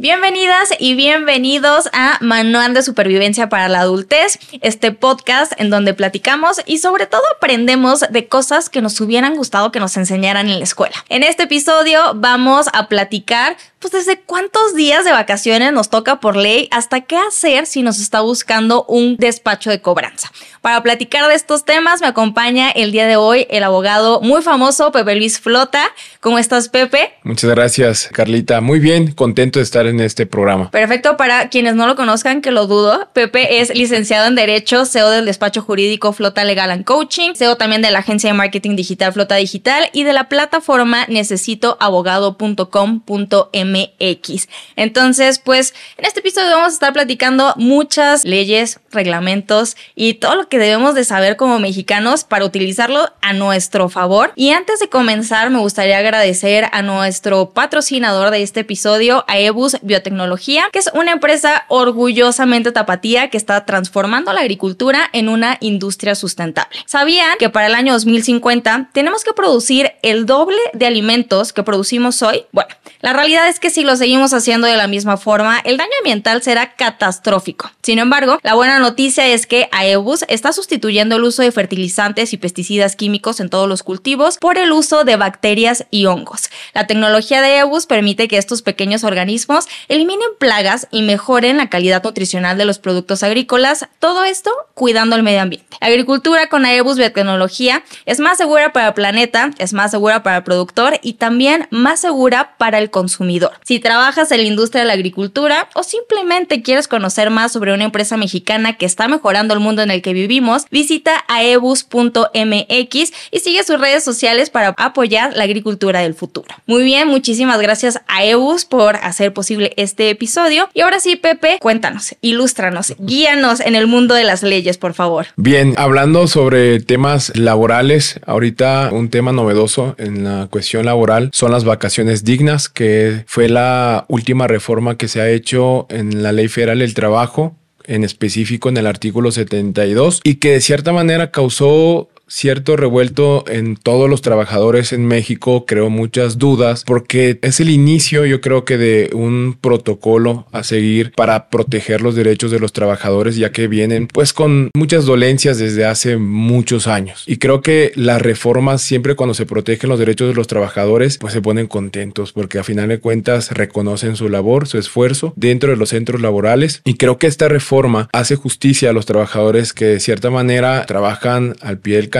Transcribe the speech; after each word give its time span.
Bienvenidas 0.00 0.70
y 0.78 0.94
bienvenidos 0.94 1.90
a 1.92 2.16
Manual 2.22 2.72
de 2.72 2.80
Supervivencia 2.80 3.50
para 3.50 3.68
la 3.68 3.80
Adultez, 3.80 4.38
este 4.62 4.92
podcast 4.92 5.52
en 5.58 5.68
donde 5.68 5.92
platicamos 5.92 6.62
y 6.64 6.78
sobre 6.78 7.04
todo 7.04 7.20
aprendemos 7.36 8.00
de 8.08 8.26
cosas 8.26 8.70
que 8.70 8.80
nos 8.80 8.98
hubieran 9.02 9.36
gustado 9.36 9.70
que 9.70 9.78
nos 9.78 9.98
enseñaran 9.98 10.48
en 10.48 10.58
la 10.58 10.64
escuela. 10.64 10.94
En 11.10 11.22
este 11.22 11.42
episodio 11.42 12.14
vamos 12.14 12.68
a 12.72 12.88
platicar 12.88 13.58
pues 13.78 13.92
desde 13.92 14.20
cuántos 14.20 14.74
días 14.74 15.04
de 15.04 15.12
vacaciones 15.12 15.72
nos 15.72 15.88
toca 15.88 16.20
por 16.20 16.36
ley 16.36 16.68
hasta 16.70 17.02
qué 17.02 17.16
hacer 17.16 17.66
si 17.66 17.82
nos 17.82 17.98
está 17.98 18.20
buscando 18.20 18.84
un 18.84 19.16
despacho 19.16 19.68
de 19.68 19.80
cobranza. 19.80 20.30
Para 20.60 20.82
platicar 20.82 21.26
de 21.28 21.34
estos 21.34 21.64
temas 21.64 22.02
me 22.02 22.06
acompaña 22.06 22.70
el 22.70 22.92
día 22.92 23.06
de 23.06 23.16
hoy 23.16 23.46
el 23.50 23.64
abogado 23.64 24.20
muy 24.20 24.42
famoso 24.42 24.92
Pepe 24.92 25.14
Luis 25.14 25.40
Flota. 25.40 25.82
¿Cómo 26.20 26.38
estás, 26.38 26.68
Pepe? 26.68 27.14
Muchas 27.22 27.50
gracias, 27.50 28.10
Carlita. 28.12 28.60
Muy 28.60 28.78
bien, 28.78 29.12
contento 29.12 29.58
de 29.58 29.62
estar 29.62 29.86
en 29.90 30.00
este 30.00 30.26
programa. 30.26 30.70
Perfecto, 30.70 31.16
para 31.16 31.48
quienes 31.48 31.74
no 31.74 31.86
lo 31.86 31.96
conozcan, 31.96 32.40
que 32.40 32.50
lo 32.50 32.66
dudo, 32.66 33.08
Pepe 33.12 33.60
es 33.60 33.74
licenciado 33.74 34.26
en 34.26 34.34
Derecho, 34.34 34.84
CEO 34.84 35.10
del 35.10 35.26
despacho 35.26 35.62
jurídico 35.62 36.12
Flota 36.12 36.44
Legal 36.44 36.70
and 36.70 36.84
Coaching, 36.84 37.34
CEO 37.34 37.56
también 37.56 37.82
de 37.82 37.90
la 37.90 38.00
agencia 38.00 38.30
de 38.30 38.34
marketing 38.34 38.76
digital 38.76 39.12
Flota 39.12 39.36
Digital 39.36 39.88
y 39.92 40.04
de 40.04 40.12
la 40.12 40.28
plataforma 40.28 41.06
necesitoabogado.com.mx 41.08 43.50
MX. 43.64 44.48
Entonces, 44.76 45.38
pues 45.38 45.74
en 45.96 46.04
este 46.04 46.20
episodio 46.20 46.50
vamos 46.50 46.72
a 46.72 46.74
estar 46.74 46.92
platicando 46.92 47.54
muchas 47.56 48.24
leyes, 48.24 48.80
reglamentos 48.90 49.76
y 49.94 50.14
todo 50.14 50.34
lo 50.34 50.48
que 50.48 50.58
debemos 50.58 50.94
de 50.94 51.04
saber 51.04 51.36
como 51.36 51.58
mexicanos 51.58 52.24
para 52.24 52.44
utilizarlo 52.44 53.10
a 53.20 53.32
nuestro 53.32 53.88
favor. 53.88 54.32
Y 54.36 54.50
antes 54.50 54.80
de 54.80 54.88
comenzar, 54.88 55.50
me 55.50 55.58
gustaría 55.58 55.98
agradecer 55.98 56.66
a 56.72 56.82
nuestro 56.82 57.50
patrocinador 57.50 58.30
de 58.30 58.42
este 58.42 58.60
episodio, 58.60 59.24
a 59.28 59.38
Ebus 59.38 59.76
Biotecnología, 59.82 60.68
que 60.72 60.78
es 60.78 60.90
una 60.94 61.12
empresa 61.12 61.64
orgullosamente 61.68 62.72
tapatía 62.72 63.30
que 63.30 63.36
está 63.36 63.64
transformando 63.66 64.32
la 64.32 64.40
agricultura 64.40 65.08
en 65.12 65.28
una 65.28 65.56
industria 65.60 66.14
sustentable. 66.14 66.78
¿Sabían 66.86 67.36
que 67.38 67.50
para 67.50 67.66
el 67.66 67.74
año 67.74 67.92
2050 67.92 68.90
tenemos 68.92 69.24
que 69.24 69.32
producir 69.32 69.92
el 70.02 70.26
doble 70.26 70.58
de 70.72 70.86
alimentos 70.86 71.52
que 71.52 71.62
producimos 71.62 72.22
hoy? 72.22 72.44
Bueno, 72.52 72.74
la 73.00 73.12
realidad 73.12 73.48
es 73.48 73.60
que 73.60 73.70
si 73.70 73.82
lo 73.82 73.96
seguimos 73.96 74.34
haciendo 74.34 74.66
de 74.66 74.76
la 74.76 74.86
misma 74.86 75.16
forma, 75.16 75.58
el 75.64 75.76
daño 75.76 75.90
ambiental 76.00 76.42
será 76.42 76.74
catastrófico. 76.74 77.70
Sin 77.82 77.98
embargo, 77.98 78.38
la 78.42 78.54
buena 78.54 78.78
noticia 78.78 79.26
es 79.26 79.46
que 79.46 79.68
AEBUS 79.72 80.24
está 80.28 80.52
sustituyendo 80.52 81.16
el 81.16 81.24
uso 81.24 81.42
de 81.42 81.52
fertilizantes 81.52 82.32
y 82.32 82.36
pesticidas 82.36 82.96
químicos 82.96 83.40
en 83.40 83.48
todos 83.48 83.68
los 83.68 83.82
cultivos 83.82 84.36
por 84.38 84.58
el 84.58 84.72
uso 84.72 85.04
de 85.04 85.16
bacterias 85.16 85.86
y 85.90 86.06
hongos. 86.06 86.50
La 86.74 86.86
tecnología 86.86 87.40
de 87.40 87.60
AEBUS 87.60 87.86
permite 87.86 88.28
que 88.28 88.36
estos 88.36 88.62
pequeños 88.62 89.04
organismos 89.04 89.66
eliminen 89.88 90.28
plagas 90.38 90.88
y 90.90 91.02
mejoren 91.02 91.56
la 91.56 91.68
calidad 91.68 92.02
nutricional 92.02 92.58
de 92.58 92.64
los 92.64 92.78
productos 92.78 93.22
agrícolas, 93.22 93.86
todo 93.98 94.24
esto 94.24 94.50
cuidando 94.74 95.16
el 95.16 95.22
medio 95.22 95.42
ambiente. 95.42 95.76
Agricultura 95.80 96.48
con 96.48 96.64
AEBUS 96.64 96.98
biotecnología 96.98 97.82
es 98.06 98.20
más 98.20 98.38
segura 98.38 98.72
para 98.72 98.88
el 98.88 98.94
planeta, 98.94 99.50
es 99.58 99.72
más 99.72 99.90
segura 99.90 100.22
para 100.22 100.38
el 100.38 100.42
productor 100.42 100.98
y 101.02 101.14
también 101.14 101.68
más 101.70 102.00
segura 102.00 102.56
para 102.58 102.78
el 102.78 102.90
consumidor. 102.90 103.52
Si 103.64 103.78
trabajas 103.80 104.30
en 104.32 104.38
la 104.38 104.46
industria 104.46 104.82
de 104.82 104.88
la 104.88 104.94
agricultura 104.94 105.68
o 105.74 105.82
simplemente 105.82 106.62
quieres 106.62 106.88
conocer 106.88 107.30
más 107.30 107.52
sobre 107.52 107.72
una 107.72 107.84
empresa 107.84 108.16
mexicana 108.16 108.76
que 108.76 108.86
está 108.86 109.08
mejorando 109.08 109.54
el 109.54 109.60
mundo 109.60 109.82
en 109.82 109.90
el 109.90 110.02
que 110.02 110.12
vivimos, 110.12 110.66
visita 110.70 111.24
aebus.mx 111.28 113.12
y 113.30 113.40
sigue 113.40 113.62
sus 113.64 113.80
redes 113.80 114.04
sociales 114.04 114.50
para 114.50 114.74
apoyar 114.78 115.34
la 115.34 115.44
agricultura 115.44 116.00
del 116.00 116.14
futuro. 116.14 116.54
Muy 116.66 116.82
bien, 116.84 117.08
muchísimas 117.08 117.60
gracias 117.60 118.00
a 118.06 118.24
Ebus 118.24 118.64
por 118.64 118.96
hacer 118.96 119.32
posible 119.32 119.59
este 119.76 120.10
episodio. 120.10 120.68
Y 120.74 120.80
ahora 120.80 121.00
sí, 121.00 121.16
Pepe, 121.16 121.58
cuéntanos, 121.60 122.14
ilústranos, 122.20 122.94
guíanos 122.98 123.60
en 123.60 123.74
el 123.74 123.86
mundo 123.86 124.14
de 124.14 124.24
las 124.24 124.42
leyes, 124.42 124.78
por 124.78 124.94
favor. 124.94 125.26
Bien, 125.36 125.74
hablando 125.76 126.26
sobre 126.26 126.80
temas 126.80 127.36
laborales, 127.36 128.20
ahorita 128.26 128.90
un 128.92 129.10
tema 129.10 129.32
novedoso 129.32 129.94
en 129.98 130.24
la 130.24 130.48
cuestión 130.50 130.86
laboral 130.86 131.30
son 131.32 131.52
las 131.52 131.64
vacaciones 131.64 132.24
dignas 132.24 132.68
que 132.68 133.24
fue 133.26 133.48
la 133.48 134.04
última 134.08 134.46
reforma 134.46 134.96
que 134.96 135.08
se 135.08 135.20
ha 135.20 135.28
hecho 135.28 135.86
en 135.90 136.22
la 136.22 136.32
Ley 136.32 136.48
Federal 136.48 136.78
del 136.80 136.94
Trabajo, 136.94 137.56
en 137.84 138.04
específico 138.04 138.68
en 138.68 138.76
el 138.76 138.86
artículo 138.86 139.32
72, 139.32 140.20
y 140.24 140.36
que 140.36 140.52
de 140.52 140.60
cierta 140.60 140.92
manera 140.92 141.30
causó 141.30 142.08
cierto 142.30 142.76
revuelto 142.76 143.44
en 143.48 143.76
todos 143.76 144.08
los 144.08 144.22
trabajadores 144.22 144.92
en 144.92 145.04
México, 145.04 145.66
creo 145.66 145.90
muchas 145.90 146.38
dudas, 146.38 146.84
porque 146.86 147.38
es 147.42 147.60
el 147.60 147.68
inicio 147.68 148.24
yo 148.24 148.40
creo 148.40 148.64
que 148.64 148.78
de 148.78 149.10
un 149.12 149.56
protocolo 149.60 150.46
a 150.52 150.62
seguir 150.62 151.12
para 151.12 151.50
proteger 151.50 152.00
los 152.00 152.14
derechos 152.14 152.50
de 152.50 152.60
los 152.60 152.72
trabajadores, 152.72 153.36
ya 153.36 153.52
que 153.52 153.66
vienen 153.66 154.06
pues 154.06 154.32
con 154.32 154.70
muchas 154.74 155.04
dolencias 155.04 155.58
desde 155.58 155.84
hace 155.84 156.16
muchos 156.16 156.86
años. 156.86 157.24
Y 157.26 157.36
creo 157.36 157.60
que 157.60 157.92
las 157.96 158.22
reformas 158.22 158.82
siempre 158.82 159.16
cuando 159.16 159.34
se 159.34 159.46
protegen 159.46 159.90
los 159.90 159.98
derechos 159.98 160.28
de 160.28 160.34
los 160.34 160.46
trabajadores, 160.46 161.18
pues 161.18 161.32
se 161.32 161.42
ponen 161.42 161.66
contentos, 161.66 162.32
porque 162.32 162.58
a 162.58 162.64
final 162.64 162.88
de 162.88 163.00
cuentas 163.00 163.50
reconocen 163.50 164.16
su 164.16 164.28
labor, 164.28 164.68
su 164.68 164.78
esfuerzo 164.78 165.32
dentro 165.36 165.70
de 165.70 165.76
los 165.76 165.90
centros 165.90 166.20
laborales. 166.20 166.82
Y 166.84 166.94
creo 166.94 167.18
que 167.18 167.26
esta 167.26 167.48
reforma 167.48 168.08
hace 168.12 168.36
justicia 168.36 168.90
a 168.90 168.92
los 168.92 169.06
trabajadores 169.06 169.72
que 169.72 169.86
de 169.86 170.00
cierta 170.00 170.30
manera 170.30 170.84
trabajan 170.86 171.56
al 171.60 171.78
pie 171.78 171.96
del 171.96 172.10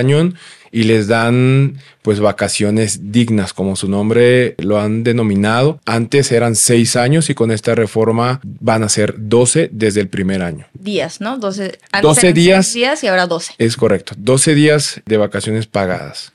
y 0.73 0.85
les 0.85 1.09
dan 1.09 1.79
pues 2.03 2.21
vacaciones 2.21 3.13
dignas, 3.13 3.53
como 3.53 3.77
su 3.77 3.89
nombre 3.89 4.55
lo 4.59 4.81
han 4.81 5.03
denominado. 5.05 5.81
Antes 5.85 6.33
eran 6.33 6.57
seis 6.57 6.97
años 6.97 7.31
y 7.31 7.35
con 7.35 7.51
esta 7.51 7.75
reforma 7.75 8.41
van 8.45 8.83
a 8.83 8.89
ser 8.89 9.15
12 9.19 9.71
desde 9.73 10.01
el 10.01 10.09
primer 10.09 10.43
año. 10.43 10.67
Días, 10.75 11.21
¿no? 11.21 11.39
12, 11.39 11.79
12 12.03 12.33
días. 12.33 12.73
días 12.73 13.05
y 13.05 13.09
ahora 13.09 13.27
12. 13.27 13.55
Es 13.59 13.77
correcto, 13.77 14.15
12 14.17 14.55
días 14.55 15.03
de 15.07 15.17
vacaciones 15.17 15.67
pagadas. 15.67 16.33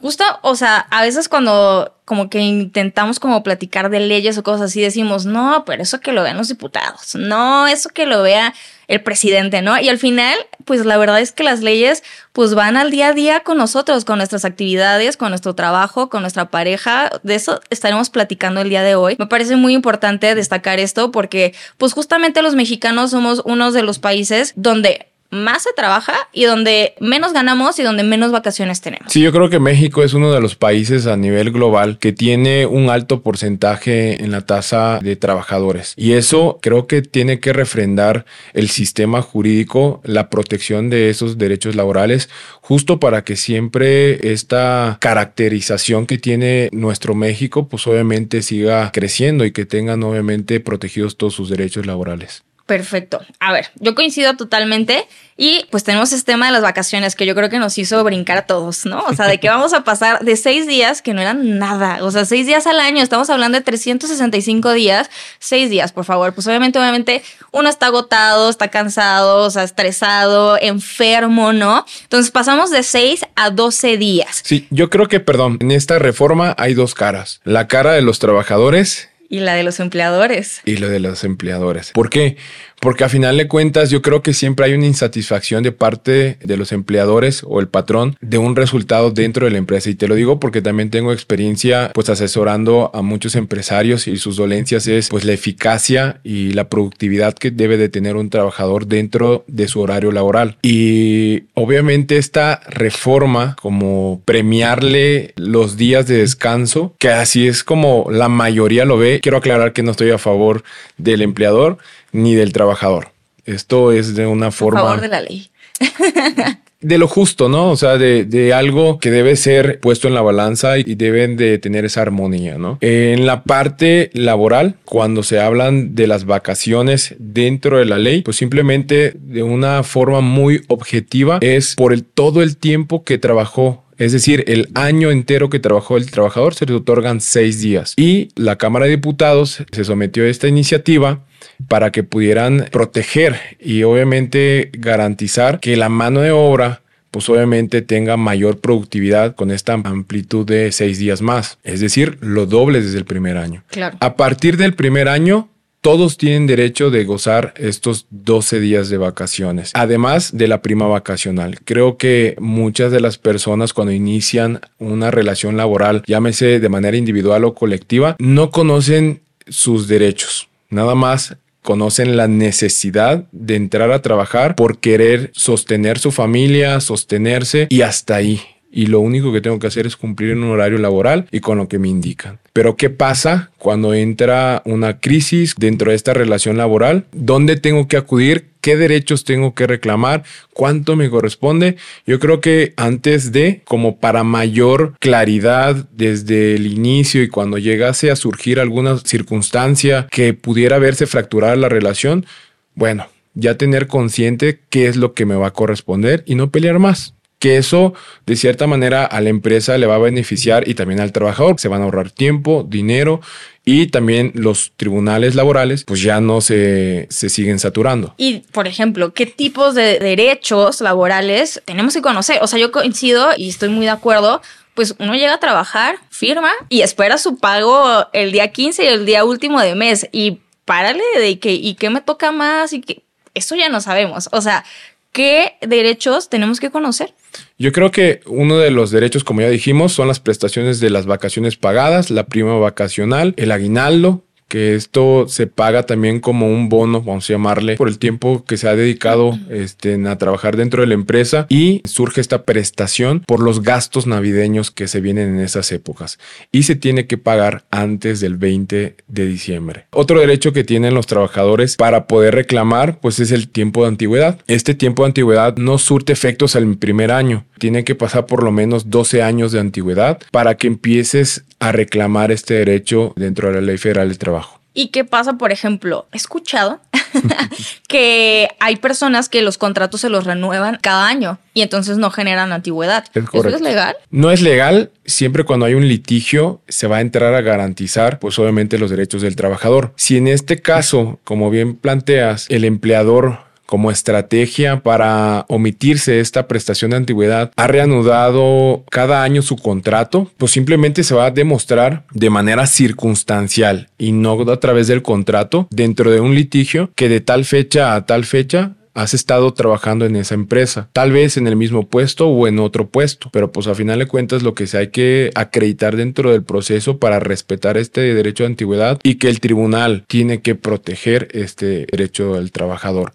Justo, 0.00 0.24
o 0.42 0.56
sea, 0.56 0.78
a 0.90 1.02
veces 1.02 1.28
cuando 1.28 1.94
como 2.04 2.28
que 2.28 2.40
intentamos 2.40 3.20
como 3.20 3.42
platicar 3.42 3.88
de 3.88 4.00
leyes 4.00 4.36
o 4.36 4.42
cosas 4.42 4.62
así, 4.62 4.80
decimos, 4.80 5.26
no, 5.26 5.64
pero 5.64 5.82
eso 5.82 6.00
que 6.00 6.12
lo 6.12 6.22
vean 6.22 6.38
los 6.38 6.48
diputados, 6.48 7.14
no, 7.14 7.68
eso 7.68 7.90
que 7.90 8.06
lo 8.06 8.22
vea 8.22 8.52
el 8.88 9.02
presidente, 9.02 9.62
¿no? 9.62 9.78
Y 9.78 9.88
al 9.88 9.98
final, 9.98 10.36
pues 10.64 10.84
la 10.84 10.96
verdad 10.96 11.20
es 11.20 11.30
que 11.30 11.44
las 11.44 11.60
leyes 11.60 12.02
pues 12.32 12.54
van 12.54 12.76
al 12.76 12.90
día 12.90 13.08
a 13.08 13.12
día 13.12 13.40
con 13.40 13.58
nosotros, 13.58 14.04
con 14.04 14.16
nuestras 14.18 14.44
actividades, 14.44 15.16
con 15.16 15.28
nuestro 15.28 15.54
trabajo, 15.54 16.08
con 16.08 16.22
nuestra 16.22 16.50
pareja. 16.50 17.10
De 17.22 17.36
eso 17.36 17.60
estaremos 17.70 18.10
platicando 18.10 18.60
el 18.60 18.68
día 18.68 18.82
de 18.82 18.96
hoy. 18.96 19.14
Me 19.20 19.26
parece 19.26 19.54
muy 19.54 19.74
importante 19.74 20.34
destacar 20.34 20.80
esto 20.80 21.12
porque 21.12 21.54
pues 21.78 21.92
justamente 21.92 22.42
los 22.42 22.56
mexicanos 22.56 23.12
somos 23.12 23.42
uno 23.44 23.70
de 23.70 23.82
los 23.82 24.00
países 24.00 24.54
donde 24.56 25.09
más 25.30 25.62
se 25.62 25.72
trabaja 25.72 26.28
y 26.32 26.44
donde 26.44 26.94
menos 27.00 27.32
ganamos 27.32 27.78
y 27.78 27.82
donde 27.82 28.02
menos 28.02 28.32
vacaciones 28.32 28.80
tenemos. 28.80 29.12
Sí, 29.12 29.22
yo 29.22 29.32
creo 29.32 29.48
que 29.48 29.60
México 29.60 30.02
es 30.02 30.12
uno 30.12 30.32
de 30.32 30.40
los 30.40 30.56
países 30.56 31.06
a 31.06 31.16
nivel 31.16 31.52
global 31.52 31.98
que 31.98 32.12
tiene 32.12 32.66
un 32.66 32.90
alto 32.90 33.22
porcentaje 33.22 34.22
en 34.22 34.32
la 34.32 34.42
tasa 34.42 34.98
de 35.00 35.16
trabajadores. 35.16 35.94
Y 35.96 36.12
eso 36.12 36.58
creo 36.60 36.86
que 36.86 37.02
tiene 37.02 37.40
que 37.40 37.52
refrendar 37.52 38.24
el 38.52 38.68
sistema 38.68 39.22
jurídico, 39.22 40.00
la 40.04 40.30
protección 40.30 40.90
de 40.90 41.10
esos 41.10 41.38
derechos 41.38 41.76
laborales, 41.76 42.28
justo 42.60 42.98
para 42.98 43.24
que 43.24 43.36
siempre 43.36 44.32
esta 44.32 44.98
caracterización 45.00 46.06
que 46.06 46.18
tiene 46.18 46.68
nuestro 46.72 47.14
México, 47.14 47.68
pues 47.68 47.86
obviamente 47.86 48.42
siga 48.42 48.90
creciendo 48.92 49.44
y 49.44 49.52
que 49.52 49.66
tengan 49.66 50.02
obviamente 50.02 50.60
protegidos 50.60 51.16
todos 51.16 51.34
sus 51.34 51.48
derechos 51.48 51.86
laborales. 51.86 52.42
Perfecto. 52.70 53.20
A 53.40 53.50
ver, 53.50 53.68
yo 53.80 53.96
coincido 53.96 54.36
totalmente 54.36 55.08
y 55.36 55.66
pues 55.72 55.82
tenemos 55.82 56.12
este 56.12 56.30
tema 56.30 56.46
de 56.46 56.52
las 56.52 56.62
vacaciones 56.62 57.16
que 57.16 57.26
yo 57.26 57.34
creo 57.34 57.48
que 57.48 57.58
nos 57.58 57.76
hizo 57.78 58.04
brincar 58.04 58.38
a 58.38 58.42
todos, 58.42 58.86
¿no? 58.86 59.02
O 59.06 59.12
sea, 59.12 59.26
de 59.26 59.40
que 59.40 59.48
vamos 59.48 59.72
a 59.72 59.82
pasar 59.82 60.24
de 60.24 60.36
seis 60.36 60.68
días 60.68 61.02
que 61.02 61.12
no 61.12 61.20
eran 61.20 61.58
nada, 61.58 61.98
o 62.02 62.12
sea, 62.12 62.24
seis 62.24 62.46
días 62.46 62.68
al 62.68 62.78
año, 62.78 63.02
estamos 63.02 63.28
hablando 63.28 63.58
de 63.58 63.64
365 63.64 64.72
días, 64.72 65.10
seis 65.40 65.68
días, 65.68 65.90
por 65.90 66.04
favor. 66.04 66.32
Pues 66.32 66.46
obviamente, 66.46 66.78
obviamente 66.78 67.24
uno 67.50 67.68
está 67.68 67.86
agotado, 67.86 68.48
está 68.48 68.68
cansado, 68.68 69.46
o 69.46 69.50
sea, 69.50 69.64
estresado, 69.64 70.56
enfermo, 70.56 71.52
¿no? 71.52 71.84
Entonces 72.04 72.30
pasamos 72.30 72.70
de 72.70 72.84
seis 72.84 73.22
a 73.34 73.50
12 73.50 73.96
días. 73.96 74.42
Sí, 74.44 74.68
yo 74.70 74.90
creo 74.90 75.08
que, 75.08 75.18
perdón, 75.18 75.56
en 75.58 75.72
esta 75.72 75.98
reforma 75.98 76.54
hay 76.56 76.74
dos 76.74 76.94
caras. 76.94 77.40
La 77.42 77.66
cara 77.66 77.94
de 77.94 78.02
los 78.02 78.20
trabajadores 78.20 79.09
y 79.30 79.40
la 79.40 79.54
de 79.54 79.62
los 79.62 79.80
empleadores. 79.80 80.60
Y 80.66 80.76
la 80.76 80.88
de 80.88 80.98
los 81.00 81.24
empleadores. 81.24 81.92
¿Por 81.92 82.10
qué? 82.10 82.36
Porque 82.80 83.04
a 83.04 83.08
final 83.08 83.36
de 83.36 83.46
cuentas 83.46 83.90
yo 83.90 84.02
creo 84.02 84.22
que 84.22 84.32
siempre 84.32 84.66
hay 84.66 84.72
una 84.72 84.86
insatisfacción 84.86 85.62
de 85.62 85.72
parte 85.72 86.38
de 86.42 86.56
los 86.56 86.72
empleadores 86.72 87.44
o 87.46 87.60
el 87.60 87.68
patrón 87.68 88.16
de 88.20 88.38
un 88.38 88.56
resultado 88.56 89.10
dentro 89.10 89.44
de 89.44 89.52
la 89.52 89.58
empresa. 89.58 89.90
Y 89.90 89.94
te 89.94 90.08
lo 90.08 90.14
digo 90.14 90.40
porque 90.40 90.62
también 90.62 90.90
tengo 90.90 91.12
experiencia 91.12 91.90
pues 91.94 92.08
asesorando 92.08 92.90
a 92.94 93.02
muchos 93.02 93.36
empresarios 93.36 94.08
y 94.08 94.16
sus 94.16 94.36
dolencias 94.36 94.86
es 94.86 95.08
pues 95.10 95.24
la 95.24 95.32
eficacia 95.32 96.20
y 96.24 96.52
la 96.52 96.68
productividad 96.68 97.34
que 97.34 97.50
debe 97.50 97.76
de 97.76 97.88
tener 97.88 98.16
un 98.16 98.30
trabajador 98.30 98.86
dentro 98.86 99.44
de 99.46 99.68
su 99.68 99.80
horario 99.80 100.10
laboral. 100.10 100.56
Y 100.62 101.44
obviamente 101.54 102.16
esta 102.16 102.60
reforma 102.68 103.56
como 103.60 104.22
premiarle 104.24 105.34
los 105.36 105.76
días 105.76 106.06
de 106.06 106.18
descanso, 106.18 106.94
que 106.98 107.10
así 107.10 107.46
es 107.46 107.62
como 107.62 108.06
la 108.10 108.28
mayoría 108.28 108.84
lo 108.86 108.96
ve. 108.96 109.20
Quiero 109.22 109.38
aclarar 109.38 109.72
que 109.72 109.82
no 109.82 109.90
estoy 109.90 110.10
a 110.10 110.18
favor 110.18 110.64
del 110.96 111.22
empleador 111.22 111.78
ni 112.12 112.34
del 112.34 112.52
trabajador. 112.52 113.08
Esto 113.44 113.92
es 113.92 114.14
de 114.14 114.26
una 114.26 114.50
forma... 114.50 114.80
A 114.80 114.84
favor 114.84 115.00
de 115.00 115.08
la 115.08 115.20
ley. 115.20 115.50
de 116.80 116.98
lo 116.98 117.08
justo, 117.08 117.48
¿no? 117.48 117.70
O 117.70 117.76
sea, 117.76 117.98
de, 117.98 118.52
algo 118.54 118.98
que 118.98 119.10
debe 119.10 119.36
ser 119.36 119.80
puesto 119.80 120.08
en 120.08 120.14
la 120.14 120.22
balanza 120.22 120.78
y 120.78 120.94
deben 120.94 121.36
de 121.36 121.58
tener 121.58 121.84
esa 121.84 122.02
armonía, 122.02 122.58
¿no? 122.58 122.78
En 122.80 123.26
la 123.26 123.44
parte 123.44 124.10
laboral, 124.14 124.76
cuando 124.84 125.22
se 125.22 125.40
hablan 125.40 125.94
de 125.94 126.06
las 126.06 126.24
vacaciones 126.24 127.14
dentro 127.18 127.78
de 127.78 127.84
la 127.84 127.98
ley, 127.98 128.22
pues 128.22 128.38
simplemente 128.38 129.12
de 129.14 129.42
una 129.42 129.82
forma 129.82 130.20
muy 130.20 130.62
objetiva 130.68 131.38
es 131.42 131.74
por 131.74 131.92
el 131.92 132.04
todo 132.04 132.42
el 132.42 132.56
tiempo 132.56 133.04
que 133.04 133.18
trabajó 133.18 133.84
es 134.00 134.12
decir, 134.12 134.44
el 134.46 134.70
año 134.74 135.10
entero 135.10 135.50
que 135.50 135.58
trabajó 135.58 135.98
el 135.98 136.10
trabajador 136.10 136.54
se 136.54 136.64
le 136.64 136.72
otorgan 136.72 137.20
seis 137.20 137.60
días. 137.60 137.92
Y 137.98 138.30
la 138.34 138.56
Cámara 138.56 138.86
de 138.86 138.92
Diputados 138.92 139.62
se 139.70 139.84
sometió 139.84 140.24
a 140.24 140.28
esta 140.28 140.48
iniciativa 140.48 141.22
para 141.68 141.92
que 141.92 142.02
pudieran 142.02 142.66
proteger 142.72 143.36
y 143.60 143.82
obviamente 143.82 144.70
garantizar 144.72 145.60
que 145.60 145.76
la 145.76 145.90
mano 145.90 146.22
de 146.22 146.30
obra 146.30 146.80
pues 147.10 147.28
obviamente 147.28 147.82
tenga 147.82 148.16
mayor 148.16 148.60
productividad 148.60 149.34
con 149.34 149.50
esta 149.50 149.74
amplitud 149.74 150.46
de 150.46 150.72
seis 150.72 150.98
días 150.98 151.20
más, 151.20 151.58
es 151.62 151.80
decir, 151.80 152.18
lo 152.20 152.46
doble 152.46 152.80
desde 152.80 152.98
el 152.98 153.04
primer 153.04 153.36
año. 153.36 153.64
Claro. 153.66 153.98
A 154.00 154.14
partir 154.14 154.56
del 154.56 154.74
primer 154.74 155.08
año, 155.08 155.48
todos 155.80 156.18
tienen 156.18 156.46
derecho 156.46 156.90
de 156.90 157.04
gozar 157.04 157.54
estos 157.56 158.06
12 158.10 158.60
días 158.60 158.90
de 158.90 158.98
vacaciones, 158.98 159.70
además 159.74 160.36
de 160.36 160.48
la 160.48 160.62
prima 160.62 160.86
vacacional. 160.86 161.60
Creo 161.64 161.96
que 161.96 162.36
muchas 162.38 162.92
de 162.92 163.00
las 163.00 163.18
personas 163.18 163.72
cuando 163.72 163.92
inician 163.92 164.60
una 164.78 165.10
relación 165.10 165.56
laboral, 165.56 166.02
llámese 166.06 166.60
de 166.60 166.68
manera 166.68 166.96
individual 166.96 167.44
o 167.44 167.54
colectiva, 167.54 168.16
no 168.18 168.50
conocen 168.50 169.22
sus 169.48 169.88
derechos. 169.88 170.48
Nada 170.68 170.94
más 170.94 171.36
conocen 171.62 172.16
la 172.16 172.28
necesidad 172.28 173.24
de 173.32 173.56
entrar 173.56 173.90
a 173.90 174.02
trabajar 174.02 174.54
por 174.54 174.78
querer 174.78 175.30
sostener 175.34 175.98
su 175.98 176.12
familia, 176.12 176.80
sostenerse 176.80 177.66
y 177.70 177.82
hasta 177.82 178.16
ahí 178.16 178.40
y 178.70 178.86
lo 178.86 179.00
único 179.00 179.32
que 179.32 179.40
tengo 179.40 179.58
que 179.58 179.66
hacer 179.66 179.86
es 179.86 179.96
cumplir 179.96 180.30
en 180.30 180.44
un 180.44 180.50
horario 180.50 180.78
laboral 180.78 181.26
y 181.30 181.40
con 181.40 181.58
lo 181.58 181.68
que 181.68 181.78
me 181.78 181.88
indican. 181.88 182.38
Pero 182.52 182.76
¿qué 182.76 182.90
pasa 182.90 183.50
cuando 183.58 183.94
entra 183.94 184.62
una 184.64 185.00
crisis 185.00 185.54
dentro 185.58 185.90
de 185.90 185.96
esta 185.96 186.14
relación 186.14 186.56
laboral? 186.56 187.06
¿Dónde 187.12 187.56
tengo 187.56 187.88
que 187.88 187.96
acudir? 187.96 188.50
¿Qué 188.60 188.76
derechos 188.76 189.24
tengo 189.24 189.54
que 189.54 189.66
reclamar? 189.66 190.24
¿Cuánto 190.52 190.94
me 190.94 191.10
corresponde? 191.10 191.76
Yo 192.06 192.18
creo 192.18 192.40
que 192.40 192.74
antes 192.76 193.32
de, 193.32 193.62
como 193.64 193.98
para 193.98 194.22
mayor 194.22 194.94
claridad 195.00 195.88
desde 195.92 196.54
el 196.54 196.66
inicio 196.66 197.22
y 197.22 197.28
cuando 197.28 197.58
llegase 197.58 198.10
a 198.10 198.16
surgir 198.16 198.60
alguna 198.60 198.98
circunstancia 198.98 200.06
que 200.10 200.34
pudiera 200.34 200.78
verse 200.78 201.06
fracturar 201.06 201.56
la 201.56 201.68
relación, 201.68 202.26
bueno, 202.74 203.06
ya 203.34 203.56
tener 203.56 203.86
consciente 203.86 204.60
qué 204.68 204.88
es 204.88 204.96
lo 204.96 205.14
que 205.14 205.24
me 205.24 205.36
va 205.36 205.48
a 205.48 205.52
corresponder 205.52 206.22
y 206.26 206.34
no 206.34 206.50
pelear 206.50 206.78
más 206.78 207.14
que 207.40 207.56
eso 207.56 207.94
de 208.26 208.36
cierta 208.36 208.68
manera 208.68 209.04
a 209.04 209.20
la 209.20 209.30
empresa 209.30 209.76
le 209.78 209.86
va 209.86 209.96
a 209.96 209.98
beneficiar 209.98 210.68
y 210.68 210.74
también 210.74 211.00
al 211.00 211.10
trabajador. 211.10 211.58
Se 211.58 211.66
van 211.66 211.80
a 211.80 211.84
ahorrar 211.84 212.10
tiempo, 212.10 212.64
dinero 212.68 213.20
y 213.64 213.88
también 213.88 214.30
los 214.34 214.72
tribunales 214.76 215.34
laborales 215.34 215.84
pues 215.84 216.02
ya 216.02 216.20
no 216.20 216.40
se, 216.40 217.08
se 217.10 217.28
siguen 217.30 217.58
saturando. 217.58 218.14
Y, 218.18 218.40
por 218.52 218.68
ejemplo, 218.68 219.14
¿qué 219.14 219.26
tipos 219.26 219.74
de 219.74 219.98
derechos 219.98 220.80
laborales 220.80 221.62
tenemos 221.64 221.94
que 221.94 222.02
conocer? 222.02 222.38
O 222.42 222.46
sea, 222.46 222.58
yo 222.58 222.70
coincido 222.70 223.30
y 223.36 223.48
estoy 223.48 223.70
muy 223.70 223.86
de 223.86 223.92
acuerdo 223.92 224.40
pues 224.74 224.94
uno 224.98 225.14
llega 225.14 225.34
a 225.34 225.40
trabajar, 225.40 225.96
firma 226.10 226.50
y 226.68 226.82
espera 226.82 227.18
su 227.18 227.36
pago 227.38 228.06
el 228.12 228.32
día 228.32 228.52
15 228.52 228.84
y 228.84 228.86
el 228.86 229.04
día 229.04 229.24
último 229.24 229.60
de 229.60 229.74
mes 229.74 230.08
y 230.12 230.38
párale 230.64 231.02
de 231.18 231.38
que 231.38 231.52
y 231.52 231.74
qué 231.74 231.90
me 231.90 232.00
toca 232.00 232.32
más 232.32 232.72
y 232.72 232.80
que 232.80 233.02
eso 233.34 233.56
ya 233.56 233.68
no 233.68 233.80
sabemos. 233.80 234.28
O 234.32 234.40
sea, 234.40 234.64
¿qué 235.12 235.56
derechos 235.60 236.28
tenemos 236.28 236.60
que 236.60 236.70
conocer? 236.70 237.12
Yo 237.60 237.72
creo 237.72 237.90
que 237.90 238.20
uno 238.24 238.56
de 238.56 238.70
los 238.70 238.90
derechos, 238.90 239.22
como 239.22 239.42
ya 239.42 239.50
dijimos, 239.50 239.92
son 239.92 240.08
las 240.08 240.18
prestaciones 240.18 240.80
de 240.80 240.88
las 240.88 241.04
vacaciones 241.04 241.58
pagadas, 241.58 242.10
la 242.10 242.24
prima 242.24 242.54
vacacional, 242.58 243.34
el 243.36 243.52
aguinaldo, 243.52 244.24
que 244.50 244.74
esto 244.74 245.26
se 245.28 245.46
paga 245.46 245.84
también 245.84 246.18
como 246.18 246.48
un 246.48 246.68
bono, 246.68 247.02
vamos 247.02 247.30
a 247.30 247.32
llamarle, 247.32 247.76
por 247.76 247.86
el 247.86 248.00
tiempo 248.00 248.44
que 248.44 248.56
se 248.56 248.68
ha 248.68 248.74
dedicado 248.74 249.38
este, 249.48 249.94
a 250.08 250.18
trabajar 250.18 250.56
dentro 250.56 250.82
de 250.82 250.88
la 250.88 250.94
empresa 250.94 251.46
y 251.48 251.82
surge 251.84 252.20
esta 252.20 252.42
prestación 252.42 253.20
por 253.20 253.40
los 253.40 253.62
gastos 253.62 254.08
navideños 254.08 254.72
que 254.72 254.88
se 254.88 255.00
vienen 255.00 255.36
en 255.36 255.40
esas 255.40 255.70
épocas 255.70 256.18
y 256.50 256.64
se 256.64 256.74
tiene 256.74 257.06
que 257.06 257.16
pagar 257.16 257.64
antes 257.70 258.18
del 258.18 258.36
20 258.36 258.96
de 259.06 259.26
diciembre. 259.26 259.86
Otro 259.92 260.18
derecho 260.18 260.52
que 260.52 260.64
tienen 260.64 260.94
los 260.94 261.06
trabajadores 261.06 261.76
para 261.76 262.08
poder 262.08 262.34
reclamar 262.34 262.98
pues 262.98 263.20
es 263.20 263.30
el 263.30 263.48
tiempo 263.48 263.82
de 263.82 263.88
antigüedad. 263.88 264.40
Este 264.48 264.74
tiempo 264.74 265.04
de 265.04 265.08
antigüedad 265.10 265.56
no 265.58 265.78
surte 265.78 266.12
efectos 266.12 266.56
al 266.56 266.76
primer 266.76 267.12
año, 267.12 267.44
tiene 267.60 267.84
que 267.84 267.94
pasar 267.94 268.26
por 268.26 268.42
lo 268.42 268.50
menos 268.50 268.90
12 268.90 269.22
años 269.22 269.52
de 269.52 269.60
antigüedad 269.60 270.18
para 270.32 270.56
que 270.56 270.66
empieces 270.66 271.44
a 271.60 271.72
reclamar 271.72 272.32
este 272.32 272.54
derecho 272.54 273.12
dentro 273.16 273.48
de 273.48 273.54
la 273.54 273.60
Ley 273.60 273.78
Federal 273.78 274.08
del 274.08 274.18
Trabajo. 274.18 274.60
¿Y 274.72 274.88
qué 274.88 275.04
pasa, 275.04 275.34
por 275.34 275.52
ejemplo? 275.52 276.06
He 276.12 276.16
escuchado 276.16 276.80
que 277.88 278.48
hay 278.60 278.76
personas 278.76 279.28
que 279.28 279.42
los 279.42 279.58
contratos 279.58 280.00
se 280.00 280.08
los 280.08 280.24
renuevan 280.24 280.78
cada 280.80 281.08
año 281.08 281.38
y 281.54 281.62
entonces 281.62 281.98
no 281.98 282.10
generan 282.10 282.52
antigüedad. 282.52 283.04
¿Eso 283.14 283.48
es 283.48 283.60
legal? 283.60 283.96
No 284.10 284.30
es 284.30 284.42
legal. 284.42 284.90
Siempre 285.04 285.44
cuando 285.44 285.66
hay 285.66 285.74
un 285.74 285.88
litigio 285.88 286.62
se 286.68 286.86
va 286.86 286.98
a 286.98 287.00
entrar 287.00 287.34
a 287.34 287.40
garantizar, 287.40 288.20
pues 288.20 288.38
obviamente, 288.38 288.78
los 288.78 288.90
derechos 288.90 289.22
del 289.22 289.34
trabajador. 289.34 289.92
Si 289.96 290.16
en 290.16 290.28
este 290.28 290.60
caso, 290.62 291.18
como 291.24 291.50
bien 291.50 291.76
planteas, 291.76 292.46
el 292.48 292.64
empleador 292.64 293.49
como 293.70 293.92
estrategia 293.92 294.82
para 294.82 295.46
omitirse 295.48 296.18
esta 296.18 296.48
prestación 296.48 296.90
de 296.90 296.96
antigüedad 296.96 297.52
ha 297.54 297.68
reanudado 297.68 298.82
cada 298.90 299.22
año 299.22 299.42
su 299.42 299.54
contrato, 299.54 300.28
pues 300.38 300.50
simplemente 300.50 301.04
se 301.04 301.14
va 301.14 301.26
a 301.26 301.30
demostrar 301.30 302.02
de 302.12 302.30
manera 302.30 302.66
circunstancial 302.66 303.88
y 303.96 304.10
no 304.10 304.40
a 304.50 304.58
través 304.58 304.88
del 304.88 305.02
contrato 305.02 305.68
dentro 305.70 306.10
de 306.10 306.18
un 306.18 306.34
litigio 306.34 306.90
que 306.96 307.08
de 307.08 307.20
tal 307.20 307.44
fecha 307.44 307.94
a 307.94 308.06
tal 308.06 308.24
fecha 308.24 308.72
has 308.92 309.14
estado 309.14 309.54
trabajando 309.54 310.04
en 310.04 310.16
esa 310.16 310.34
empresa, 310.34 310.88
tal 310.92 311.12
vez 311.12 311.36
en 311.36 311.46
el 311.46 311.54
mismo 311.54 311.86
puesto 311.88 312.26
o 312.26 312.48
en 312.48 312.58
otro 312.58 312.88
puesto, 312.88 313.30
pero 313.32 313.52
pues 313.52 313.68
a 313.68 313.76
final 313.76 314.00
de 314.00 314.06
cuentas 314.06 314.42
lo 314.42 314.54
que 314.54 314.66
se 314.66 314.78
hay 314.78 314.88
que 314.88 315.30
acreditar 315.36 315.96
dentro 315.96 316.32
del 316.32 316.42
proceso 316.42 316.98
para 316.98 317.20
respetar 317.20 317.76
este 317.76 318.00
derecho 318.14 318.42
de 318.42 318.48
antigüedad 318.48 318.98
y 319.04 319.14
que 319.14 319.28
el 319.28 319.38
tribunal 319.38 320.04
tiene 320.08 320.42
que 320.42 320.56
proteger 320.56 321.28
este 321.32 321.86
derecho 321.90 322.34
del 322.34 322.50
trabajador. 322.50 323.12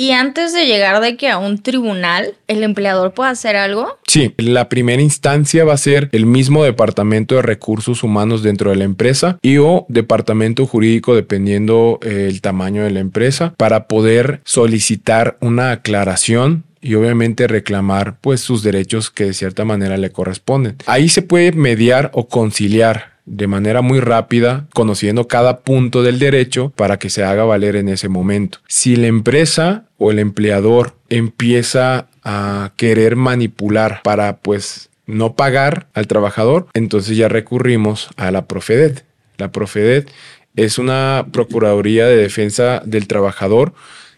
Y 0.00 0.12
antes 0.12 0.54
de 0.54 0.64
llegar 0.64 1.02
de 1.02 1.18
que 1.18 1.28
a 1.28 1.36
un 1.36 1.58
tribunal, 1.58 2.34
el 2.46 2.62
empleador 2.62 3.12
pueda 3.12 3.28
hacer 3.28 3.56
algo. 3.56 3.98
Sí, 4.06 4.32
la 4.38 4.70
primera 4.70 5.02
instancia 5.02 5.62
va 5.62 5.74
a 5.74 5.76
ser 5.76 6.08
el 6.12 6.24
mismo 6.24 6.64
departamento 6.64 7.34
de 7.34 7.42
recursos 7.42 8.02
humanos 8.02 8.42
dentro 8.42 8.70
de 8.70 8.76
la 8.76 8.84
empresa 8.84 9.38
y 9.42 9.58
o 9.58 9.84
departamento 9.90 10.66
jurídico 10.66 11.14
dependiendo 11.14 11.98
eh, 12.00 12.28
el 12.30 12.40
tamaño 12.40 12.82
de 12.82 12.92
la 12.92 13.00
empresa 13.00 13.52
para 13.58 13.88
poder 13.88 14.40
solicitar 14.46 15.36
una 15.42 15.72
aclaración 15.72 16.64
y 16.80 16.94
obviamente 16.94 17.46
reclamar 17.46 18.16
pues 18.22 18.40
sus 18.40 18.62
derechos 18.62 19.10
que 19.10 19.24
de 19.24 19.34
cierta 19.34 19.66
manera 19.66 19.98
le 19.98 20.08
corresponden. 20.08 20.76
Ahí 20.86 21.10
se 21.10 21.20
puede 21.20 21.52
mediar 21.52 22.10
o 22.14 22.26
conciliar 22.26 23.19
de 23.30 23.46
manera 23.46 23.80
muy 23.80 24.00
rápida, 24.00 24.66
conociendo 24.74 25.28
cada 25.28 25.60
punto 25.60 26.02
del 26.02 26.18
derecho 26.18 26.72
para 26.74 26.98
que 26.98 27.10
se 27.10 27.22
haga 27.22 27.44
valer 27.44 27.76
en 27.76 27.88
ese 27.88 28.08
momento. 28.08 28.58
Si 28.66 28.96
la 28.96 29.06
empresa 29.06 29.84
o 29.98 30.10
el 30.10 30.18
empleador 30.18 30.96
empieza 31.08 32.08
a 32.24 32.72
querer 32.76 33.14
manipular 33.14 34.00
para 34.02 34.38
pues 34.38 34.90
no 35.06 35.34
pagar 35.34 35.86
al 35.94 36.08
trabajador, 36.08 36.66
entonces 36.74 37.16
ya 37.16 37.28
recurrimos 37.28 38.10
a 38.16 38.32
la 38.32 38.46
Profedet. 38.46 39.04
La 39.38 39.52
Profedet 39.52 40.10
es 40.56 40.78
una 40.78 41.26
Procuraduría 41.32 42.06
de 42.06 42.16
Defensa 42.16 42.82
del 42.84 43.06
Trabajador 43.06 43.74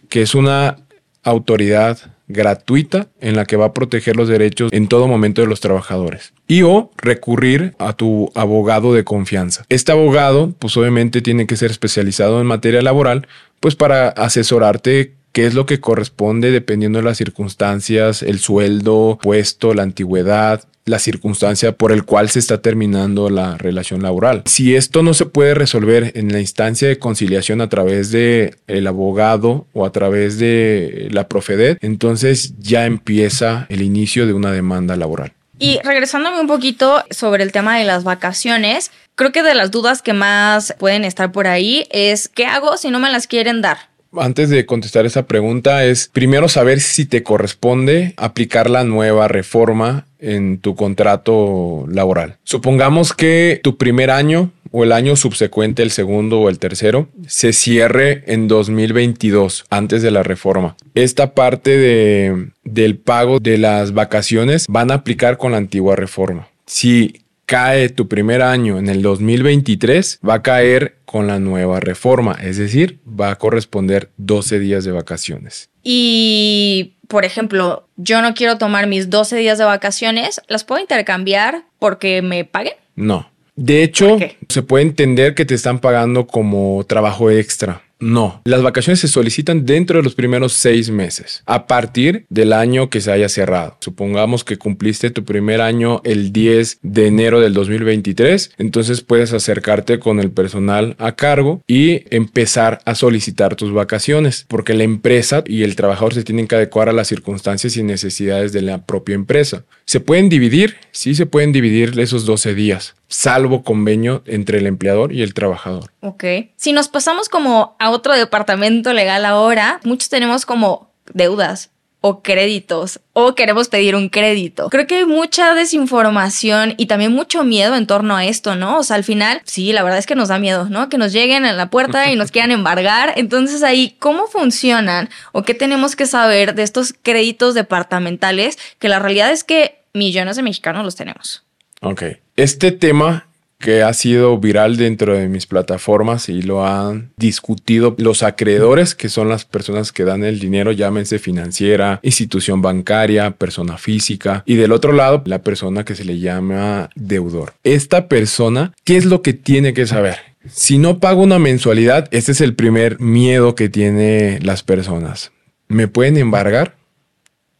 que 0.09 0.23
es 0.23 0.33
una 0.33 0.77
autoridad 1.23 2.12
gratuita 2.33 3.07
en 3.21 3.35
la 3.35 3.45
que 3.45 3.55
va 3.55 3.67
a 3.67 3.73
proteger 3.73 4.15
los 4.15 4.27
derechos 4.27 4.71
en 4.73 4.87
todo 4.87 5.07
momento 5.07 5.41
de 5.41 5.47
los 5.47 5.61
trabajadores. 5.61 6.33
Y 6.47 6.63
o 6.63 6.91
recurrir 6.97 7.75
a 7.79 7.93
tu 7.93 8.31
abogado 8.35 8.93
de 8.93 9.03
confianza. 9.03 9.65
Este 9.69 9.91
abogado, 9.91 10.53
pues 10.59 10.75
obviamente 10.75 11.21
tiene 11.21 11.47
que 11.47 11.55
ser 11.55 11.71
especializado 11.71 12.41
en 12.41 12.47
materia 12.47 12.81
laboral 12.81 13.27
pues 13.59 13.75
para 13.75 14.09
asesorarte 14.09 15.13
qué 15.33 15.45
es 15.45 15.53
lo 15.55 15.65
que 15.65 15.81
corresponde 15.81 16.51
dependiendo 16.51 16.99
de 16.99 17.05
las 17.05 17.17
circunstancias, 17.17 18.23
el 18.23 18.39
sueldo, 18.39 19.19
puesto, 19.21 19.73
la 19.73 19.83
antigüedad, 19.83 20.63
la 20.85 20.99
circunstancia 20.99 21.71
por 21.73 21.91
el 21.91 22.03
cual 22.03 22.29
se 22.29 22.39
está 22.39 22.61
terminando 22.61 23.29
la 23.29 23.57
relación 23.57 24.03
laboral. 24.03 24.43
Si 24.45 24.75
esto 24.75 25.01
no 25.01 25.13
se 25.13 25.25
puede 25.25 25.53
resolver 25.53 26.11
en 26.15 26.31
la 26.31 26.39
instancia 26.39 26.87
de 26.87 26.99
conciliación 26.99 27.61
a 27.61 27.69
través 27.69 28.11
de 28.11 28.55
el 28.67 28.87
abogado 28.87 29.65
o 29.73 29.85
a 29.85 29.91
través 29.91 30.37
de 30.37 31.07
la 31.11 31.27
Profedet, 31.27 31.77
entonces 31.81 32.53
ya 32.59 32.85
empieza 32.85 33.65
el 33.69 33.81
inicio 33.81 34.27
de 34.27 34.33
una 34.33 34.51
demanda 34.51 34.95
laboral. 34.95 35.33
Y 35.57 35.79
regresándome 35.83 36.41
un 36.41 36.47
poquito 36.47 37.03
sobre 37.09 37.43
el 37.43 37.51
tema 37.51 37.77
de 37.77 37.85
las 37.85 38.03
vacaciones, 38.03 38.91
creo 39.15 39.31
que 39.31 39.43
de 39.43 39.55
las 39.55 39.71
dudas 39.71 40.01
que 40.01 40.11
más 40.13 40.75
pueden 40.77 41.05
estar 41.05 41.31
por 41.31 41.47
ahí 41.47 41.87
es 41.89 42.27
¿qué 42.27 42.45
hago 42.45 42.75
si 42.75 42.89
no 42.89 42.99
me 42.99 43.09
las 43.09 43.27
quieren 43.27 43.61
dar? 43.61 43.92
Antes 44.17 44.49
de 44.49 44.65
contestar 44.65 45.05
esa 45.05 45.25
pregunta 45.25 45.85
es 45.85 46.09
primero 46.11 46.47
saber 46.47 46.79
si 46.79 47.05
te 47.05 47.23
corresponde 47.23 48.13
aplicar 48.17 48.69
la 48.69 48.83
nueva 48.83 49.27
reforma 49.27 50.05
en 50.19 50.59
tu 50.59 50.75
contrato 50.75 51.85
laboral. 51.89 52.37
Supongamos 52.43 53.13
que 53.13 53.59
tu 53.63 53.77
primer 53.77 54.11
año 54.11 54.51
o 54.71 54.83
el 54.83 54.91
año 54.91 55.15
subsecuente, 55.15 55.83
el 55.83 55.91
segundo 55.91 56.41
o 56.41 56.49
el 56.49 56.57
tercero, 56.57 57.07
se 57.27 57.53
cierre 57.53 58.23
en 58.25 58.47
2022, 58.47 59.65
antes 59.69 60.01
de 60.01 60.09
la 60.09 60.23
reforma. 60.23 60.75
Esta 60.95 61.35
parte 61.35 61.77
de, 61.77 62.47
del 62.63 62.97
pago 62.97 63.39
de 63.39 63.59
las 63.59 63.93
vacaciones 63.93 64.65
van 64.67 64.89
a 64.89 64.95
aplicar 64.95 65.37
con 65.37 65.51
la 65.51 65.59
antigua 65.59 65.95
reforma. 65.95 66.47
Si 66.65 67.22
cae 67.45 67.89
tu 67.89 68.07
primer 68.07 68.41
año 68.41 68.77
en 68.77 68.89
el 68.89 69.01
2023, 69.01 70.19
va 70.27 70.35
a 70.35 70.43
caer 70.43 70.97
con 71.05 71.27
la 71.27 71.39
nueva 71.39 71.79
reforma, 71.79 72.37
es 72.41 72.57
decir, 72.57 72.99
va 73.07 73.31
a 73.31 73.35
corresponder 73.35 74.09
12 74.17 74.59
días 74.59 74.83
de 74.85 74.91
vacaciones. 74.91 75.69
Y, 75.83 76.95
por 77.07 77.25
ejemplo, 77.25 77.87
yo 77.97 78.21
no 78.21 78.33
quiero 78.33 78.57
tomar 78.57 78.87
mis 78.87 79.09
12 79.09 79.37
días 79.37 79.57
de 79.57 79.65
vacaciones, 79.65 80.41
¿las 80.47 80.63
puedo 80.63 80.81
intercambiar 80.81 81.65
porque 81.79 82.21
me 82.21 82.45
paguen? 82.45 82.73
No. 82.95 83.29
De 83.55 83.83
hecho, 83.83 84.17
se 84.49 84.63
puede 84.63 84.83
entender 84.83 85.35
que 85.35 85.45
te 85.45 85.53
están 85.53 85.79
pagando 85.79 86.25
como 86.25 86.83
trabajo 86.87 87.29
extra. 87.29 87.83
No, 88.03 88.41
las 88.43 88.61
vacaciones 88.61 88.99
se 88.99 89.07
solicitan 89.07 89.65
dentro 89.65 89.97
de 89.97 90.03
los 90.03 90.13
primeros 90.13 90.51
seis 90.51 90.89
meses, 90.89 91.41
a 91.45 91.67
partir 91.67 92.25
del 92.29 92.51
año 92.51 92.89
que 92.89 92.99
se 92.99 93.13
haya 93.13 93.29
cerrado. 93.29 93.77
Supongamos 93.79 94.43
que 94.43 94.57
cumpliste 94.57 95.09
tu 95.09 95.23
primer 95.23 95.61
año 95.61 96.01
el 96.03 96.33
10 96.33 96.79
de 96.81 97.07
enero 97.07 97.39
del 97.39 97.53
2023, 97.53 98.55
entonces 98.57 98.99
puedes 99.01 99.31
acercarte 99.31 99.99
con 99.99 100.19
el 100.19 100.31
personal 100.31 100.97
a 100.99 101.13
cargo 101.13 101.61
y 101.65 102.03
empezar 102.13 102.79
a 102.83 102.93
solicitar 102.93 103.55
tus 103.55 103.71
vacaciones, 103.71 104.45
porque 104.49 104.73
la 104.73 104.83
empresa 104.83 105.41
y 105.47 105.63
el 105.63 105.77
trabajador 105.77 106.13
se 106.13 106.25
tienen 106.25 106.49
que 106.49 106.55
adecuar 106.55 106.89
a 106.89 106.93
las 106.93 107.07
circunstancias 107.07 107.77
y 107.77 107.83
necesidades 107.83 108.51
de 108.51 108.63
la 108.63 108.85
propia 108.85 109.15
empresa. 109.15 109.63
¿Se 109.85 110.01
pueden 110.01 110.27
dividir? 110.27 110.75
Sí, 110.91 111.15
se 111.15 111.25
pueden 111.25 111.53
dividir 111.53 111.97
esos 111.97 112.25
12 112.25 112.53
días 112.53 112.95
salvo 113.13 113.63
convenio 113.63 114.23
entre 114.25 114.57
el 114.57 114.65
empleador 114.65 115.13
y 115.13 115.21
el 115.21 115.35
trabajador. 115.35 115.91
Ok. 116.01 116.23
Si 116.55 116.73
nos 116.73 116.89
pasamos 116.89 117.29
como 117.29 117.75
a 117.79 117.91
otro 117.91 118.13
departamento 118.13 118.91
legal 118.91 119.23
ahora, 119.25 119.79
muchos 119.83 120.09
tenemos 120.09 120.47
como 120.47 120.91
deudas 121.13 121.69
o 122.01 122.23
créditos 122.23 122.99
o 123.13 123.35
queremos 123.35 123.69
pedir 123.69 123.95
un 123.95 124.09
crédito. 124.09 124.69
Creo 124.69 124.87
que 124.87 124.95
hay 124.95 125.05
mucha 125.05 125.53
desinformación 125.53 126.73
y 126.77 126.87
también 126.87 127.13
mucho 127.13 127.43
miedo 127.43 127.75
en 127.75 127.85
torno 127.85 128.17
a 128.17 128.25
esto, 128.25 128.55
¿no? 128.55 128.79
O 128.79 128.83
sea, 128.83 128.95
al 128.95 129.03
final, 129.03 129.41
sí, 129.45 129.71
la 129.73 129.83
verdad 129.83 129.99
es 129.99 130.07
que 130.07 130.15
nos 130.15 130.29
da 130.29 130.39
miedo, 130.39 130.67
¿no? 130.69 130.89
Que 130.89 130.97
nos 130.97 131.13
lleguen 131.13 131.45
a 131.45 131.53
la 131.53 131.69
puerta 131.69 132.11
y 132.11 132.15
nos 132.15 132.31
quieran 132.31 132.51
embargar. 132.51 133.13
Entonces 133.15 133.61
ahí, 133.61 133.95
¿cómo 133.99 134.25
funcionan 134.25 135.09
o 135.33 135.43
qué 135.43 135.53
tenemos 135.53 135.95
que 135.95 136.07
saber 136.07 136.55
de 136.55 136.63
estos 136.63 136.93
créditos 136.99 137.53
departamentales? 137.53 138.57
Que 138.79 138.89
la 138.89 138.97
realidad 138.97 139.31
es 139.31 139.43
que 139.43 139.83
millones 139.93 140.35
de 140.35 140.41
mexicanos 140.41 140.83
los 140.83 140.95
tenemos. 140.95 141.43
Ok. 141.83 142.03
Este 142.35 142.71
tema 142.71 143.27
que 143.59 143.81
ha 143.81 143.93
sido 143.93 144.37
viral 144.37 144.75
dentro 144.75 145.17
de 145.17 145.29
mis 145.29 145.45
plataformas 145.45 146.27
y 146.27 146.41
lo 146.41 146.67
han 146.67 147.11
discutido 147.15 147.95
los 147.97 148.21
acreedores, 148.21 148.93
que 148.93 149.07
son 149.07 149.29
las 149.29 149.45
personas 149.45 149.93
que 149.93 150.03
dan 150.03 150.25
el 150.25 150.39
dinero, 150.39 150.73
llámense 150.73 151.17
financiera, 151.17 152.01
institución 152.03 152.61
bancaria, 152.61 153.31
persona 153.31 153.77
física, 153.77 154.43
y 154.45 154.55
del 154.55 154.73
otro 154.73 154.91
lado, 154.91 155.23
la 155.25 155.43
persona 155.43 155.85
que 155.85 155.95
se 155.95 156.03
le 156.03 156.19
llama 156.19 156.89
deudor. 156.95 157.53
Esta 157.63 158.09
persona, 158.09 158.73
¿qué 158.83 158.97
es 158.97 159.05
lo 159.05 159.21
que 159.21 159.31
tiene 159.31 159.73
que 159.73 159.87
saber? 159.87 160.17
Si 160.51 160.77
no 160.77 160.99
pago 160.99 161.21
una 161.21 161.39
mensualidad, 161.39 162.09
este 162.11 162.33
es 162.33 162.41
el 162.41 162.55
primer 162.55 162.99
miedo 162.99 163.55
que 163.55 163.69
tienen 163.69 164.45
las 164.45 164.61
personas. 164.61 165.31
¿Me 165.69 165.87
pueden 165.87 166.17
embargar? 166.17 166.75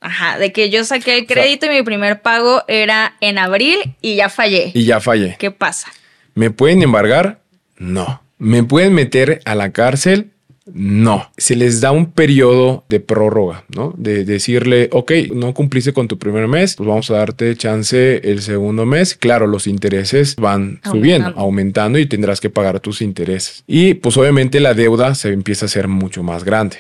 Ajá, 0.04 0.38
de 0.38 0.52
que 0.52 0.70
yo 0.70 0.84
saqué 0.84 1.18
el 1.18 1.26
crédito 1.26 1.66
y 1.66 1.70
mi 1.70 1.82
primer 1.82 2.22
pago 2.22 2.62
era 2.68 3.16
en 3.22 3.38
abril 3.38 3.96
y 4.02 4.16
ya 4.16 4.28
fallé. 4.28 4.72
Y 4.74 4.84
ya 4.84 5.00
fallé. 5.00 5.38
¿Qué 5.40 5.50
pasa? 5.50 5.88
¿Me 6.36 6.52
pueden 6.52 6.84
embargar? 6.84 7.40
No. 7.78 8.22
¿Me 8.38 8.64
pueden 8.64 8.94
meter 8.94 9.42
a 9.46 9.56
la 9.56 9.72
cárcel? 9.72 10.32
No, 10.66 11.32
se 11.38 11.56
les 11.56 11.80
da 11.80 11.92
un 11.92 12.12
periodo 12.12 12.84
de 12.90 13.00
prórroga, 13.00 13.64
¿no? 13.76 13.94
De 13.98 14.26
decirle, 14.26 14.90
ok, 14.92 15.12
no 15.34 15.54
cumpliste 15.54 15.94
con 15.94 16.10
tu 16.10 16.18
primer 16.18 16.50
mes, 16.50 16.76
pues 16.76 16.88
vamos 16.88 17.10
a 17.10 17.16
darte 17.16 17.56
chance 17.56 18.18
el 18.30 18.42
segundo 18.42 18.86
mes. 18.86 19.16
Claro, 19.16 19.48
los 19.48 19.68
intereses 19.68 20.36
van 20.36 20.82
subiendo, 20.84 21.34
aumentando 21.38 21.98
y 21.98 22.06
tendrás 22.08 22.42
que 22.42 22.50
pagar 22.50 22.82
tus 22.82 23.02
intereses. 23.02 23.64
Y 23.68 23.94
pues 23.96 24.18
obviamente 24.18 24.60
la 24.60 24.74
deuda 24.74 25.16
se 25.16 25.30
empieza 25.30 25.66
a 25.66 25.68
hacer 25.68 25.88
mucho 25.88 26.24
más 26.24 26.44
grande. 26.44 26.78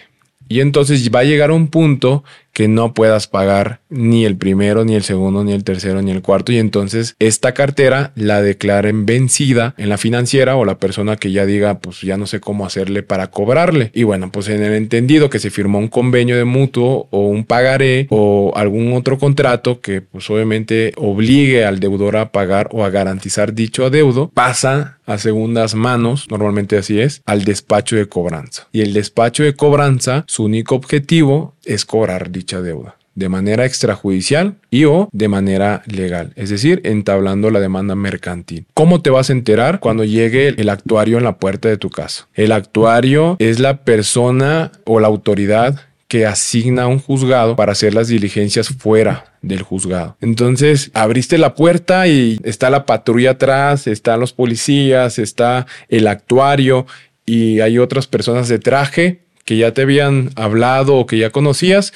Y 0.47 0.59
entonces 0.59 1.09
va 1.09 1.19
a 1.19 1.23
llegar 1.23 1.51
un 1.51 1.67
punto 1.67 2.23
que 2.53 2.67
no 2.67 2.93
puedas 2.93 3.27
pagar 3.27 3.81
ni 3.89 4.25
el 4.25 4.37
primero, 4.37 4.85
ni 4.85 4.95
el 4.95 5.03
segundo, 5.03 5.43
ni 5.43 5.53
el 5.53 5.63
tercero, 5.63 6.01
ni 6.01 6.11
el 6.11 6.21
cuarto. 6.21 6.51
Y 6.51 6.59
entonces 6.59 7.15
esta 7.19 7.53
cartera 7.53 8.11
la 8.15 8.41
declaren 8.41 9.05
vencida 9.05 9.73
en 9.77 9.89
la 9.89 9.97
financiera 9.97 10.55
o 10.55 10.65
la 10.65 10.77
persona 10.77 11.17
que 11.17 11.31
ya 11.31 11.45
diga, 11.45 11.79
pues 11.79 12.01
ya 12.01 12.17
no 12.17 12.27
sé 12.27 12.39
cómo 12.39 12.65
hacerle 12.65 13.03
para 13.03 13.27
cobrarle. 13.27 13.91
Y 13.93 14.03
bueno, 14.03 14.31
pues 14.31 14.47
en 14.49 14.63
el 14.63 14.73
entendido 14.73 15.29
que 15.29 15.39
se 15.39 15.49
firmó 15.49 15.79
un 15.79 15.87
convenio 15.87 16.37
de 16.37 16.45
mutuo 16.45 17.07
o 17.11 17.27
un 17.27 17.43
pagaré 17.43 18.07
o 18.09 18.53
algún 18.55 18.93
otro 18.93 19.17
contrato 19.17 19.81
que 19.81 20.01
pues 20.01 20.29
obviamente 20.29 20.93
obligue 20.97 21.65
al 21.65 21.79
deudor 21.79 22.17
a 22.17 22.31
pagar 22.31 22.69
o 22.71 22.83
a 22.85 22.89
garantizar 22.89 23.53
dicho 23.53 23.85
adeudo, 23.85 24.29
pasa 24.33 24.99
a 25.05 25.17
segundas 25.17 25.75
manos, 25.75 26.27
normalmente 26.29 26.77
así 26.77 26.99
es, 26.99 27.21
al 27.25 27.43
despacho 27.43 27.95
de 27.95 28.07
cobranza. 28.07 28.67
Y 28.71 28.81
el 28.81 28.93
despacho 28.93 29.43
de 29.43 29.53
cobranza, 29.53 30.23
su 30.27 30.45
único 30.45 30.75
objetivo 30.75 31.55
es 31.65 31.85
cobrar 31.85 32.31
dicha 32.31 32.61
deuda 32.61 32.97
de 33.15 33.29
manera 33.29 33.65
extrajudicial 33.65 34.55
y 34.71 34.85
o 34.85 35.09
de 35.11 35.27
manera 35.27 35.83
legal, 35.85 36.33
es 36.35 36.49
decir, 36.49 36.81
entablando 36.83 37.51
la 37.51 37.59
demanda 37.59 37.95
mercantil. 37.95 38.65
¿Cómo 38.73 39.01
te 39.01 39.09
vas 39.09 39.29
a 39.29 39.33
enterar 39.33 39.79
cuando 39.79 40.03
llegue 40.03 40.49
el 40.49 40.69
actuario 40.69 41.17
en 41.17 41.23
la 41.23 41.37
puerta 41.37 41.69
de 41.69 41.77
tu 41.77 41.89
casa? 41.89 42.27
El 42.33 42.51
actuario 42.51 43.35
es 43.39 43.59
la 43.59 43.83
persona 43.83 44.71
o 44.85 44.99
la 44.99 45.07
autoridad 45.07 45.79
que 46.07 46.25
asigna 46.27 46.83
a 46.83 46.87
un 46.87 46.99
juzgado 46.99 47.55
para 47.55 47.71
hacer 47.71 47.95
las 47.95 48.07
diligencias 48.07 48.69
fuera 48.69 49.33
del 49.41 49.63
juzgado. 49.63 50.15
Entonces, 50.21 50.91
abriste 50.93 51.39
la 51.39 51.55
puerta 51.55 52.07
y 52.07 52.39
está 52.43 52.69
la 52.69 52.85
patrulla 52.85 53.31
atrás, 53.31 53.87
están 53.87 54.19
los 54.19 54.31
policías, 54.31 55.17
está 55.17 55.65
el 55.89 56.07
actuario 56.07 56.85
y 57.25 57.61
hay 57.61 57.79
otras 57.79 58.05
personas 58.05 58.47
de 58.47 58.59
traje 58.59 59.22
que 59.45 59.57
ya 59.57 59.73
te 59.73 59.81
habían 59.81 60.29
hablado 60.35 60.95
o 60.95 61.05
que 61.05 61.17
ya 61.17 61.29
conocías, 61.29 61.93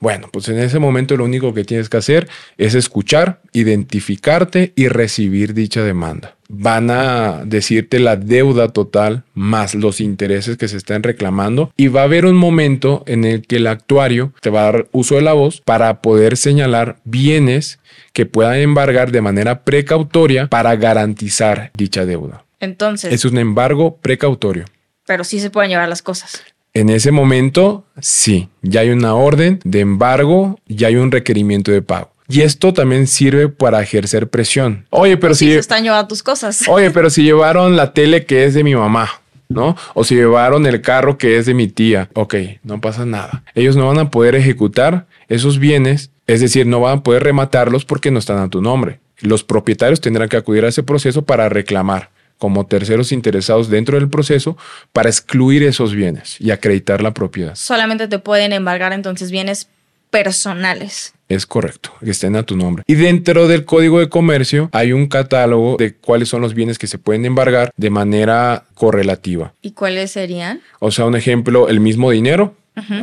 bueno, 0.00 0.28
pues 0.32 0.48
en 0.48 0.58
ese 0.58 0.78
momento 0.78 1.16
lo 1.16 1.24
único 1.24 1.54
que 1.54 1.64
tienes 1.64 1.88
que 1.88 1.96
hacer 1.96 2.28
es 2.58 2.74
escuchar, 2.74 3.40
identificarte 3.52 4.72
y 4.76 4.88
recibir 4.88 5.54
dicha 5.54 5.82
demanda. 5.82 6.36
Van 6.48 6.90
a 6.90 7.42
decirte 7.44 8.00
la 8.00 8.16
deuda 8.16 8.68
total 8.68 9.22
más 9.34 9.74
los 9.74 10.00
intereses 10.00 10.56
que 10.56 10.66
se 10.66 10.76
están 10.76 11.02
reclamando 11.04 11.72
y 11.76 11.88
va 11.88 12.00
a 12.00 12.04
haber 12.04 12.26
un 12.26 12.36
momento 12.36 13.04
en 13.06 13.24
el 13.24 13.46
que 13.46 13.56
el 13.56 13.68
actuario 13.68 14.32
te 14.40 14.50
va 14.50 14.62
a 14.62 14.72
dar 14.72 14.88
uso 14.90 15.14
de 15.14 15.22
la 15.22 15.32
voz 15.32 15.60
para 15.60 16.02
poder 16.02 16.36
señalar 16.36 16.98
bienes 17.04 17.78
que 18.12 18.26
puedan 18.26 18.56
embargar 18.56 19.12
de 19.12 19.20
manera 19.20 19.62
precautoria 19.62 20.48
para 20.48 20.74
garantizar 20.76 21.70
dicha 21.76 22.04
deuda. 22.04 22.44
Entonces. 22.58 23.12
Es 23.12 23.24
un 23.24 23.38
embargo 23.38 23.96
precautorio. 24.02 24.64
Pero 25.06 25.24
sí 25.24 25.40
se 25.40 25.50
pueden 25.50 25.70
llevar 25.70 25.88
las 25.88 26.02
cosas. 26.02 26.42
En 26.72 26.88
ese 26.88 27.10
momento, 27.10 27.84
sí, 28.00 28.48
ya 28.62 28.82
hay 28.82 28.90
una 28.90 29.14
orden 29.14 29.58
de 29.64 29.80
embargo, 29.80 30.58
ya 30.66 30.88
hay 30.88 30.96
un 30.96 31.10
requerimiento 31.10 31.72
de 31.72 31.82
pago. 31.82 32.10
Y 32.28 32.42
esto 32.42 32.72
también 32.72 33.08
sirve 33.08 33.48
para 33.48 33.82
ejercer 33.82 34.28
presión. 34.28 34.86
Oye, 34.90 35.16
pero 35.16 35.34
si... 35.34 35.46
se 35.46 35.58
están 35.58 35.82
llevando 35.82 36.06
tus 36.06 36.22
cosas. 36.22 36.62
Oye, 36.68 36.92
pero 36.92 37.10
si 37.10 37.24
llevaron 37.24 37.76
la 37.76 37.92
tele 37.92 38.24
que 38.24 38.44
es 38.44 38.54
de 38.54 38.62
mi 38.62 38.76
mamá, 38.76 39.10
¿no? 39.48 39.76
O 39.94 40.04
si 40.04 40.14
llevaron 40.14 40.64
el 40.64 40.80
carro 40.80 41.18
que 41.18 41.38
es 41.38 41.46
de 41.46 41.54
mi 41.54 41.66
tía. 41.66 42.08
Ok, 42.14 42.36
no 42.62 42.80
pasa 42.80 43.04
nada. 43.04 43.42
Ellos 43.56 43.74
no 43.74 43.88
van 43.88 43.98
a 43.98 44.10
poder 44.10 44.36
ejecutar 44.36 45.06
esos 45.28 45.58
bienes, 45.58 46.12
es 46.28 46.40
decir, 46.40 46.68
no 46.68 46.78
van 46.78 46.98
a 46.98 47.02
poder 47.02 47.24
rematarlos 47.24 47.84
porque 47.84 48.12
no 48.12 48.20
están 48.20 48.38
a 48.38 48.48
tu 48.48 48.62
nombre. 48.62 49.00
Los 49.18 49.42
propietarios 49.42 50.00
tendrán 50.00 50.28
que 50.28 50.36
acudir 50.36 50.64
a 50.64 50.68
ese 50.68 50.84
proceso 50.84 51.22
para 51.22 51.48
reclamar 51.48 52.10
como 52.40 52.66
terceros 52.66 53.12
interesados 53.12 53.68
dentro 53.70 53.98
del 53.98 54.08
proceso 54.08 54.56
para 54.92 55.10
excluir 55.10 55.62
esos 55.62 55.94
bienes 55.94 56.40
y 56.40 56.50
acreditar 56.50 57.02
la 57.02 57.14
propiedad. 57.14 57.54
Solamente 57.54 58.08
te 58.08 58.18
pueden 58.18 58.52
embargar 58.52 58.92
entonces 58.92 59.30
bienes 59.30 59.68
personales. 60.10 61.12
Es 61.28 61.46
correcto, 61.46 61.92
que 62.02 62.10
estén 62.10 62.34
a 62.34 62.42
tu 62.42 62.56
nombre. 62.56 62.82
Y 62.88 62.94
dentro 62.94 63.46
del 63.46 63.64
código 63.64 64.00
de 64.00 64.08
comercio 64.08 64.68
hay 64.72 64.92
un 64.92 65.06
catálogo 65.06 65.76
de 65.78 65.94
cuáles 65.94 66.28
son 66.28 66.40
los 66.40 66.54
bienes 66.54 66.78
que 66.78 66.88
se 66.88 66.98
pueden 66.98 67.24
embargar 67.24 67.70
de 67.76 67.90
manera 67.90 68.64
correlativa. 68.74 69.52
¿Y 69.62 69.72
cuáles 69.72 70.10
serían? 70.10 70.60
O 70.80 70.90
sea, 70.90 71.04
un 71.04 71.14
ejemplo, 71.14 71.68
el 71.68 71.78
mismo 71.78 72.10
dinero. 72.10 72.56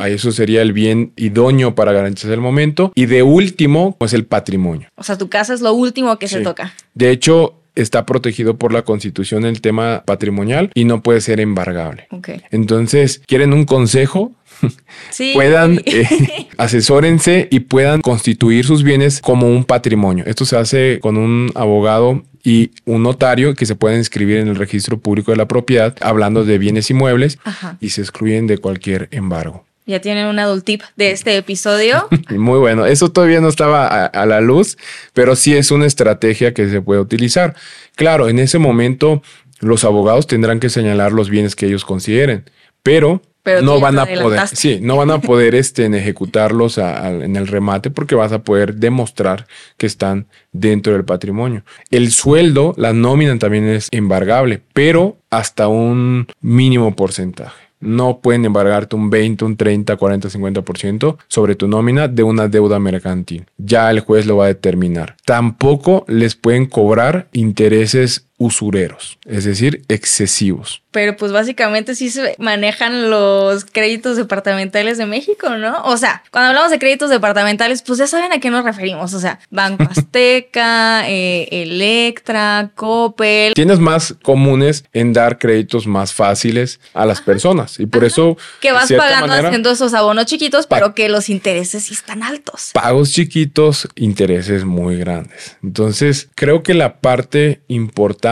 Eso 0.04 0.32
sería 0.32 0.60
el 0.60 0.72
bien 0.72 1.12
idóneo 1.14 1.76
para 1.76 1.92
garantizar 1.92 2.32
el 2.32 2.40
momento. 2.40 2.90
Y 2.96 3.06
de 3.06 3.22
último, 3.22 3.94
pues 3.96 4.12
el 4.12 4.26
patrimonio. 4.26 4.88
O 4.96 5.04
sea, 5.04 5.16
tu 5.16 5.28
casa 5.28 5.54
es 5.54 5.60
lo 5.60 5.72
último 5.72 6.18
que 6.18 6.26
se 6.26 6.40
toca. 6.40 6.74
De 6.94 7.10
hecho, 7.12 7.54
está 7.80 8.06
protegido 8.06 8.56
por 8.56 8.72
la 8.72 8.82
constitución 8.82 9.44
el 9.44 9.60
tema 9.60 10.02
patrimonial 10.04 10.70
y 10.74 10.84
no 10.84 11.02
puede 11.02 11.20
ser 11.20 11.40
embargable. 11.40 12.06
Okay. 12.10 12.42
Entonces, 12.50 13.22
¿quieren 13.26 13.52
un 13.52 13.64
consejo? 13.64 14.32
puedan 15.34 15.80
eh, 15.86 16.48
asesórense 16.56 17.48
y 17.50 17.60
puedan 17.60 18.00
constituir 18.00 18.64
sus 18.64 18.82
bienes 18.82 19.20
como 19.20 19.48
un 19.48 19.64
patrimonio. 19.64 20.24
Esto 20.26 20.44
se 20.44 20.56
hace 20.56 20.98
con 21.00 21.16
un 21.16 21.50
abogado 21.54 22.24
y 22.44 22.70
un 22.84 23.02
notario 23.02 23.54
que 23.54 23.66
se 23.66 23.74
pueden 23.74 23.98
inscribir 23.98 24.38
en 24.38 24.48
el 24.48 24.56
registro 24.56 24.98
público 24.98 25.32
de 25.32 25.36
la 25.36 25.48
propiedad 25.48 25.94
hablando 26.00 26.44
de 26.44 26.58
bienes 26.58 26.90
inmuebles 26.90 27.38
y 27.80 27.90
se 27.90 28.00
excluyen 28.00 28.46
de 28.46 28.58
cualquier 28.58 29.08
embargo. 29.10 29.64
Ya 29.88 30.02
tienen 30.02 30.26
un 30.26 30.38
adult 30.38 30.66
tip 30.66 30.82
de 30.96 31.12
este 31.12 31.34
episodio. 31.38 32.08
Muy 32.28 32.58
bueno. 32.58 32.84
Eso 32.84 33.10
todavía 33.10 33.40
no 33.40 33.48
estaba 33.48 34.04
a, 34.04 34.26
la 34.26 34.42
luz, 34.42 34.76
pero 35.14 35.34
sí 35.34 35.56
es 35.56 35.70
una 35.70 35.86
estrategia 35.86 36.52
que 36.52 36.68
se 36.68 36.82
puede 36.82 37.00
utilizar. 37.00 37.56
Claro, 37.96 38.28
en 38.28 38.38
ese 38.38 38.58
momento 38.58 39.22
los 39.60 39.84
abogados 39.84 40.26
tendrán 40.26 40.60
que 40.60 40.68
señalar 40.68 41.12
los 41.12 41.30
bienes 41.30 41.56
que 41.56 41.64
ellos 41.64 41.86
consideren, 41.86 42.44
pero 42.82 43.22
no 43.62 43.80
van 43.80 43.98
a 43.98 44.04
poder, 44.04 44.46
sí, 44.48 44.78
no 44.82 44.98
van 44.98 45.10
a 45.10 45.22
poder 45.22 45.54
este, 45.54 45.86
en 45.86 45.94
ejecutarlos 45.94 46.76
en 46.76 47.34
el 47.36 47.46
remate 47.46 47.90
porque 47.90 48.14
vas 48.14 48.32
a 48.32 48.42
poder 48.42 48.74
demostrar 48.74 49.46
que 49.78 49.86
están 49.86 50.26
dentro 50.52 50.92
del 50.92 51.06
patrimonio. 51.06 51.64
El 51.90 52.12
sueldo, 52.12 52.74
la 52.76 52.92
nómina 52.92 53.38
también 53.38 53.66
es 53.66 53.88
embargable, 53.90 54.60
pero 54.74 55.16
hasta 55.30 55.66
un 55.68 56.26
mínimo 56.42 56.94
porcentaje. 56.94 57.67
No 57.80 58.20
pueden 58.20 58.44
embargarte 58.44 58.96
un 58.96 59.10
20, 59.10 59.44
un 59.44 59.56
30, 59.56 59.96
40, 59.96 60.28
50% 60.28 61.16
sobre 61.28 61.54
tu 61.54 61.68
nómina 61.68 62.08
de 62.08 62.22
una 62.22 62.48
deuda 62.48 62.78
mercantil. 62.78 63.46
Ya 63.56 63.90
el 63.90 64.00
juez 64.00 64.26
lo 64.26 64.36
va 64.36 64.44
a 64.44 64.48
determinar. 64.48 65.16
Tampoco 65.24 66.04
les 66.08 66.34
pueden 66.34 66.66
cobrar 66.66 67.28
intereses 67.32 68.27
usureros, 68.38 69.18
es 69.26 69.44
decir, 69.44 69.82
excesivos. 69.88 70.82
Pero 70.92 71.16
pues 71.16 71.32
básicamente 71.32 71.94
sí 71.94 72.08
se 72.08 72.34
manejan 72.38 73.10
los 73.10 73.64
créditos 73.64 74.16
departamentales 74.16 74.96
de 74.96 75.06
México, 75.06 75.50
¿no? 75.56 75.82
O 75.84 75.96
sea, 75.96 76.22
cuando 76.30 76.48
hablamos 76.48 76.70
de 76.70 76.78
créditos 76.78 77.10
departamentales, 77.10 77.82
pues 77.82 77.98
ya 77.98 78.06
saben 78.06 78.32
a 78.32 78.38
qué 78.38 78.50
nos 78.50 78.64
referimos. 78.64 79.12
O 79.12 79.20
sea, 79.20 79.40
Banco 79.50 79.84
Azteca, 79.90 81.08
eh, 81.08 81.48
Electra, 81.50 82.70
Coppel. 82.74 83.54
Tienes 83.54 83.80
más 83.80 84.14
comunes 84.22 84.84
en 84.92 85.12
dar 85.12 85.38
créditos 85.38 85.86
más 85.86 86.14
fáciles 86.14 86.80
a 86.94 87.04
las 87.04 87.20
personas 87.20 87.78
y 87.80 87.86
por 87.86 88.04
eso... 88.04 88.36
Que 88.60 88.72
vas 88.72 88.90
pagando 88.90 89.34
haciendo 89.34 89.70
esos 89.70 89.94
abonos 89.94 90.26
chiquitos, 90.26 90.66
pero 90.66 90.94
que 90.94 91.08
los 91.08 91.28
intereses 91.28 91.84
sí 91.84 91.94
están 91.94 92.22
altos. 92.22 92.70
Pagos 92.72 93.12
chiquitos, 93.12 93.88
intereses 93.96 94.64
muy 94.64 94.96
grandes. 94.96 95.56
Entonces, 95.62 96.28
creo 96.34 96.62
que 96.62 96.74
la 96.74 97.00
parte 97.00 97.62
importante 97.68 98.27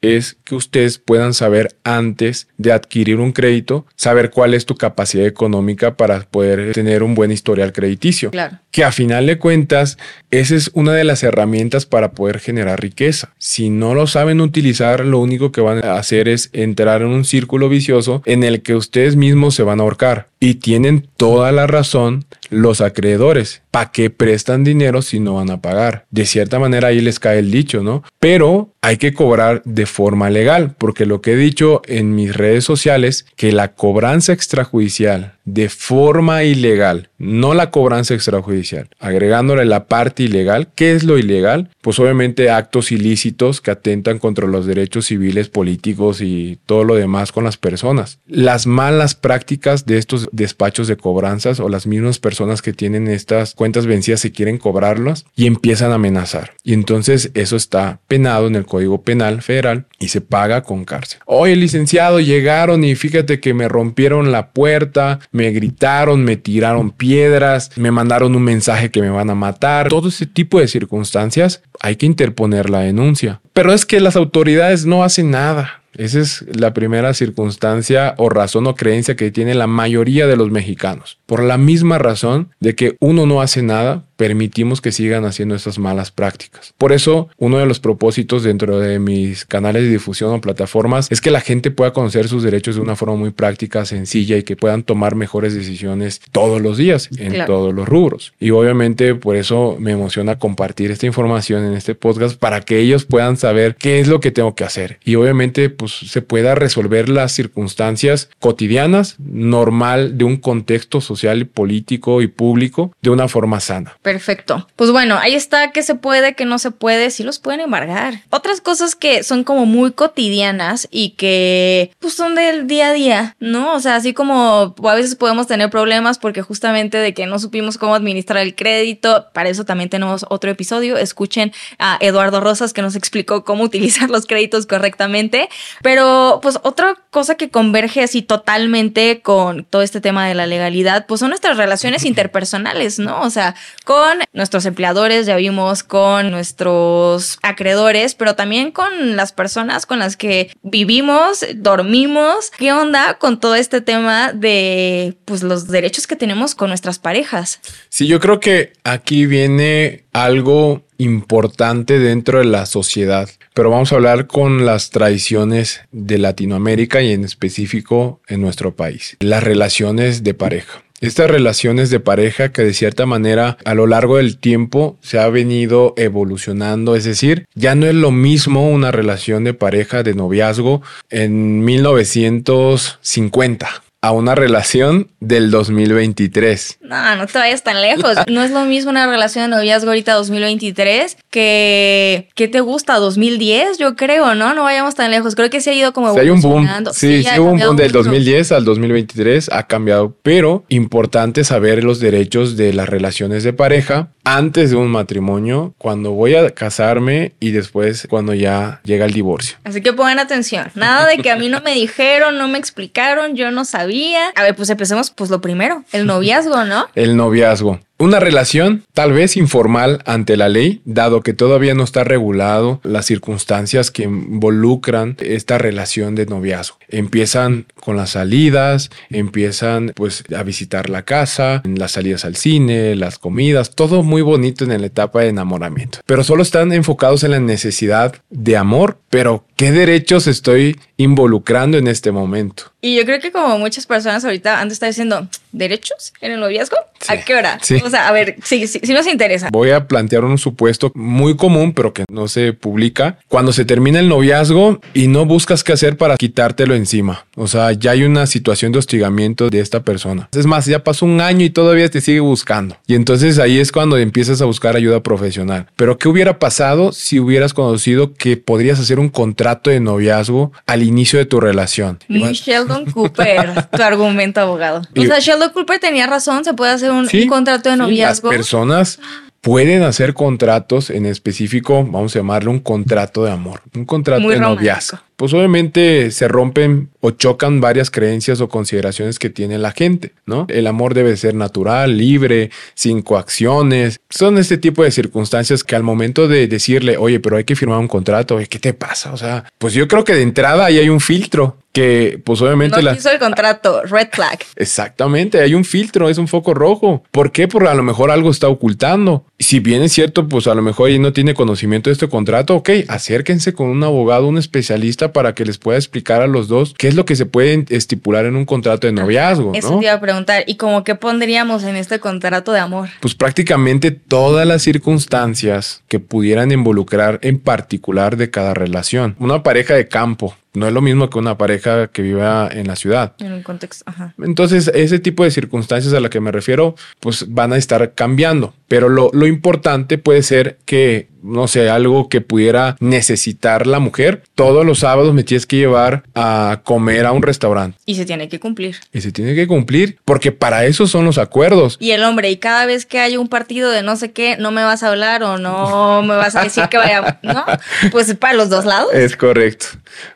es 0.00 0.36
que 0.44 0.54
ustedes 0.54 0.98
puedan 0.98 1.34
saber 1.34 1.76
antes 1.84 2.48
de 2.58 2.72
adquirir 2.72 3.18
un 3.18 3.32
crédito, 3.32 3.86
saber 3.96 4.30
cuál 4.30 4.54
es 4.54 4.66
tu 4.66 4.76
capacidad 4.76 5.26
económica 5.26 5.96
para 5.96 6.20
poder 6.20 6.72
tener 6.72 7.02
un 7.02 7.14
buen 7.14 7.30
historial 7.30 7.72
crediticio. 7.72 8.30
Claro. 8.30 8.58
Que 8.70 8.84
a 8.84 8.92
final 8.92 9.26
de 9.26 9.38
cuentas, 9.38 9.98
esa 10.30 10.54
es 10.54 10.70
una 10.74 10.92
de 10.92 11.04
las 11.04 11.22
herramientas 11.22 11.86
para 11.86 12.12
poder 12.12 12.38
generar 12.38 12.80
riqueza. 12.80 13.32
Si 13.38 13.70
no 13.70 13.94
lo 13.94 14.06
saben 14.06 14.40
utilizar, 14.40 15.04
lo 15.04 15.18
único 15.18 15.52
que 15.52 15.60
van 15.60 15.84
a 15.84 15.96
hacer 15.96 16.28
es 16.28 16.50
entrar 16.52 17.02
en 17.02 17.08
un 17.08 17.24
círculo 17.24 17.68
vicioso 17.68 18.22
en 18.24 18.44
el 18.44 18.62
que 18.62 18.74
ustedes 18.74 19.16
mismos 19.16 19.54
se 19.54 19.62
van 19.62 19.80
a 19.80 19.82
ahorcar. 19.82 20.29
Y 20.42 20.54
tienen 20.54 21.06
toda 21.18 21.52
la 21.52 21.66
razón 21.66 22.24
los 22.48 22.80
acreedores. 22.80 23.62
¿Para 23.70 23.92
qué 23.92 24.08
prestan 24.08 24.64
dinero 24.64 25.02
si 25.02 25.20
no 25.20 25.34
van 25.34 25.50
a 25.50 25.60
pagar? 25.60 26.06
De 26.10 26.24
cierta 26.24 26.58
manera 26.58 26.88
ahí 26.88 27.00
les 27.00 27.20
cae 27.20 27.38
el 27.38 27.50
dicho, 27.50 27.82
¿no? 27.82 28.02
Pero 28.18 28.74
hay 28.80 28.96
que 28.96 29.12
cobrar 29.12 29.60
de 29.66 29.84
forma 29.84 30.30
legal, 30.30 30.74
porque 30.78 31.04
lo 31.04 31.20
que 31.20 31.32
he 31.32 31.36
dicho 31.36 31.82
en 31.84 32.14
mis 32.14 32.34
redes 32.34 32.64
sociales, 32.64 33.26
que 33.36 33.52
la 33.52 33.74
cobranza 33.74 34.32
extrajudicial 34.32 35.34
de 35.44 35.68
forma 35.68 36.44
ilegal, 36.44 37.10
no 37.18 37.54
la 37.54 37.70
cobranza 37.70 38.14
extrajudicial, 38.14 38.88
agregándole 38.98 39.64
la 39.64 39.86
parte 39.86 40.22
ilegal. 40.24 40.68
¿Qué 40.74 40.92
es 40.92 41.04
lo 41.04 41.18
ilegal? 41.18 41.70
Pues 41.80 41.98
obviamente 41.98 42.50
actos 42.50 42.92
ilícitos 42.92 43.60
que 43.60 43.70
atentan 43.70 44.18
contra 44.18 44.46
los 44.46 44.66
derechos 44.66 45.06
civiles, 45.06 45.48
políticos 45.48 46.20
y 46.20 46.58
todo 46.66 46.84
lo 46.84 46.94
demás 46.94 47.32
con 47.32 47.44
las 47.44 47.56
personas. 47.56 48.18
Las 48.26 48.66
malas 48.66 49.14
prácticas 49.14 49.86
de 49.86 49.98
estos 49.98 50.28
despachos 50.32 50.88
de 50.88 50.96
cobranzas 50.96 51.60
o 51.60 51.68
las 51.68 51.86
mismas 51.86 52.18
personas 52.18 52.62
que 52.62 52.72
tienen 52.72 53.08
estas 53.08 53.54
cuentas 53.54 53.86
vencidas 53.86 54.20
se 54.20 54.32
quieren 54.32 54.58
cobrarlas 54.58 55.26
y 55.36 55.46
empiezan 55.46 55.92
a 55.92 55.96
amenazar. 55.96 56.52
Y 56.62 56.74
entonces 56.74 57.30
eso 57.34 57.56
está 57.56 58.00
penado 58.08 58.46
en 58.46 58.56
el 58.56 58.66
Código 58.66 59.02
Penal 59.02 59.42
Federal 59.42 59.86
y 59.98 60.08
se 60.08 60.20
paga 60.20 60.62
con 60.62 60.84
cárcel. 60.84 61.20
Oye, 61.26 61.56
licenciado, 61.56 62.20
llegaron 62.20 62.84
y 62.84 62.94
fíjate 62.94 63.40
que 63.40 63.54
me 63.54 63.68
rompieron 63.68 64.32
la 64.32 64.50
puerta, 64.52 65.20
me 65.32 65.50
gritaron, 65.50 66.24
me 66.24 66.36
tiraron 66.36 66.90
piedras, 66.90 67.70
me 67.76 67.90
mandaron 67.90 68.34
un 68.34 68.42
mensaje 68.42 68.90
que 68.90 69.00
me 69.00 69.10
van 69.10 69.30
a 69.30 69.34
matar. 69.34 69.88
Todo 69.88 70.08
ese 70.08 70.26
tipo 70.26 70.60
de 70.60 70.68
circunstancias 70.68 71.62
hay 71.80 71.96
que 71.96 72.06
interponer 72.06 72.70
la 72.70 72.80
denuncia. 72.80 73.40
Pero 73.52 73.72
es 73.72 73.86
que 73.86 74.00
las 74.00 74.16
autoridades 74.16 74.86
no 74.86 75.04
hacen 75.04 75.30
nada. 75.30 75.80
Esa 75.96 76.20
es 76.20 76.44
la 76.54 76.72
primera 76.72 77.12
circunstancia 77.14 78.14
o 78.16 78.28
razón 78.28 78.66
o 78.66 78.74
creencia 78.74 79.16
que 79.16 79.32
tiene 79.32 79.54
la 79.54 79.66
mayoría 79.66 80.26
de 80.26 80.36
los 80.36 80.50
mexicanos. 80.50 81.18
Por 81.26 81.42
la 81.42 81.58
misma 81.58 81.98
razón 81.98 82.50
de 82.60 82.76
que 82.76 82.96
uno 83.00 83.26
no 83.26 83.42
hace 83.42 83.62
nada, 83.62 84.04
permitimos 84.20 84.82
que 84.82 84.92
sigan 84.92 85.24
haciendo 85.24 85.54
esas 85.54 85.78
malas 85.78 86.10
prácticas. 86.10 86.74
Por 86.76 86.92
eso, 86.92 87.30
uno 87.38 87.56
de 87.56 87.64
los 87.64 87.80
propósitos 87.80 88.42
dentro 88.42 88.78
de 88.78 88.98
mis 88.98 89.46
canales 89.46 89.84
de 89.84 89.88
difusión 89.88 90.34
o 90.34 90.42
plataformas 90.42 91.10
es 91.10 91.22
que 91.22 91.30
la 91.30 91.40
gente 91.40 91.70
pueda 91.70 91.94
conocer 91.94 92.28
sus 92.28 92.42
derechos 92.42 92.74
de 92.74 92.82
una 92.82 92.96
forma 92.96 93.16
muy 93.16 93.30
práctica, 93.30 93.86
sencilla 93.86 94.36
y 94.36 94.42
que 94.42 94.56
puedan 94.56 94.82
tomar 94.82 95.14
mejores 95.14 95.54
decisiones 95.54 96.20
todos 96.32 96.60
los 96.60 96.76
días 96.76 97.08
en 97.16 97.46
todos 97.46 97.72
los 97.72 97.88
rubros. 97.88 98.34
Y 98.38 98.50
obviamente 98.50 99.14
por 99.14 99.36
eso 99.36 99.78
me 99.80 99.92
emociona 99.92 100.38
compartir 100.38 100.90
esta 100.90 101.06
información 101.06 101.64
en 101.64 101.72
este 101.72 101.94
podcast 101.94 102.38
para 102.38 102.60
que 102.60 102.78
ellos 102.78 103.06
puedan 103.06 103.38
saber 103.38 103.74
qué 103.76 104.00
es 104.00 104.08
lo 104.08 104.20
que 104.20 104.32
tengo 104.32 104.54
que 104.54 104.64
hacer. 104.64 104.98
Y 105.02 105.14
obviamente 105.14 105.70
pues 105.70 105.92
se 105.92 106.20
pueda 106.20 106.54
resolver 106.54 107.08
las 107.08 107.32
circunstancias 107.32 108.28
cotidianas, 108.38 109.16
normal 109.18 110.18
de 110.18 110.24
un 110.24 110.36
contexto 110.36 111.00
social, 111.00 111.46
político 111.46 112.20
y 112.20 112.26
público 112.26 112.92
de 113.00 113.08
una 113.08 113.26
forma 113.26 113.60
sana. 113.60 113.96
Perfecto. 114.10 114.66
Pues 114.74 114.90
bueno, 114.90 115.16
ahí 115.20 115.36
está 115.36 115.70
que 115.70 115.84
se 115.84 115.94
puede, 115.94 116.34
que 116.34 116.44
no 116.44 116.58
se 116.58 116.72
puede, 116.72 117.10
sí 117.10 117.22
los 117.22 117.38
pueden 117.38 117.60
embargar. 117.60 118.22
Otras 118.30 118.60
cosas 118.60 118.96
que 118.96 119.22
son 119.22 119.44
como 119.44 119.66
muy 119.66 119.92
cotidianas 119.92 120.88
y 120.90 121.10
que 121.10 121.92
pues 122.00 122.14
son 122.14 122.34
del 122.34 122.66
día 122.66 122.88
a 122.88 122.92
día, 122.92 123.36
¿no? 123.38 123.72
O 123.72 123.78
sea, 123.78 123.94
así 123.94 124.12
como 124.12 124.74
a 124.82 124.94
veces 124.96 125.14
podemos 125.14 125.46
tener 125.46 125.70
problemas 125.70 126.18
porque 126.18 126.42
justamente 126.42 126.98
de 126.98 127.14
que 127.14 127.26
no 127.26 127.38
supimos 127.38 127.78
cómo 127.78 127.94
administrar 127.94 128.42
el 128.42 128.56
crédito, 128.56 129.26
para 129.32 129.48
eso 129.48 129.64
también 129.64 129.90
tenemos 129.90 130.26
otro 130.28 130.50
episodio. 130.50 130.96
Escuchen 130.96 131.52
a 131.78 131.96
Eduardo 132.00 132.40
Rosas 132.40 132.72
que 132.72 132.82
nos 132.82 132.96
explicó 132.96 133.44
cómo 133.44 133.62
utilizar 133.70 134.10
los 134.10 134.26
créditos 134.26 134.66
correctamente. 134.66 135.48
Pero 135.82 136.40
pues 136.42 136.58
otra 136.64 136.96
cosa 137.10 137.36
que 137.36 137.48
converge 137.48 138.02
así 138.02 138.22
totalmente 138.22 139.20
con 139.22 139.62
todo 139.64 139.82
este 139.82 140.00
tema 140.00 140.26
de 140.26 140.34
la 140.34 140.48
legalidad, 140.48 141.06
pues 141.06 141.20
son 141.20 141.28
nuestras 141.28 141.56
relaciones 141.56 142.04
interpersonales, 142.10 142.98
¿no? 142.98 143.20
O 143.20 143.30
sea, 143.30 143.54
con 143.84 143.99
con 144.00 144.18
nuestros 144.32 144.64
empleadores, 144.64 145.26
ya 145.26 145.36
vimos 145.36 145.82
con 145.82 146.30
nuestros 146.30 147.38
acreedores, 147.42 148.14
pero 148.14 148.34
también 148.34 148.70
con 148.70 149.14
las 149.14 149.32
personas 149.32 149.84
con 149.84 149.98
las 149.98 150.16
que 150.16 150.50
vivimos, 150.62 151.44
dormimos. 151.54 152.50
¿Qué 152.58 152.72
onda 152.72 153.18
con 153.18 153.40
todo 153.40 153.56
este 153.56 153.82
tema 153.82 154.32
de 154.32 155.18
pues 155.26 155.42
los 155.42 155.68
derechos 155.68 156.06
que 156.06 156.16
tenemos 156.16 156.54
con 156.54 156.68
nuestras 156.70 156.98
parejas? 156.98 157.60
Sí, 157.90 158.06
yo 158.06 158.20
creo 158.20 158.40
que 158.40 158.72
aquí 158.84 159.26
viene 159.26 160.04
algo 160.14 160.82
importante 160.96 161.98
dentro 161.98 162.38
de 162.38 162.46
la 162.46 162.64
sociedad, 162.64 163.28
pero 163.52 163.68
vamos 163.68 163.92
a 163.92 163.96
hablar 163.96 164.26
con 164.26 164.64
las 164.64 164.88
tradiciones 164.88 165.82
de 165.92 166.16
Latinoamérica 166.16 167.02
y 167.02 167.12
en 167.12 167.24
específico 167.24 168.22
en 168.28 168.40
nuestro 168.40 168.74
país, 168.74 169.18
las 169.20 169.42
relaciones 169.42 170.24
de 170.24 170.32
pareja. 170.32 170.82
Estas 171.00 171.30
relaciones 171.30 171.88
de 171.88 171.98
pareja 171.98 172.52
que 172.52 172.62
de 172.62 172.74
cierta 172.74 173.06
manera 173.06 173.56
a 173.64 173.74
lo 173.74 173.86
largo 173.86 174.18
del 174.18 174.36
tiempo 174.36 174.98
se 175.00 175.18
ha 175.18 175.26
venido 175.30 175.94
evolucionando, 175.96 176.94
es 176.94 177.04
decir, 177.04 177.46
ya 177.54 177.74
no 177.74 177.86
es 177.86 177.94
lo 177.94 178.10
mismo 178.10 178.68
una 178.68 178.90
relación 178.90 179.44
de 179.44 179.54
pareja 179.54 180.02
de 180.02 180.12
noviazgo 180.14 180.82
en 181.08 181.64
1950 181.64 183.82
a 184.02 184.12
una 184.12 184.34
relación 184.34 185.08
del 185.20 185.50
2023. 185.50 186.78
No, 186.80 187.16
no 187.16 187.26
te 187.26 187.38
vayas 187.38 187.62
tan 187.62 187.80
lejos. 187.80 188.16
No 188.30 188.42
es 188.42 188.52
lo 188.52 188.64
mismo 188.64 188.90
una 188.90 189.06
relación 189.06 189.50
de 189.50 189.56
noviazgo 189.56 189.90
ahorita 189.90 190.14
2023 190.14 191.16
que 191.30 192.28
¿qué 192.34 192.48
te 192.48 192.60
gusta? 192.60 192.96
2010, 192.96 193.78
yo 193.78 193.96
creo, 193.96 194.34
¿no? 194.34 194.54
No 194.54 194.62
vayamos 194.62 194.94
tan 194.94 195.10
lejos. 195.10 195.34
Creo 195.34 195.50
que 195.50 195.60
se 195.60 195.70
ha 195.70 195.74
ido 195.74 195.92
como 195.92 196.14
sí, 196.14 196.20
hay 196.20 196.30
un 196.30 196.40
boom. 196.40 196.68
Sí, 196.92 197.22
sí, 197.24 197.38
hubo 197.38 197.50
un 197.50 197.58
boom 197.58 197.76
del 197.76 197.92
2010 197.92 198.52
al 198.52 198.64
2023 198.64 199.50
ha 199.52 199.66
cambiado, 199.66 200.14
pero 200.22 200.64
importante 200.68 201.44
saber 201.44 201.82
los 201.82 201.98
derechos 201.98 202.56
de 202.56 202.72
las 202.72 202.88
relaciones 202.88 203.42
de 203.42 203.52
pareja 203.52 204.08
antes 204.24 204.70
de 204.70 204.76
un 204.76 204.88
matrimonio, 204.88 205.74
cuando 205.78 206.12
voy 206.12 206.34
a 206.34 206.50
casarme 206.50 207.32
y 207.40 207.50
después 207.50 208.06
cuando 208.08 208.34
ya 208.34 208.80
llega 208.84 209.04
el 209.04 209.12
divorcio. 209.12 209.56
Así 209.64 209.80
que 209.80 209.92
pongan 209.92 210.18
atención. 210.18 210.70
Nada 210.74 211.06
de 211.06 211.18
que 211.18 211.30
a 211.30 211.36
mí 211.36 211.48
no 211.48 211.60
me 211.60 211.74
dijeron, 211.74 212.38
no 212.38 212.48
me 212.48 212.58
explicaron, 212.58 213.36
yo 213.36 213.50
no 213.50 213.64
sabía 213.64 214.30
a 214.34 214.42
ver, 214.42 214.54
pues 214.54 214.70
empecemos, 214.70 215.10
pues 215.10 215.30
lo 215.30 215.40
primero, 215.40 215.84
el 215.92 216.06
noviazgo, 216.06 216.64
¿no? 216.64 216.86
El 216.94 217.16
noviazgo. 217.16 217.80
Una 218.00 218.18
relación 218.18 218.82
tal 218.94 219.12
vez 219.12 219.36
informal 219.36 219.98
ante 220.06 220.38
la 220.38 220.48
ley, 220.48 220.80
dado 220.86 221.20
que 221.20 221.34
todavía 221.34 221.74
no 221.74 221.84
está 221.84 222.02
regulado 222.02 222.80
las 222.82 223.04
circunstancias 223.04 223.90
que 223.90 224.04
involucran 224.04 225.18
esta 225.20 225.58
relación 225.58 226.14
de 226.14 226.24
noviazgo. 226.24 226.78
Empiezan 226.88 227.66
con 227.78 227.98
las 227.98 228.12
salidas, 228.12 228.88
empiezan 229.10 229.92
pues 229.94 230.24
a 230.34 230.42
visitar 230.44 230.88
la 230.88 231.02
casa, 231.02 231.60
las 231.66 231.92
salidas 231.92 232.24
al 232.24 232.36
cine, 232.36 232.96
las 232.96 233.18
comidas, 233.18 233.74
todo 233.74 234.02
muy 234.02 234.22
bonito 234.22 234.64
en 234.64 234.80
la 234.80 234.86
etapa 234.86 235.20
de 235.20 235.28
enamoramiento. 235.28 235.98
Pero 236.06 236.24
solo 236.24 236.42
están 236.42 236.72
enfocados 236.72 237.22
en 237.22 237.32
la 237.32 237.40
necesidad 237.40 238.14
de 238.30 238.56
amor, 238.56 238.96
pero 239.10 239.44
¿qué 239.56 239.72
derechos 239.72 240.26
estoy 240.26 240.78
involucrando 241.00 241.78
en 241.78 241.88
este 241.88 242.12
momento? 242.12 242.64
Y 242.82 242.96
yo 242.96 243.04
creo 243.04 243.20
que 243.20 243.30
como 243.30 243.58
muchas 243.58 243.86
personas 243.86 244.24
ahorita 244.24 244.60
han 244.60 244.68
de 244.68 244.74
estar 244.74 244.88
diciendo, 244.88 245.28
¿derechos 245.52 246.12
en 246.20 246.32
el 246.32 246.40
noviazgo? 246.40 246.76
¿A 247.08 247.16
qué 247.18 247.34
hora? 247.34 247.58
Sí. 247.62 247.80
O 247.84 247.90
sea, 247.90 248.08
a 248.08 248.12
ver, 248.12 248.36
sí, 248.42 248.66
sí, 248.66 248.80
sí 248.82 248.92
nos 248.92 249.06
interesa. 249.06 249.48
Voy 249.52 249.70
a 249.70 249.86
plantear 249.86 250.24
un 250.24 250.38
supuesto 250.38 250.92
muy 250.94 251.36
común, 251.36 251.72
pero 251.72 251.92
que 251.92 252.04
no 252.10 252.28
se 252.28 252.52
publica. 252.52 253.18
Cuando 253.28 253.52
se 253.52 253.64
termina 253.64 254.00
el 254.00 254.08
noviazgo 254.08 254.80
y 254.92 255.08
no 255.08 255.24
buscas 255.24 255.64
qué 255.64 255.72
hacer 255.72 255.96
para 255.96 256.16
quitártelo 256.16 256.74
encima. 256.74 257.26
O 257.36 257.46
sea, 257.46 257.72
ya 257.72 257.92
hay 257.92 258.04
una 258.04 258.26
situación 258.26 258.72
de 258.72 258.78
hostigamiento 258.78 259.48
de 259.48 259.60
esta 259.60 259.82
persona. 259.82 260.28
Es 260.32 260.46
más, 260.46 260.66
ya 260.66 260.84
pasó 260.84 261.06
un 261.06 261.20
año 261.20 261.44
y 261.44 261.50
todavía 261.50 261.88
te 261.88 262.00
sigue 262.00 262.20
buscando. 262.20 262.76
Y 262.86 262.94
entonces 262.94 263.38
ahí 263.38 263.58
es 263.58 263.72
cuando 263.72 263.96
empiezas 263.96 264.40
a 264.42 264.44
buscar 264.44 264.76
ayuda 264.76 265.02
profesional. 265.02 265.66
Pero 265.76 265.98
¿qué 265.98 266.08
hubiera 266.08 266.38
pasado 266.38 266.92
si 266.92 267.18
hubieras 267.18 267.54
conocido 267.54 268.12
que 268.14 268.36
podrías 268.36 268.78
hacer 268.78 268.98
un 268.98 269.08
contrato 269.08 269.70
de 269.70 269.80
noviazgo 269.80 270.52
al 270.66 270.82
inicio 270.90 271.18
de 271.18 271.24
tu 271.24 271.40
relación? 271.40 271.98
Sheldon 272.08 272.84
Cooper, 272.92 273.68
tu 273.70 273.82
argumento 273.82 274.40
abogado. 274.40 274.82
O 274.96 275.02
sea, 275.02 275.18
Sheldon 275.18 275.50
Cooper 275.50 275.78
tenía 275.78 276.06
razón, 276.06 276.44
se 276.44 276.54
puede 276.54 276.72
hacer 276.72 276.90
un, 276.90 277.08
contrato 277.28 277.70
de 277.70 277.76
noviazgo. 277.76 278.28
las 278.28 278.36
personas 278.36 279.00
pueden 279.40 279.82
hacer 279.82 280.12
contratos 280.12 280.90
en 280.90 281.06
específico, 281.06 281.84
vamos 281.84 282.14
a 282.14 282.18
llamarlo 282.18 282.50
un 282.50 282.60
contrato 282.60 283.24
de 283.24 283.30
amor, 283.30 283.62
un 283.74 283.86
contrato 283.86 284.28
de 284.28 284.38
noviazgo 284.38 284.98
pues 285.20 285.34
obviamente 285.34 286.12
se 286.12 286.28
rompen 286.28 286.88
o 287.00 287.10
chocan 287.10 287.60
varias 287.60 287.90
creencias 287.90 288.40
o 288.40 288.48
consideraciones 288.48 289.18
que 289.18 289.28
tiene 289.28 289.58
la 289.58 289.72
gente, 289.72 290.14
¿no? 290.24 290.46
El 290.48 290.66
amor 290.66 290.94
debe 290.94 291.14
ser 291.18 291.34
natural, 291.34 291.98
libre, 291.98 292.50
sin 292.72 293.02
coacciones. 293.02 294.00
Son 294.08 294.38
este 294.38 294.56
tipo 294.56 294.82
de 294.82 294.90
circunstancias 294.90 295.62
que 295.62 295.76
al 295.76 295.82
momento 295.82 296.26
de 296.26 296.46
decirle, 296.46 296.96
oye, 296.96 297.20
pero 297.20 297.36
hay 297.36 297.44
que 297.44 297.54
firmar 297.54 297.80
un 297.80 297.88
contrato, 297.88 298.38
¿qué 298.48 298.58
te 298.58 298.72
pasa? 298.72 299.12
O 299.12 299.18
sea, 299.18 299.44
pues 299.58 299.74
yo 299.74 299.86
creo 299.88 300.04
que 300.04 300.14
de 300.14 300.22
entrada 300.22 300.64
ahí 300.64 300.78
hay 300.78 300.88
un 300.88 301.00
filtro 301.00 301.58
que 301.72 302.20
pues 302.24 302.42
obviamente 302.42 302.82
no 302.82 302.92
hizo 302.92 303.10
el 303.10 303.18
contrato, 303.18 303.82
red 303.84 304.08
flag. 304.10 304.40
Exactamente, 304.56 305.40
hay 305.40 305.54
un 305.54 305.64
filtro, 305.64 306.08
es 306.08 306.18
un 306.18 306.26
foco 306.26 306.54
rojo. 306.54 307.04
¿Por 307.10 307.30
qué? 307.30 307.46
Porque 307.46 307.68
a 307.68 307.74
lo 307.74 307.82
mejor 307.82 308.10
algo 308.10 308.30
está 308.30 308.48
ocultando. 308.48 309.24
Si 309.38 309.60
bien 309.60 309.82
es 309.82 309.92
cierto, 309.92 310.28
pues 310.28 310.46
a 310.46 310.54
lo 310.54 310.62
mejor 310.62 310.88
ahí 310.88 310.98
no 310.98 311.12
tiene 311.12 311.34
conocimiento 311.34 311.90
de 311.90 311.92
este 311.94 312.08
contrato, 312.08 312.56
ok, 312.56 312.70
acérquense 312.88 313.52
con 313.52 313.68
un 313.68 313.82
abogado, 313.84 314.26
un 314.26 314.38
especialista 314.38 315.09
para 315.12 315.34
que 315.34 315.44
les 315.44 315.58
pueda 315.58 315.78
explicar 315.78 316.22
a 316.22 316.26
los 316.26 316.48
dos 316.48 316.74
qué 316.76 316.88
es 316.88 316.94
lo 316.94 317.04
que 317.04 317.16
se 317.16 317.26
puede 317.26 317.64
estipular 317.70 318.24
en 318.24 318.36
un 318.36 318.44
contrato 318.44 318.86
de 318.86 318.92
noviazgo. 318.92 319.52
Eso 319.54 319.78
te 319.78 319.86
iba 319.86 319.94
a 319.94 320.00
preguntar. 320.00 320.44
¿Y 320.46 320.56
cómo 320.56 320.84
qué 320.84 320.94
pondríamos 320.94 321.64
en 321.64 321.76
este 321.76 322.00
contrato 322.00 322.52
de 322.52 322.60
amor? 322.60 322.88
Pues 323.00 323.14
prácticamente 323.14 323.90
todas 323.90 324.46
las 324.46 324.62
circunstancias 324.62 325.82
que 325.88 326.00
pudieran 326.00 326.52
involucrar 326.52 327.18
en 327.22 327.38
particular 327.38 328.16
de 328.16 328.30
cada 328.30 328.54
relación. 328.54 329.16
Una 329.18 329.42
pareja 329.42 329.74
de 329.74 329.88
campo, 329.88 330.34
no 330.52 330.66
es 330.66 330.72
lo 330.72 330.80
mismo 330.80 331.10
que 331.10 331.18
una 331.18 331.38
pareja 331.38 331.88
que 331.88 332.02
viva 332.02 332.48
en 332.50 332.66
la 332.66 332.76
ciudad. 332.76 333.14
En 333.18 333.32
un 333.32 333.42
contexto. 333.42 333.84
Ajá. 333.86 334.14
Entonces, 334.22 334.68
ese 334.74 334.98
tipo 334.98 335.24
de 335.24 335.30
circunstancias 335.30 335.92
a 335.94 336.00
las 336.00 336.10
que 336.10 336.20
me 336.20 336.32
refiero, 336.32 336.74
pues 336.98 337.26
van 337.28 337.52
a 337.52 337.56
estar 337.56 337.94
cambiando. 337.94 338.54
Pero 338.68 338.88
lo, 338.88 339.10
lo 339.12 339.26
importante 339.26 339.98
puede 339.98 340.22
ser 340.22 340.58
que 340.64 341.08
no 341.22 341.48
sé, 341.48 341.70
algo 341.70 342.08
que 342.08 342.20
pudiera 342.20 342.76
necesitar 342.80 343.66
la 343.66 343.78
mujer. 343.78 344.22
Todos 344.34 344.64
los 344.64 344.80
sábados 344.80 345.14
me 345.14 345.22
tienes 345.22 345.46
que 345.46 345.56
llevar 345.56 346.02
a 346.14 346.60
comer 346.64 347.06
a 347.06 347.12
un 347.12 347.22
restaurante. 347.22 347.78
Y 347.86 347.94
se 347.94 348.04
tiene 348.04 348.28
que 348.28 348.40
cumplir. 348.40 348.76
Y 348.92 349.00
se 349.00 349.12
tiene 349.12 349.34
que 349.34 349.46
cumplir, 349.46 349.98
porque 350.04 350.32
para 350.32 350.64
eso 350.64 350.86
son 350.86 351.04
los 351.04 351.18
acuerdos. 351.18 351.76
Y 351.80 351.90
el 351.92 352.04
hombre, 352.04 352.30
y 352.30 352.36
cada 352.36 352.66
vez 352.66 352.86
que 352.86 352.98
hay 352.98 353.16
un 353.16 353.28
partido 353.28 353.70
de 353.70 353.82
no 353.82 353.96
sé 353.96 354.12
qué, 354.12 354.36
no 354.38 354.50
me 354.50 354.62
vas 354.62 354.82
a 354.82 354.88
hablar 354.88 355.22
o 355.22 355.38
no 355.38 356.02
me 356.02 356.16
vas 356.16 356.36
a 356.36 356.42
decir 356.42 356.64
que 356.68 356.78
vaya, 356.78 357.18
¿no? 357.22 357.44
Pues 357.90 358.14
para 358.14 358.34
los 358.34 358.50
dos 358.50 358.64
lados. 358.64 358.92
Es 358.92 359.16
correcto. 359.16 359.66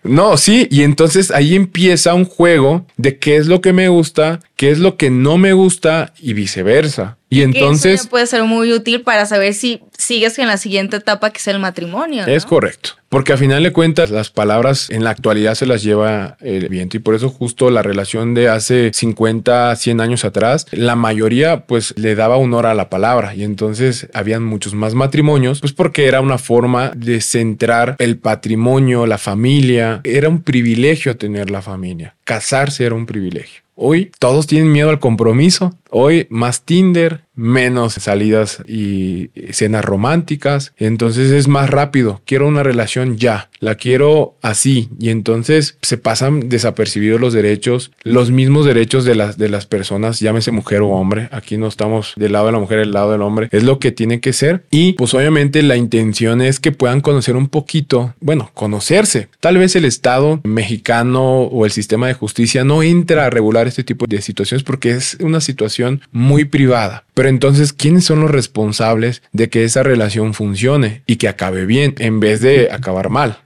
No, 0.02 0.23
sí, 0.36 0.68
y 0.70 0.82
entonces 0.82 1.30
ahí 1.30 1.54
empieza 1.54 2.14
un 2.14 2.24
juego 2.24 2.86
de 2.96 3.18
qué 3.18 3.36
es 3.36 3.46
lo 3.46 3.60
que 3.60 3.72
me 3.72 3.88
gusta, 3.88 4.40
qué 4.56 4.70
es 4.70 4.78
lo 4.78 4.96
que 4.96 5.10
no 5.10 5.38
me 5.38 5.52
gusta 5.52 6.12
y 6.20 6.32
viceversa. 6.32 7.18
Y 7.28 7.42
entonces... 7.42 8.00
Eso 8.00 8.08
puede 8.08 8.26
ser 8.26 8.44
muy 8.44 8.72
útil 8.72 9.02
para 9.02 9.26
saber 9.26 9.54
si 9.54 9.82
sigues 9.96 10.38
en 10.38 10.46
la 10.46 10.56
siguiente 10.56 10.96
etapa 10.96 11.30
que 11.30 11.38
es 11.38 11.48
el 11.48 11.58
matrimonio. 11.58 12.26
Es 12.26 12.46
correcto. 12.46 12.90
Porque 13.08 13.32
a 13.32 13.36
final 13.36 13.62
de 13.62 13.72
cuentas 13.72 14.10
las 14.10 14.30
palabras 14.30 14.90
en 14.90 15.04
la 15.04 15.10
actualidad 15.10 15.54
se 15.54 15.66
las 15.66 15.84
lleva 15.84 16.36
el 16.40 16.68
viento 16.68 16.96
y 16.96 17.00
por 17.00 17.14
eso 17.14 17.28
justo 17.28 17.70
la 17.70 17.80
relación 17.80 18.34
de 18.34 18.48
hace 18.48 18.90
50, 18.92 19.76
100 19.76 20.00
años 20.00 20.24
atrás, 20.24 20.66
la 20.72 20.96
mayoría 20.96 21.64
pues 21.66 21.94
le 21.96 22.16
daba 22.16 22.36
honor 22.36 22.66
a 22.66 22.74
la 22.74 22.90
palabra 22.90 23.34
y 23.34 23.44
entonces 23.44 24.08
habían 24.14 24.42
muchos 24.42 24.74
más 24.74 24.94
matrimonios 24.94 25.60
pues 25.60 25.72
porque 25.72 26.08
era 26.08 26.20
una 26.20 26.38
forma 26.38 26.90
de 26.96 27.20
centrar 27.20 27.94
el 28.00 28.18
patrimonio, 28.18 29.06
la 29.06 29.18
familia. 29.18 30.00
Era 30.02 30.28
un 30.28 30.42
privilegio 30.42 31.16
tener 31.16 31.50
la 31.50 31.62
familia. 31.62 32.16
Casarse 32.24 32.84
era 32.84 32.96
un 32.96 33.06
privilegio. 33.06 33.63
Hoy 33.76 34.12
todos 34.20 34.46
tienen 34.46 34.70
miedo 34.70 34.90
al 34.90 35.00
compromiso. 35.00 35.76
Hoy 35.90 36.28
más 36.30 36.62
Tinder, 36.62 37.24
menos 37.34 37.94
salidas 37.94 38.62
y 38.66 39.30
cenas 39.50 39.84
románticas. 39.84 40.72
Entonces 40.76 41.30
es 41.32 41.48
más 41.48 41.70
rápido. 41.70 42.20
Quiero 42.24 42.48
una 42.48 42.62
relación 42.62 43.16
ya. 43.16 43.50
La 43.60 43.76
quiero 43.76 44.36
así. 44.42 44.88
Y 44.98 45.10
entonces 45.10 45.78
se 45.82 45.98
pasan 45.98 46.48
desapercibidos 46.48 47.20
los 47.20 47.32
derechos, 47.32 47.92
los 48.02 48.30
mismos 48.30 48.66
derechos 48.66 49.04
de 49.04 49.14
las, 49.14 49.38
de 49.38 49.48
las 49.48 49.66
personas, 49.66 50.20
llámese 50.20 50.50
mujer 50.50 50.82
o 50.82 50.88
hombre. 50.88 51.28
Aquí 51.32 51.56
no 51.56 51.66
estamos 51.66 52.12
del 52.16 52.32
lado 52.32 52.46
de 52.46 52.52
la 52.52 52.58
mujer, 52.58 52.78
del 52.78 52.92
lado 52.92 53.12
del 53.12 53.22
hombre. 53.22 53.48
Es 53.52 53.62
lo 53.62 53.78
que 53.78 53.92
tiene 53.92 54.20
que 54.20 54.32
ser. 54.32 54.64
Y 54.70 54.92
pues 54.94 55.14
obviamente 55.14 55.62
la 55.62 55.76
intención 55.76 56.40
es 56.40 56.60
que 56.60 56.72
puedan 56.72 57.00
conocer 57.00 57.36
un 57.36 57.48
poquito, 57.48 58.14
bueno, 58.20 58.50
conocerse. 58.54 59.28
Tal 59.40 59.58
vez 59.58 59.76
el 59.76 59.84
Estado 59.84 60.40
mexicano 60.44 61.42
o 61.42 61.64
el 61.64 61.72
sistema 61.72 62.06
de 62.06 62.14
justicia 62.14 62.64
no 62.64 62.82
entra 62.82 63.26
a 63.26 63.30
regular 63.30 63.66
este 63.66 63.84
tipo 63.84 64.06
de 64.06 64.20
situaciones 64.20 64.62
porque 64.62 64.90
es 64.90 65.16
una 65.20 65.40
situación 65.40 66.02
muy 66.12 66.44
privada. 66.44 67.04
Pero 67.14 67.28
entonces, 67.28 67.72
¿quiénes 67.72 68.04
son 68.04 68.20
los 68.20 68.30
responsables 68.30 69.22
de 69.32 69.48
que 69.48 69.64
esa 69.64 69.82
relación 69.82 70.34
funcione 70.34 71.02
y 71.06 71.16
que 71.16 71.28
acabe 71.28 71.64
bien 71.64 71.94
en 71.98 72.20
vez 72.20 72.40
de 72.40 72.70
acabar 72.72 73.08
mal? 73.08 73.38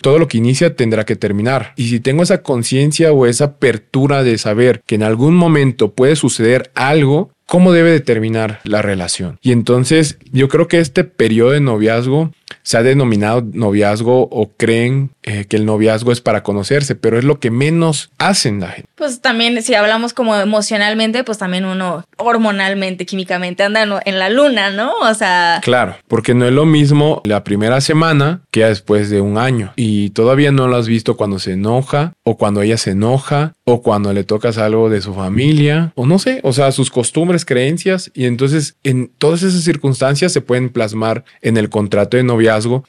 Todo 0.00 0.18
lo 0.18 0.28
que 0.28 0.38
inicia 0.38 0.76
tendrá 0.76 1.04
que 1.04 1.16
terminar. 1.16 1.72
Y 1.76 1.88
si 1.88 2.00
tengo 2.00 2.22
esa 2.22 2.42
conciencia 2.42 3.12
o 3.12 3.26
esa 3.26 3.44
apertura 3.44 4.22
de 4.22 4.38
saber 4.38 4.82
que 4.86 4.94
en 4.94 5.02
algún 5.02 5.34
momento 5.34 5.92
puede 5.92 6.14
suceder 6.14 6.70
algo, 6.74 7.30
¿cómo 7.46 7.72
debe 7.72 7.90
de 7.90 8.00
terminar 8.00 8.60
la 8.64 8.80
relación? 8.82 9.38
Y 9.42 9.52
entonces, 9.52 10.18
yo 10.32 10.48
creo 10.48 10.68
que 10.68 10.78
este 10.78 11.04
periodo 11.04 11.50
de 11.50 11.60
noviazgo 11.60 12.32
se 12.62 12.76
ha 12.76 12.82
denominado 12.82 13.44
noviazgo 13.52 14.28
o 14.30 14.50
creen 14.56 15.10
eh, 15.22 15.44
que 15.44 15.56
el 15.56 15.66
noviazgo 15.66 16.12
es 16.12 16.20
para 16.20 16.42
conocerse, 16.42 16.94
pero 16.94 17.18
es 17.18 17.24
lo 17.24 17.38
que 17.38 17.50
menos 17.50 18.10
hacen 18.18 18.60
la 18.60 18.68
gente. 18.68 18.88
Pues 18.94 19.20
también 19.20 19.62
si 19.62 19.74
hablamos 19.74 20.12
como 20.12 20.36
emocionalmente, 20.36 21.22
pues 21.24 21.38
también 21.38 21.64
uno 21.64 22.04
hormonalmente, 22.16 23.06
químicamente 23.06 23.62
anda 23.62 23.82
en 24.04 24.18
la 24.18 24.30
luna, 24.30 24.70
¿no? 24.70 24.92
O 25.02 25.14
sea... 25.14 25.60
Claro, 25.62 25.96
porque 26.08 26.34
no 26.34 26.46
es 26.46 26.52
lo 26.52 26.64
mismo 26.64 27.20
la 27.24 27.44
primera 27.44 27.80
semana 27.80 28.40
que 28.50 28.64
después 28.64 29.10
de 29.10 29.20
un 29.20 29.38
año 29.38 29.72
y 29.76 30.10
todavía 30.10 30.52
no 30.52 30.68
lo 30.68 30.76
has 30.76 30.88
visto 30.88 31.16
cuando 31.16 31.38
se 31.38 31.52
enoja 31.52 32.14
o 32.24 32.36
cuando 32.36 32.62
ella 32.62 32.76
se 32.76 32.92
enoja 32.92 33.54
o 33.64 33.82
cuando 33.82 34.12
le 34.12 34.24
tocas 34.24 34.58
algo 34.58 34.88
de 34.88 35.00
su 35.00 35.14
familia 35.14 35.92
o 35.94 36.06
no 36.06 36.18
sé, 36.18 36.40
o 36.42 36.52
sea, 36.52 36.72
sus 36.72 36.90
costumbres, 36.90 37.44
creencias 37.44 38.10
y 38.14 38.26
entonces 38.26 38.76
en 38.82 39.10
todas 39.18 39.42
esas 39.42 39.62
circunstancias 39.62 40.32
se 40.32 40.40
pueden 40.40 40.70
plasmar 40.70 41.24
en 41.42 41.56
el 41.56 41.68
contrato 41.68 42.16
de 42.16 42.22
noviazgo. 42.22 42.35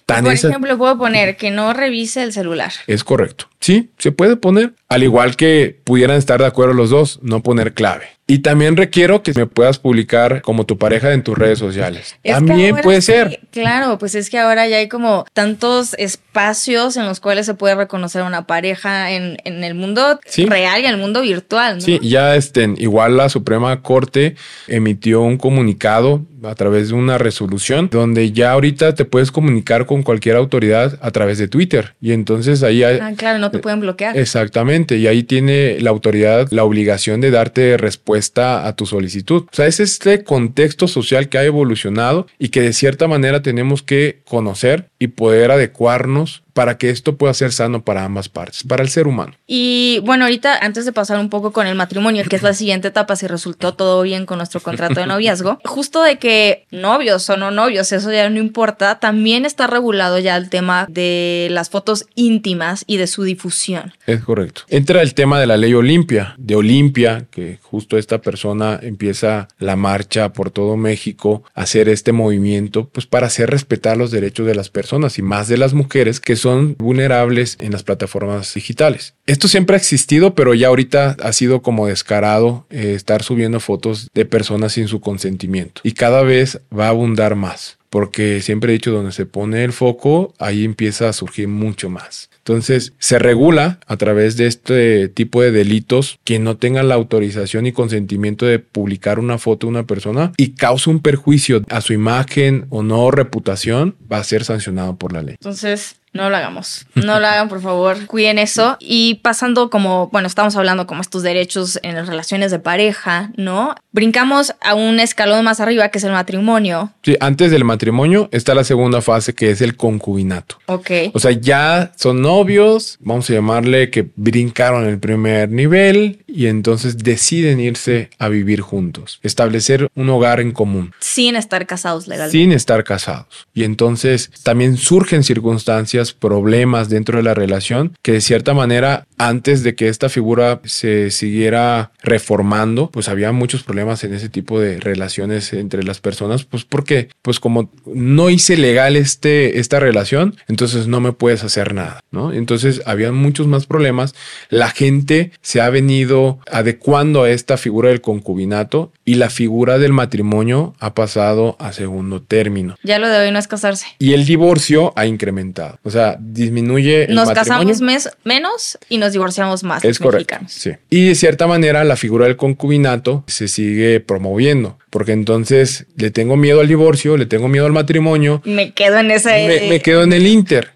Tan 0.06 0.24
Por 0.24 0.34
ejemplo, 0.34 0.78
puedo 0.78 0.98
poner 0.98 1.38
que 1.38 1.52
no 1.52 1.74
revise 1.74 2.24
el 2.24 2.34
celular. 2.34 2.72
Es 2.88 3.04
correcto. 3.04 3.50
Sí, 3.60 3.90
se 3.98 4.12
puede 4.12 4.36
poner, 4.38 4.74
al 4.90 5.04
igual 5.04 5.36
que 5.36 5.80
pudieran 5.84 6.18
estar 6.18 6.40
de 6.40 6.46
acuerdo 6.46 6.74
los 6.74 6.90
dos, 6.90 7.20
no 7.22 7.44
poner 7.44 7.74
clave. 7.74 8.17
Y 8.30 8.40
también 8.40 8.76
requiero 8.76 9.24
que 9.24 9.32
me 9.34 9.46
puedas 9.46 9.80
publicar 9.80 10.42
como 10.42 10.66
tu 10.66 10.78
pareja 10.78 11.14
en 11.14 11.24
tus 11.24 11.38
redes 11.38 11.60
sociales. 11.60 12.18
también 12.24 12.76
puede 12.84 13.02
ser. 13.02 13.40
claro, 13.52 13.98
pues 13.98 14.16
es 14.16 14.30
que 14.30 14.38
ahora 14.38 14.68
ya 14.68 14.78
hay 14.78 14.90
como 14.90 15.26
tantos 15.32 15.94
espacios 15.94 16.98
en 16.98 17.06
los 17.06 17.22
cuales 17.22 17.46
se 17.46 17.54
puede 17.54 17.76
reconocer 17.76 18.24
una 18.24 18.46
pareja 18.46 19.12
en, 19.12 19.38
el 19.46 19.76
mundo 19.76 20.20
real 20.36 20.82
y 20.82 20.86
en 20.86 20.92
el 20.92 20.98
mundo 20.98 21.22
virtual. 21.22 21.82
Sí, 21.82 22.00
ya 22.04 22.36
estén. 22.36 22.76
Igual 22.78 23.16
la 23.16 23.30
Suprema 23.30 23.82
Corte 23.82 24.36
emitió 24.68 25.22
un 25.22 25.38
comunicado 25.38 26.26
a 26.44 26.54
través 26.54 26.90
de 26.90 26.96
una 26.96 27.18
resolución 27.18 27.90
donde 27.90 28.32
ya 28.32 28.52
ahorita 28.52 28.94
te 28.94 29.06
puedes 29.06 29.32
comunicar 29.32 29.86
con 29.86 30.04
cualquier 30.04 30.36
autoridad 30.36 31.00
a 31.02 31.12
través 31.12 31.38
de 31.38 31.48
Twitter. 31.48 31.96
Y 32.02 32.12
entonces 32.12 32.62
ahí 32.62 32.84
hay... 32.84 33.00
Ah, 33.00 33.14
claro, 33.16 33.40
no 33.40 33.52
te 33.52 33.60
pueden 33.60 33.80
bloquear. 33.80 34.18
Exactamente. 34.18 34.98
Y 34.98 35.08
ahí 35.08 35.24
tiene 35.24 35.80
la 35.80 35.90
autoridad 35.90 36.48
la 36.52 36.64
obligación 36.64 37.22
de 37.22 37.32
darte 37.32 37.78
respuesta 37.78 38.17
a 38.66 38.76
tu 38.76 38.86
solicitud. 38.86 39.44
O 39.44 39.56
sea, 39.56 39.68
es 39.68 39.80
este 39.80 40.24
contexto 40.24 40.88
social 40.88 41.30
que 41.30 41.38
ha 41.38 41.44
evolucionado 41.44 42.28
y 42.40 42.50
que 42.50 42.62
de 42.62 42.74
cierta 42.74 43.08
manera 43.08 43.42
tenemos 43.42 43.84
que 43.84 44.22
conocer 44.26 44.90
y 45.00 45.08
poder 45.08 45.52
adecuarnos 45.52 46.44
para 46.58 46.80
que 46.80 46.90
esto 46.90 47.18
pueda 47.18 47.36
ser 47.36 47.54
sano 47.54 47.84
para 47.84 48.04
ambas 48.04 48.30
partes, 48.30 48.64
para 48.64 48.82
el 48.82 48.90
ser 48.90 49.06
humano. 49.06 49.36
Y 49.46 50.02
bueno, 50.04 50.24
ahorita 50.26 50.58
antes 50.58 50.86
de 50.86 50.92
pasar 50.92 51.20
un 51.20 51.30
poco 51.30 51.54
con 51.54 51.68
el 51.68 51.76
matrimonio, 51.76 52.24
que 52.28 52.36
es 52.36 52.42
la 52.42 52.56
siguiente 52.56 52.88
etapa, 52.88 53.16
si 53.16 53.28
resultó 53.28 53.76
todo 53.76 54.02
bien 54.02 54.26
con 54.26 54.40
nuestro 54.40 54.60
contrato 54.60 55.00
de 55.00 55.06
noviazgo, 55.06 55.60
justo 55.66 56.02
de 56.02 56.18
que 56.18 56.66
novios 56.72 57.30
o 57.30 57.38
no 57.38 57.52
novios, 57.52 57.92
eso 57.92 58.12
ya 58.12 58.28
no 58.32 58.40
importa, 58.40 58.98
también 59.00 59.46
está 59.46 59.68
regulado 59.68 60.18
ya 60.18 60.36
el 60.36 60.50
tema 60.50 60.88
de 60.90 61.48
las 61.52 61.70
fotos 61.70 62.08
íntimas 62.16 62.86
y 62.88 62.98
de 62.98 63.06
su 63.06 63.22
difusión. 63.22 63.94
Es 64.08 64.24
correcto. 64.24 64.64
Entra 64.68 65.04
el 65.04 65.14
tema 65.14 65.40
de 65.40 65.46
la 65.46 65.58
ley 65.58 65.76
Olimpia, 65.76 66.34
de 66.40 66.56
Olimpia, 66.56 67.28
que 67.30 67.60
justo 67.62 68.00
esta 68.00 68.20
persona 68.20 68.80
empieza 68.82 69.48
la 69.60 69.76
marcha 69.76 70.34
por 70.34 70.50
todo 70.50 70.76
México, 70.76 71.44
a 71.54 71.62
hacer 71.62 71.88
este 71.88 72.14
movimiento, 72.14 72.90
pues 72.92 73.06
para 73.06 73.28
hacer 73.28 73.52
respetar 73.52 73.96
los 73.96 74.10
derechos 74.10 74.48
de 74.48 74.56
las 74.56 74.72
personas 74.72 75.20
y 75.20 75.22
más 75.22 75.48
de 75.48 75.58
las 75.58 75.76
mujeres 75.76 76.20
que 76.20 76.36
son 76.36 76.47
son 76.48 76.76
vulnerables 76.78 77.58
en 77.60 77.74
las 77.74 77.84
plataformas 77.84 78.54
digitales. 78.54 79.16
Esto 79.26 79.50
siempre 79.50 79.76
ha 79.76 79.80
existido, 79.80 80.34
pero 80.34 80.54
ya 80.54 80.70
ahorita 80.70 81.18
ha 81.22 81.34
sido 81.34 81.62
como 81.62 81.88
descarado 81.88 82.66
eh, 82.70 82.94
estar 82.96 83.22
subiendo 83.22 83.60
fotos 83.60 84.08
de 84.14 84.24
personas 84.24 84.72
sin 84.72 84.88
su 84.88 85.02
consentimiento 85.02 85.82
y 85.84 85.92
cada 85.92 86.22
vez 86.24 86.62
va 86.72 86.86
a 86.86 86.90
abundar 86.90 87.36
más 87.36 87.78
porque 87.90 88.42
siempre 88.42 88.72
he 88.72 88.74
dicho 88.74 88.92
donde 88.92 89.12
se 89.12 89.26
pone 89.26 89.64
el 89.64 89.72
foco, 89.72 90.34
ahí 90.40 90.66
empieza 90.66 91.08
a 91.08 91.14
surgir 91.14 91.48
mucho 91.48 91.90
más. 91.90 92.30
Entonces, 92.40 92.94
se 93.00 93.20
regula 93.20 93.80
a 93.88 93.98
través 93.98 94.38
de 94.38 94.48
este 94.48 95.10
tipo 95.10 95.42
de 95.42 95.52
delitos 95.52 96.20
quien 96.24 96.44
no 96.44 96.58
tenga 96.58 96.84
la 96.84 96.96
autorización 96.96 97.66
y 97.66 97.72
consentimiento 97.72 98.46
de 98.46 98.60
publicar 98.60 99.20
una 99.20 99.38
foto 99.38 99.68
de 99.68 99.72
una 99.72 99.88
persona 99.88 100.32
y 100.38 100.52
causa 100.52 100.90
un 100.90 101.00
perjuicio 101.00 101.62
a 101.70 101.82
su 101.82 101.94
imagen 101.94 102.66
o 102.70 102.84
no 102.84 103.10
reputación, 103.12 103.96
va 104.12 104.20
a 104.20 104.24
ser 104.24 104.44
sancionado 104.44 104.98
por 104.98 105.14
la 105.14 105.24
ley. 105.24 105.36
Entonces, 105.40 105.96
no 106.18 106.30
lo 106.30 106.36
hagamos. 106.36 106.86
No 106.96 107.20
lo 107.20 107.28
hagan, 107.28 107.48
por 107.48 107.62
favor. 107.62 108.06
Cuiden 108.08 108.40
eso. 108.40 108.76
Y 108.80 109.16
pasando 109.16 109.70
como, 109.70 110.10
bueno, 110.10 110.28
estamos 110.28 110.56
hablando 110.56 110.88
como 110.88 111.02
estos 111.02 111.24
derechos 111.24 111.80
en 111.84 111.96
las 111.96 112.08
relaciones 112.08 112.52
de 112.52 112.60
pareja, 112.60 113.32
¿no? 113.38 113.76
Brincamos 113.92 114.54
a 114.62 114.74
un 114.76 115.00
escalón 115.00 115.46
más 115.46 115.60
arriba, 115.60 115.90
que 115.90 116.00
es 116.00 116.04
el 116.04 116.12
matrimonio. 116.12 116.92
Sí, 117.04 117.16
antes 117.20 117.52
del 117.52 117.64
matrimonio 117.64 118.30
está 118.32 118.54
la 118.54 118.64
segunda 118.64 119.02
fase, 119.02 119.34
que 119.34 119.52
es 119.52 119.62
el 119.62 119.78
concubinato. 119.78 120.58
Ok. 120.66 120.92
O 121.14 121.20
sea, 121.20 121.32
ya 121.32 121.92
son 121.96 122.22
novios, 122.22 122.98
vamos 123.00 123.30
a 123.30 123.34
llamarle 123.34 123.90
que 123.92 124.10
brincaron 124.16 124.88
el 124.88 125.00
primer 125.00 125.50
nivel 125.50 126.24
y 126.28 126.48
entonces 126.48 126.98
deciden 126.98 127.60
irse 127.60 128.10
a 128.18 128.28
vivir 128.28 128.62
juntos, 128.62 129.20
establecer 129.24 129.90
un 129.96 130.10
hogar 130.10 130.40
en 130.40 130.52
común. 130.52 130.94
Sin 131.00 131.36
estar 131.36 131.66
casados 131.68 132.08
legalmente. 132.08 132.38
Sin 132.38 132.52
estar 132.52 132.84
casados. 132.84 133.48
Y 133.54 133.64
entonces 133.64 134.32
también 134.44 134.78
surgen 134.78 135.24
circunstancias 135.24 136.07
problemas 136.14 136.90
dentro 136.90 137.18
de 137.18 137.24
la 137.24 137.34
relación 137.34 137.94
que 138.02 138.14
de 138.14 138.22
cierta 138.22 138.54
manera 138.54 139.06
antes 139.18 139.64
de 139.64 139.76
que 139.76 139.88
esta 139.88 140.10
figura 140.10 140.62
se 140.64 141.12
siguiera 141.12 141.92
reformando, 142.04 142.90
pues 142.92 143.10
había 143.10 143.32
muchos 143.32 143.64
problemas 143.64 144.04
en 144.04 144.14
ese 144.14 144.30
tipo 144.30 144.60
de 144.60 144.80
relaciones 144.80 145.54
entre 145.54 145.84
las 145.84 146.00
personas, 146.00 146.44
pues 146.46 146.66
porque 146.66 147.10
pues 147.22 147.40
como 147.40 147.72
no 147.86 148.30
hice 148.30 148.58
legal 148.58 148.96
este 148.96 149.60
esta 149.60 149.80
relación, 149.80 150.36
entonces 150.48 150.88
no 150.88 151.00
me 151.00 151.14
puedes 151.14 151.44
hacer 151.44 151.74
nada, 151.74 152.02
¿no? 152.12 152.32
Entonces 152.32 152.82
había 152.86 153.12
muchos 153.12 153.48
más 153.48 153.66
problemas. 153.66 154.14
La 154.50 154.70
gente 154.70 155.32
se 155.42 155.62
ha 155.62 155.70
venido 155.70 156.40
adecuando 156.52 157.24
a 157.24 157.32
esta 157.32 157.58
figura 157.58 157.90
del 157.90 158.02
concubinato 158.02 158.92
y 159.04 159.16
la 159.16 159.30
figura 159.30 159.78
del 159.78 159.94
matrimonio 159.94 160.76
ha 160.80 160.94
pasado 160.94 161.56
a 161.60 161.74
segundo 161.74 162.22
término. 162.22 162.76
Ya 162.84 163.00
lo 163.00 163.08
de 163.08 163.20
hoy 163.20 163.32
no 163.32 163.40
es 163.40 163.48
casarse. 163.48 163.88
Y 164.00 164.14
el 164.14 164.26
divorcio 164.26 164.94
ha 164.96 165.06
incrementado. 165.06 165.80
O 165.84 165.90
sea, 165.90 166.18
disminuye 166.20 167.06
el 167.06 167.16
Nos 167.16 167.32
casamos 167.32 167.82
menos 168.24 168.78
y 168.90 168.98
nos 168.98 169.07
divorciamos 169.14 169.64
más. 169.64 169.84
Es 169.84 170.00
correcto. 170.00 170.38
Sí. 170.48 170.72
Y 170.90 171.08
de 171.08 171.16
cierta 171.16 171.48
manera 171.48 171.84
la 171.84 171.96
figura 171.96 172.26
del 172.26 172.38
concubinato 172.38 173.24
se 173.28 173.48
sigue 173.48 174.00
promoviendo 174.00 174.78
porque 174.90 175.12
entonces 175.12 175.86
le 175.96 176.12
tengo 176.12 176.38
miedo 176.38 176.62
al 176.62 176.68
divorcio, 176.68 177.18
le 177.18 177.26
tengo 177.26 177.48
miedo 177.48 177.66
al 177.66 177.72
matrimonio. 177.72 178.42
Me 178.46 178.72
quedo 178.72 178.98
en 178.98 179.12
ese... 179.12 179.68
Me, 179.70 179.82
quedo 179.82 180.04
en 180.04 180.14
el 180.14 180.26
Inter. 180.26 180.72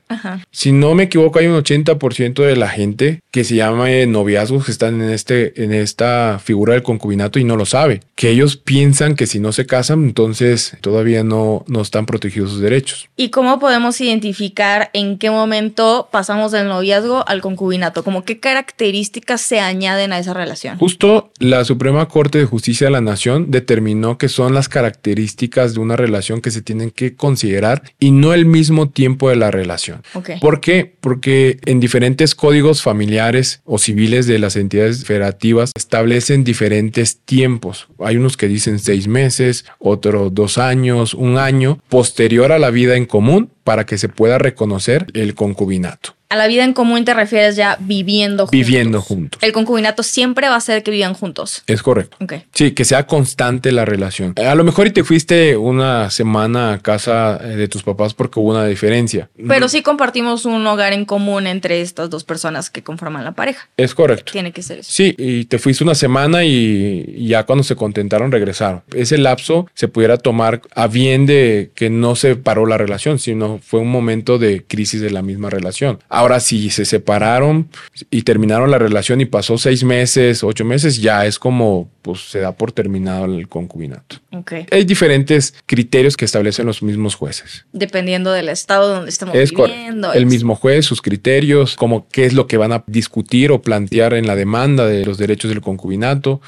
Si 0.51 0.71
no 0.71 0.95
me 0.95 1.03
equivoco, 1.03 1.39
hay 1.39 1.47
un 1.47 1.61
80% 1.61 2.43
de 2.43 2.55
la 2.55 2.69
gente 2.69 3.21
que 3.31 3.43
se 3.43 3.55
llama 3.55 3.87
noviazgos 4.07 4.65
que 4.65 4.71
están 4.71 5.01
en, 5.01 5.09
este, 5.09 5.63
en 5.63 5.73
esta 5.73 6.39
figura 6.43 6.73
del 6.73 6.83
concubinato 6.83 7.39
y 7.39 7.43
no 7.43 7.55
lo 7.55 7.65
sabe. 7.65 8.01
Que 8.15 8.29
ellos 8.29 8.57
piensan 8.57 9.15
que 9.15 9.27
si 9.27 9.39
no 9.39 9.51
se 9.51 9.65
casan, 9.65 10.03
entonces 10.03 10.77
todavía 10.81 11.23
no, 11.23 11.63
no 11.67 11.81
están 11.81 12.05
protegidos 12.05 12.51
sus 12.51 12.61
derechos. 12.61 13.09
¿Y 13.15 13.29
cómo 13.29 13.59
podemos 13.59 13.99
identificar 14.01 14.89
en 14.93 15.17
qué 15.17 15.29
momento 15.29 16.09
pasamos 16.11 16.51
del 16.51 16.67
noviazgo 16.67 17.27
al 17.27 17.41
concubinato? 17.41 18.03
¿Como 18.03 18.23
qué 18.23 18.39
características 18.39 19.41
se 19.41 19.59
añaden 19.59 20.13
a 20.13 20.19
esa 20.19 20.33
relación? 20.33 20.77
Justo 20.77 21.31
la 21.39 21.63
Suprema 21.65 22.07
Corte 22.07 22.39
de 22.39 22.45
Justicia 22.45 22.87
de 22.87 22.91
la 22.91 23.01
Nación 23.01 23.51
determinó 23.51 24.17
que 24.17 24.29
son 24.29 24.53
las 24.53 24.69
características 24.69 25.73
de 25.73 25.79
una 25.79 25.95
relación 25.95 26.41
que 26.41 26.51
se 26.51 26.61
tienen 26.61 26.91
que 26.91 27.15
considerar 27.15 27.83
y 27.99 28.11
no 28.11 28.33
el 28.33 28.45
mismo 28.45 28.89
tiempo 28.89 29.29
de 29.29 29.35
la 29.35 29.51
relación. 29.51 30.00
¿Por 30.39 30.59
qué? 30.59 30.95
Porque 30.99 31.59
en 31.65 31.79
diferentes 31.79 32.35
códigos 32.35 32.81
familiares 32.81 33.61
o 33.65 33.77
civiles 33.77 34.27
de 34.27 34.39
las 34.39 34.55
entidades 34.55 35.05
federativas 35.05 35.71
establecen 35.75 36.43
diferentes 36.43 37.19
tiempos. 37.19 37.87
Hay 37.99 38.17
unos 38.17 38.37
que 38.37 38.47
dicen 38.47 38.79
seis 38.79 39.07
meses, 39.07 39.65
otros 39.79 40.33
dos 40.33 40.57
años, 40.57 41.13
un 41.13 41.37
año, 41.37 41.79
posterior 41.89 42.51
a 42.51 42.59
la 42.59 42.69
vida 42.69 42.95
en 42.95 43.05
común 43.05 43.49
para 43.63 43.85
que 43.85 43.97
se 43.97 44.09
pueda 44.09 44.37
reconocer 44.37 45.07
el 45.13 45.35
concubinato. 45.35 46.15
A 46.31 46.37
la 46.37 46.47
vida 46.47 46.63
en 46.63 46.71
común 46.71 47.03
te 47.03 47.13
refieres 47.13 47.57
ya 47.57 47.75
viviendo 47.81 48.43
juntos. 48.47 48.51
Viviendo 48.51 49.01
juntos. 49.01 49.43
El 49.43 49.51
concubinato 49.51 50.01
siempre 50.01 50.47
va 50.47 50.55
a 50.55 50.61
ser 50.61 50.81
que 50.81 50.89
vivan 50.89 51.13
juntos. 51.13 51.61
Es 51.67 51.83
correcto. 51.83 52.15
Sí, 52.53 52.71
que 52.71 52.85
sea 52.85 53.05
constante 53.05 53.73
la 53.73 53.83
relación. 53.83 54.33
A 54.37 54.55
lo 54.55 54.63
mejor 54.63 54.87
y 54.87 54.91
te 54.91 55.03
fuiste 55.03 55.57
una 55.57 56.09
semana 56.09 56.71
a 56.71 56.79
casa 56.79 57.37
eh, 57.43 57.57
de 57.57 57.67
tus 57.67 57.83
papás 57.83 58.13
porque 58.13 58.39
hubo 58.39 58.51
una 58.51 58.65
diferencia. 58.65 59.29
Pero 59.45 59.67
sí 59.67 59.81
compartimos 59.81 60.45
un 60.45 60.65
hogar 60.67 60.93
en 60.93 61.03
común 61.03 61.47
entre 61.47 61.81
estas 61.81 62.09
dos 62.09 62.23
personas 62.23 62.69
que 62.69 62.81
conforman 62.81 63.25
la 63.25 63.33
pareja. 63.33 63.67
Es 63.75 63.93
correcto. 63.93 64.31
Tiene 64.31 64.53
que 64.53 64.63
ser 64.63 64.79
eso. 64.79 64.89
Sí, 64.89 65.13
y 65.17 65.43
te 65.43 65.59
fuiste 65.59 65.83
una 65.83 65.95
semana 65.95 66.45
y 66.45 67.27
ya 67.27 67.43
cuando 67.43 67.65
se 67.65 67.75
contentaron 67.75 68.31
regresaron. 68.31 68.83
Ese 68.95 69.17
lapso 69.17 69.67
se 69.73 69.89
pudiera 69.89 70.15
tomar 70.15 70.61
a 70.75 70.87
bien 70.87 71.25
de 71.25 71.71
que 71.75 71.89
no 71.89 72.15
se 72.15 72.37
paró 72.37 72.65
la 72.65 72.77
relación, 72.77 73.19
sino 73.19 73.59
fue 73.61 73.81
un 73.81 73.91
momento 73.91 74.37
de 74.37 74.63
crisis 74.63 75.01
de 75.01 75.09
la 75.09 75.21
misma 75.21 75.49
relación. 75.49 75.99
Ahora, 76.21 76.39
si 76.39 76.69
se 76.69 76.85
separaron 76.85 77.67
y 78.11 78.21
terminaron 78.21 78.69
la 78.69 78.77
relación 78.77 79.21
y 79.21 79.25
pasó 79.25 79.57
seis 79.57 79.83
meses, 79.83 80.43
ocho 80.43 80.63
meses, 80.63 81.01
ya 81.01 81.25
es 81.25 81.39
como 81.39 81.89
pues 82.03 82.29
se 82.31 82.39
da 82.39 82.51
por 82.51 82.71
terminado 82.71 83.25
el 83.25 83.47
concubinato. 83.47 84.17
Ok. 84.31 84.53
Hay 84.71 84.85
diferentes 84.85 85.53
criterios 85.67 86.17
que 86.17 86.25
establecen 86.25 86.65
los 86.65 86.81
mismos 86.81 87.13
jueces. 87.15 87.65
Dependiendo 87.73 88.31
del 88.31 88.49
estado 88.49 88.87
donde 88.95 89.09
estemos 89.09 89.35
Es 89.35 89.51
viviendo. 89.51 90.11
El 90.13 90.23
es- 90.23 90.29
mismo 90.29 90.55
juez, 90.55 90.85
sus 90.85 91.01
criterios, 91.01 91.75
como 91.75 92.07
qué 92.09 92.25
es 92.25 92.33
lo 92.33 92.47
que 92.47 92.57
van 92.57 92.71
a 92.71 92.83
discutir 92.87 93.51
o 93.51 93.61
plantear 93.61 94.13
en 94.13 94.25
la 94.27 94.35
demanda 94.35 94.85
de 94.87 95.05
los 95.05 95.17
derechos 95.19 95.49
del 95.49 95.61
concubinato, 95.61 96.41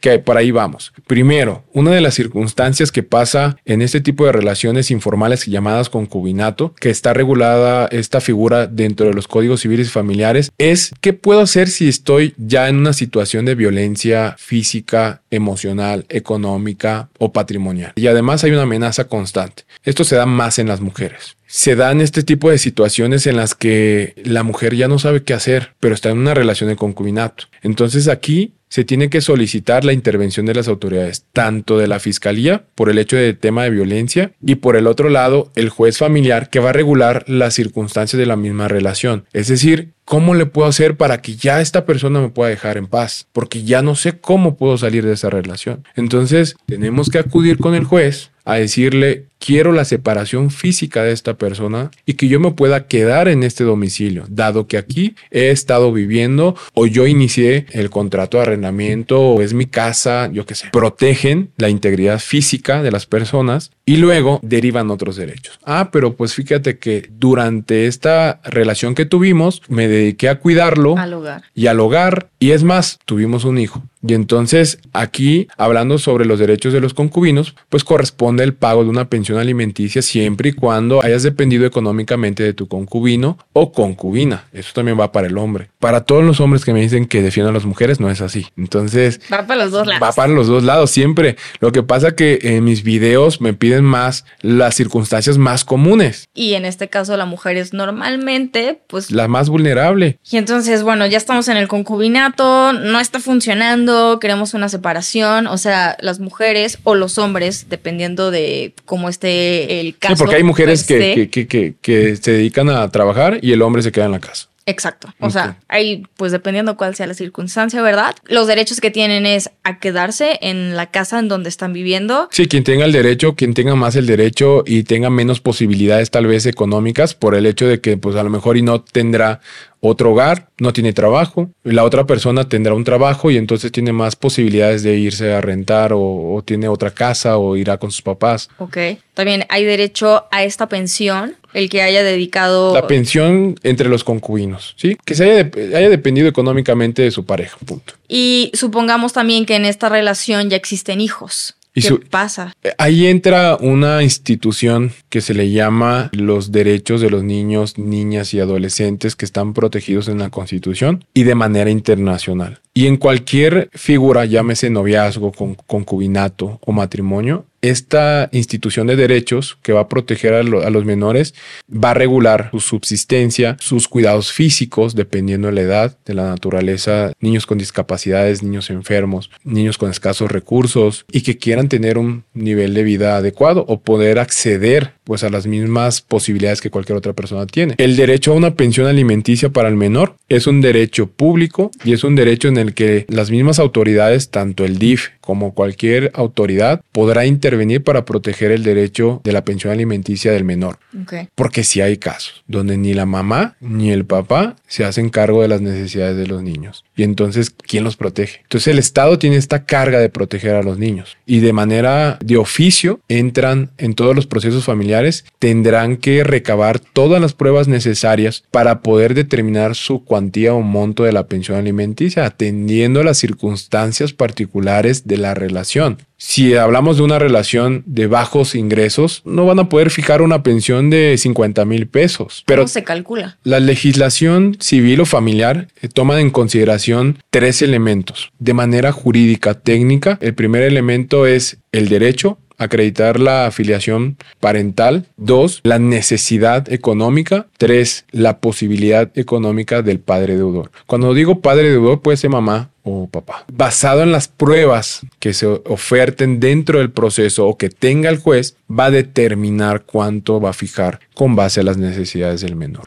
que 0.00 0.18
por 0.18 0.36
ahí 0.36 0.50
vamos. 0.50 0.92
Primero, 1.06 1.64
una 1.72 1.90
de 1.90 2.00
las 2.00 2.14
circunstancias 2.14 2.92
que 2.92 3.02
pasa 3.02 3.56
en 3.64 3.82
este 3.82 4.00
tipo 4.00 4.26
de 4.26 4.32
relaciones 4.32 4.90
informales 4.90 5.46
llamadas 5.46 5.90
concubinato, 5.90 6.74
que 6.74 6.90
está 6.90 7.12
regulada 7.12 7.86
esta 7.86 8.20
figura 8.20 8.66
dentro 8.66 9.06
de 9.06 9.14
los 9.14 9.28
códigos 9.28 9.60
civiles 9.60 9.88
y 9.88 9.90
familiares, 9.90 10.50
es 10.58 10.92
qué 11.00 11.12
puedo 11.12 11.40
hacer 11.40 11.68
si 11.68 11.88
estoy 11.88 12.34
ya 12.36 12.68
en 12.68 12.76
una 12.76 12.92
situación 12.92 13.44
de 13.44 13.54
violencia 13.54 14.36
física, 14.38 15.22
emocional, 15.30 16.06
económica 16.08 17.08
o 17.18 17.32
patrimonial. 17.32 17.92
Y 17.96 18.06
además 18.06 18.44
hay 18.44 18.52
una 18.52 18.62
amenaza 18.62 19.04
constante. 19.04 19.64
Esto 19.84 20.04
se 20.04 20.16
da 20.16 20.26
más 20.26 20.58
en 20.58 20.68
las 20.68 20.80
mujeres. 20.80 21.36
Se 21.46 21.76
dan 21.76 22.00
este 22.00 22.22
tipo 22.22 22.50
de 22.50 22.58
situaciones 22.58 23.26
en 23.26 23.36
las 23.36 23.54
que 23.54 24.14
la 24.24 24.42
mujer 24.42 24.74
ya 24.74 24.88
no 24.88 24.98
sabe 24.98 25.22
qué 25.22 25.32
hacer, 25.32 25.74
pero 25.78 25.94
está 25.94 26.10
en 26.10 26.18
una 26.18 26.34
relación 26.34 26.68
de 26.68 26.76
concubinato. 26.76 27.44
Entonces 27.62 28.08
aquí 28.08 28.52
se 28.68 28.84
tiene 28.84 29.10
que 29.10 29.20
solicitar 29.20 29.84
la 29.84 29.92
intervención 29.92 30.46
de 30.46 30.54
las 30.54 30.68
autoridades, 30.68 31.24
tanto 31.32 31.78
de 31.78 31.86
la 31.86 32.00
fiscalía 32.00 32.64
por 32.74 32.90
el 32.90 32.98
hecho 32.98 33.16
de 33.16 33.34
tema 33.34 33.64
de 33.64 33.70
violencia 33.70 34.32
y 34.44 34.56
por 34.56 34.76
el 34.76 34.86
otro 34.86 35.08
lado 35.08 35.50
el 35.54 35.68
juez 35.68 35.98
familiar 35.98 36.50
que 36.50 36.60
va 36.60 36.70
a 36.70 36.74
regular 36.74 37.24
las 37.28 37.54
circunstancias 37.54 38.18
de 38.18 38.26
la 38.26 38.36
misma 38.36 38.68
relación. 38.68 39.24
Es 39.32 39.48
decir, 39.48 39.92
¿cómo 40.04 40.34
le 40.34 40.46
puedo 40.46 40.68
hacer 40.68 40.96
para 40.96 41.22
que 41.22 41.36
ya 41.36 41.60
esta 41.60 41.84
persona 41.84 42.20
me 42.20 42.28
pueda 42.28 42.50
dejar 42.50 42.76
en 42.76 42.86
paz? 42.86 43.26
Porque 43.32 43.62
ya 43.62 43.82
no 43.82 43.94
sé 43.94 44.18
cómo 44.18 44.56
puedo 44.56 44.76
salir 44.78 45.04
de 45.04 45.12
esa 45.12 45.30
relación. 45.30 45.84
Entonces 45.94 46.56
tenemos 46.66 47.08
que 47.08 47.18
acudir 47.18 47.58
con 47.58 47.74
el 47.74 47.84
juez 47.84 48.30
a 48.46 48.54
decirle, 48.54 49.26
quiero 49.38 49.72
la 49.72 49.84
separación 49.84 50.50
física 50.50 51.02
de 51.02 51.12
esta 51.12 51.34
persona 51.34 51.90
y 52.06 52.14
que 52.14 52.28
yo 52.28 52.40
me 52.40 52.52
pueda 52.52 52.86
quedar 52.86 53.28
en 53.28 53.42
este 53.42 53.64
domicilio, 53.64 54.24
dado 54.30 54.66
que 54.66 54.78
aquí 54.78 55.14
he 55.30 55.50
estado 55.50 55.92
viviendo 55.92 56.56
o 56.72 56.86
yo 56.86 57.06
inicié 57.06 57.66
el 57.72 57.90
contrato 57.90 58.38
de 58.38 58.44
arrendamiento 58.44 59.20
o 59.20 59.42
es 59.42 59.52
mi 59.52 59.66
casa, 59.66 60.30
yo 60.32 60.46
qué 60.46 60.54
sé. 60.54 60.68
Protegen 60.72 61.50
la 61.58 61.68
integridad 61.68 62.18
física 62.20 62.82
de 62.82 62.90
las 62.92 63.04
personas 63.06 63.72
y 63.84 63.98
luego 63.98 64.40
derivan 64.42 64.90
otros 64.90 65.16
derechos. 65.16 65.58
Ah, 65.64 65.90
pero 65.92 66.16
pues 66.16 66.32
fíjate 66.34 66.78
que 66.78 67.08
durante 67.18 67.86
esta 67.86 68.40
relación 68.44 68.94
que 68.94 69.04
tuvimos 69.06 69.60
me 69.68 69.86
dediqué 69.88 70.28
a 70.28 70.38
cuidarlo 70.38 70.96
Al 70.96 71.12
hogar. 71.14 71.42
y 71.54 71.66
al 71.66 71.80
hogar. 71.80 72.28
Y 72.38 72.52
es 72.52 72.62
más, 72.64 72.98
tuvimos 73.04 73.44
un 73.44 73.58
hijo. 73.58 73.82
Y 74.06 74.14
entonces 74.14 74.78
aquí, 74.92 75.48
hablando 75.56 75.98
sobre 75.98 76.24
los 76.24 76.38
derechos 76.38 76.72
de 76.72 76.80
los 76.80 76.94
concubinos, 76.94 77.54
pues 77.68 77.84
corresponde 77.84 78.44
el 78.44 78.54
pago 78.54 78.84
de 78.84 78.90
una 78.90 79.08
pensión 79.08 79.38
alimenticia 79.38 80.02
siempre 80.02 80.50
y 80.50 80.52
cuando 80.52 81.02
hayas 81.02 81.22
dependido 81.22 81.66
económicamente 81.66 82.42
de 82.42 82.52
tu 82.52 82.68
concubino 82.68 83.38
o 83.52 83.72
concubina. 83.72 84.44
Eso 84.52 84.70
también 84.74 84.98
va 84.98 85.12
para 85.12 85.26
el 85.26 85.38
hombre. 85.38 85.70
Para 85.78 86.04
todos 86.04 86.24
los 86.24 86.40
hombres 86.40 86.64
que 86.64 86.72
me 86.72 86.80
dicen 86.80 87.06
que 87.06 87.22
defienden 87.22 87.50
a 87.50 87.54
las 87.54 87.64
mujeres, 87.66 88.00
no 88.00 88.10
es 88.10 88.20
así. 88.20 88.46
Entonces, 88.56 89.20
Va 89.32 89.46
para 89.46 89.64
los 89.64 89.72
dos 89.72 89.86
lados. 89.86 90.02
Va 90.02 90.12
para 90.12 90.32
los 90.32 90.46
dos 90.46 90.62
lados 90.62 90.90
siempre. 90.90 91.36
Lo 91.60 91.72
que 91.72 91.82
pasa 91.82 92.14
que 92.14 92.38
en 92.42 92.64
mis 92.64 92.82
videos 92.82 93.40
me 93.40 93.54
piden 93.54 93.84
más 93.84 94.24
las 94.40 94.74
circunstancias 94.74 95.38
más 95.38 95.64
comunes, 95.64 96.28
Y 96.34 96.54
en 96.54 96.64
este 96.64 96.88
caso 96.88 97.16
la 97.16 97.24
mujer 97.24 97.56
es 97.56 97.72
normalmente, 97.72 98.80
pues... 98.86 99.10
la 99.10 99.28
más 99.28 99.48
vulnerable. 99.48 100.18
Y 100.30 100.36
entonces, 100.36 100.82
bueno, 100.82 101.06
ya 101.06 101.18
estamos 101.18 101.48
en 101.48 101.56
el 101.56 101.68
concubinato, 101.68 102.72
no 102.72 103.00
está 103.00 103.20
funcionando, 103.20 103.95
queremos 104.20 104.54
una 104.54 104.68
separación, 104.68 105.46
o 105.46 105.58
sea, 105.58 105.96
las 106.00 106.20
mujeres 106.20 106.78
o 106.84 106.94
los 106.94 107.18
hombres, 107.18 107.66
dependiendo 107.68 108.30
de 108.30 108.74
cómo 108.84 109.08
esté 109.08 109.80
el 109.80 109.96
caso. 109.96 110.14
Sí, 110.14 110.18
porque 110.18 110.36
hay 110.36 110.42
mujeres 110.42 110.84
per 110.84 110.98
que, 110.98 111.28
se. 111.32 111.46
que, 111.46 111.74
que, 111.80 112.16
se 112.16 112.32
dedican 112.32 112.68
a 112.70 112.88
trabajar 112.90 113.38
y 113.42 113.52
el 113.52 113.62
hombre 113.62 113.82
se 113.82 113.92
queda 113.92 114.06
en 114.06 114.12
la 114.12 114.20
casa. 114.20 114.48
Exacto. 114.68 115.08
O 115.20 115.30
sea, 115.30 115.58
hay, 115.68 116.02
pues 116.16 116.32
dependiendo 116.32 116.76
cuál 116.76 116.96
sea 116.96 117.06
la 117.06 117.14
circunstancia, 117.14 117.80
¿verdad? 117.82 118.16
Los 118.24 118.48
derechos 118.48 118.80
que 118.80 118.90
tienen 118.90 119.24
es 119.24 119.50
a 119.62 119.78
quedarse 119.78 120.40
en 120.42 120.74
la 120.74 120.90
casa 120.90 121.20
en 121.20 121.28
donde 121.28 121.48
están 121.48 121.72
viviendo. 121.72 122.28
Sí, 122.32 122.48
quien 122.48 122.64
tenga 122.64 122.84
el 122.84 122.90
derecho, 122.90 123.36
quien 123.36 123.54
tenga 123.54 123.76
más 123.76 123.94
el 123.94 124.06
derecho 124.06 124.64
y 124.66 124.82
tenga 124.82 125.08
menos 125.08 125.40
posibilidades 125.40 126.10
tal 126.10 126.26
vez 126.26 126.46
económicas 126.46 127.14
por 127.14 127.36
el 127.36 127.46
hecho 127.46 127.68
de 127.68 127.80
que 127.80 127.96
pues 127.96 128.16
a 128.16 128.24
lo 128.24 128.30
mejor 128.30 128.56
y 128.56 128.62
no 128.62 128.80
tendrá 128.80 129.40
otro 129.80 130.12
hogar, 130.12 130.48
no 130.58 130.72
tiene 130.72 130.92
trabajo, 130.92 131.50
la 131.62 131.84
otra 131.84 132.06
persona 132.06 132.48
tendrá 132.48 132.74
un 132.74 132.84
trabajo 132.84 133.30
y 133.30 133.36
entonces 133.36 133.72
tiene 133.72 133.92
más 133.92 134.16
posibilidades 134.16 134.82
de 134.82 134.96
irse 134.96 135.32
a 135.32 135.40
rentar 135.40 135.92
o, 135.92 136.00
o 136.00 136.42
tiene 136.42 136.68
otra 136.68 136.90
casa 136.90 137.38
o 137.38 137.56
irá 137.56 137.78
con 137.78 137.90
sus 137.90 138.02
papás. 138.02 138.48
Ok. 138.58 138.78
También 139.14 139.46
hay 139.48 139.64
derecho 139.64 140.26
a 140.30 140.44
esta 140.44 140.68
pensión, 140.68 141.36
el 141.54 141.70
que 141.70 141.82
haya 141.82 142.02
dedicado. 142.02 142.74
La 142.74 142.86
pensión 142.86 143.56
entre 143.62 143.88
los 143.88 144.04
concubinos, 144.04 144.74
¿sí? 144.76 144.96
Que 145.04 145.14
se 145.14 145.24
haya, 145.24 145.50
haya 145.76 145.88
dependido 145.88 146.28
económicamente 146.28 147.02
de 147.02 147.10
su 147.10 147.24
pareja, 147.24 147.56
punto. 147.64 147.94
Y 148.08 148.50
supongamos 148.54 149.12
también 149.12 149.46
que 149.46 149.56
en 149.56 149.64
esta 149.64 149.88
relación 149.88 150.50
ya 150.50 150.56
existen 150.56 151.00
hijos. 151.00 151.56
Y 151.78 151.82
¿Qué 151.82 151.88
su- 151.88 152.00
pasa? 152.00 152.54
Eh, 152.62 152.72
Ahí 152.78 153.06
entra 153.06 153.56
una 153.60 154.02
institución 154.02 154.92
que 155.10 155.20
se 155.20 155.34
le 155.34 155.50
llama 155.50 156.08
los 156.12 156.50
derechos 156.50 157.02
de 157.02 157.10
los 157.10 157.22
niños, 157.22 157.76
niñas 157.76 158.32
y 158.32 158.40
adolescentes 158.40 159.14
que 159.14 159.26
están 159.26 159.52
protegidos 159.52 160.08
en 160.08 160.18
la 160.18 160.30
Constitución 160.30 161.04
y 161.12 161.24
de 161.24 161.34
manera 161.34 161.68
internacional. 161.70 162.60
Y 162.72 162.86
en 162.86 162.96
cualquier 162.96 163.68
figura, 163.74 164.24
llámese 164.24 164.70
noviazgo, 164.70 165.32
con- 165.32 165.54
concubinato 165.66 166.58
o 166.64 166.72
matrimonio, 166.72 167.44
esta 167.66 168.28
institución 168.32 168.86
de 168.86 168.96
derechos 168.96 169.58
que 169.62 169.72
va 169.72 169.80
a 169.82 169.88
proteger 169.88 170.34
a, 170.34 170.42
lo- 170.42 170.62
a 170.62 170.70
los 170.70 170.84
menores 170.84 171.34
va 171.70 171.90
a 171.90 171.94
regular 171.94 172.48
su 172.52 172.60
subsistencia, 172.60 173.56
sus 173.60 173.88
cuidados 173.88 174.32
físicos, 174.32 174.94
dependiendo 174.94 175.48
de 175.48 175.54
la 175.54 175.60
edad, 175.62 175.98
de 176.06 176.14
la 176.14 176.28
naturaleza, 176.28 177.12
niños 177.20 177.46
con 177.46 177.58
discapacidades, 177.58 178.42
niños 178.42 178.70
enfermos, 178.70 179.30
niños 179.44 179.78
con 179.78 179.90
escasos 179.90 180.30
recursos 180.30 181.04
y 181.12 181.20
que 181.22 181.36
quieran 181.38 181.68
tener 181.68 181.98
un 181.98 182.24
nivel 182.34 182.74
de 182.74 182.82
vida 182.82 183.16
adecuado 183.16 183.64
o 183.68 183.80
poder 183.80 184.18
acceder 184.18 184.95
pues 185.06 185.22
a 185.22 185.30
las 185.30 185.46
mismas 185.46 186.00
posibilidades 186.00 186.60
que 186.60 186.68
cualquier 186.68 186.98
otra 186.98 187.12
persona 187.12 187.46
tiene. 187.46 187.74
El 187.78 187.94
derecho 187.96 188.32
a 188.32 188.34
una 188.34 188.54
pensión 188.54 188.88
alimenticia 188.88 189.50
para 189.50 189.68
el 189.68 189.76
menor 189.76 190.16
es 190.28 190.48
un 190.48 190.60
derecho 190.60 191.06
público 191.06 191.70
y 191.84 191.92
es 191.92 192.02
un 192.02 192.16
derecho 192.16 192.48
en 192.48 192.56
el 192.56 192.74
que 192.74 193.06
las 193.08 193.30
mismas 193.30 193.60
autoridades, 193.60 194.30
tanto 194.30 194.64
el 194.64 194.78
DIF 194.78 195.10
como 195.20 195.54
cualquier 195.54 196.10
autoridad, 196.14 196.82
podrá 196.90 197.24
intervenir 197.24 197.84
para 197.84 198.04
proteger 198.04 198.50
el 198.50 198.64
derecho 198.64 199.20
de 199.22 199.32
la 199.32 199.44
pensión 199.44 199.72
alimenticia 199.72 200.32
del 200.32 200.44
menor. 200.44 200.78
Ok. 201.02 201.28
Porque 201.36 201.62
sí 201.62 201.80
hay 201.80 201.98
casos 201.98 202.42
donde 202.48 202.76
ni 202.76 202.92
la 202.92 203.06
mamá 203.06 203.56
ni 203.60 203.90
el 203.90 204.04
papá 204.04 204.56
se 204.66 204.84
hacen 204.84 205.08
cargo 205.08 205.42
de 205.42 205.48
las 205.48 205.60
necesidades 205.60 206.16
de 206.16 206.26
los 206.26 206.42
niños. 206.42 206.84
Y 206.96 207.02
entonces, 207.02 207.50
¿quién 207.50 207.84
los 207.84 207.96
protege? 207.96 208.40
Entonces 208.42 208.68
el 208.68 208.78
Estado 208.78 209.18
tiene 209.18 209.36
esta 209.36 209.64
carga 209.64 209.98
de 209.98 210.08
proteger 210.08 210.54
a 210.54 210.62
los 210.62 210.78
niños. 210.78 211.16
Y 211.26 211.40
de 211.40 211.52
manera 211.52 212.18
de 212.24 212.36
oficio 212.36 213.00
entran 213.08 213.70
en 213.78 213.94
todos 213.94 214.16
los 214.16 214.26
procesos 214.26 214.64
familiares, 214.64 214.95
tendrán 215.38 215.96
que 215.96 216.24
recabar 216.24 216.78
todas 216.78 217.20
las 217.20 217.34
pruebas 217.34 217.68
necesarias 217.68 218.44
para 218.50 218.80
poder 218.80 219.14
determinar 219.14 219.74
su 219.74 220.04
cuantía 220.04 220.54
o 220.54 220.62
monto 220.62 221.04
de 221.04 221.12
la 221.12 221.26
pensión 221.26 221.58
alimenticia, 221.58 222.24
atendiendo 222.24 223.02
las 223.02 223.18
circunstancias 223.18 224.12
particulares 224.12 225.06
de 225.06 225.18
la 225.18 225.34
relación. 225.34 225.98
Si 226.18 226.54
hablamos 226.54 226.96
de 226.96 227.02
una 227.02 227.18
relación 227.18 227.82
de 227.84 228.06
bajos 228.06 228.54
ingresos, 228.54 229.20
no 229.26 229.44
van 229.44 229.58
a 229.58 229.68
poder 229.68 229.90
fijar 229.90 230.22
una 230.22 230.42
pensión 230.42 230.88
de 230.88 231.14
50 231.18 231.64
mil 231.66 231.88
pesos. 231.88 232.42
Pero 232.46 232.62
¿Cómo 232.62 232.68
se 232.68 232.84
calcula? 232.84 233.36
la 233.44 233.60
legislación 233.60 234.56
civil 234.58 235.02
o 235.02 235.04
familiar 235.04 235.68
eh, 235.82 235.88
toma 235.88 236.20
en 236.20 236.30
consideración 236.30 237.18
tres 237.30 237.60
elementos. 237.60 238.32
De 238.38 238.54
manera 238.54 238.92
jurídica 238.92 239.54
técnica, 239.54 240.18
el 240.22 240.34
primer 240.34 240.62
elemento 240.62 241.26
es 241.26 241.58
el 241.72 241.88
derecho 241.88 242.38
acreditar 242.58 243.20
la 243.20 243.46
afiliación 243.46 244.16
parental. 244.40 245.06
Dos, 245.16 245.60
la 245.62 245.78
necesidad 245.78 246.70
económica. 246.72 247.46
Tres, 247.58 248.04
la 248.10 248.38
posibilidad 248.38 249.10
económica 249.16 249.82
del 249.82 250.00
padre 250.00 250.36
deudor. 250.36 250.70
Cuando 250.86 251.14
digo 251.14 251.40
padre 251.40 251.70
deudor, 251.70 252.00
puede 252.00 252.16
ser 252.16 252.30
mamá 252.30 252.70
o 252.86 253.08
papá. 253.08 253.44
Basado 253.52 254.02
en 254.02 254.12
las 254.12 254.28
pruebas 254.28 255.00
que 255.18 255.34
se 255.34 255.46
oferten 255.46 256.38
dentro 256.38 256.78
del 256.78 256.90
proceso 256.90 257.46
o 257.46 257.58
que 257.58 257.68
tenga 257.68 258.08
el 258.08 258.18
juez, 258.18 258.56
va 258.70 258.86
a 258.86 258.90
determinar 258.90 259.82
cuánto 259.82 260.40
va 260.40 260.50
a 260.50 260.54
fijar 260.54 261.00
con 261.14 261.34
base 261.34 261.60
a 261.60 261.64
las 261.64 261.76
necesidades 261.76 262.40
del 262.42 262.54
menor. 262.54 262.84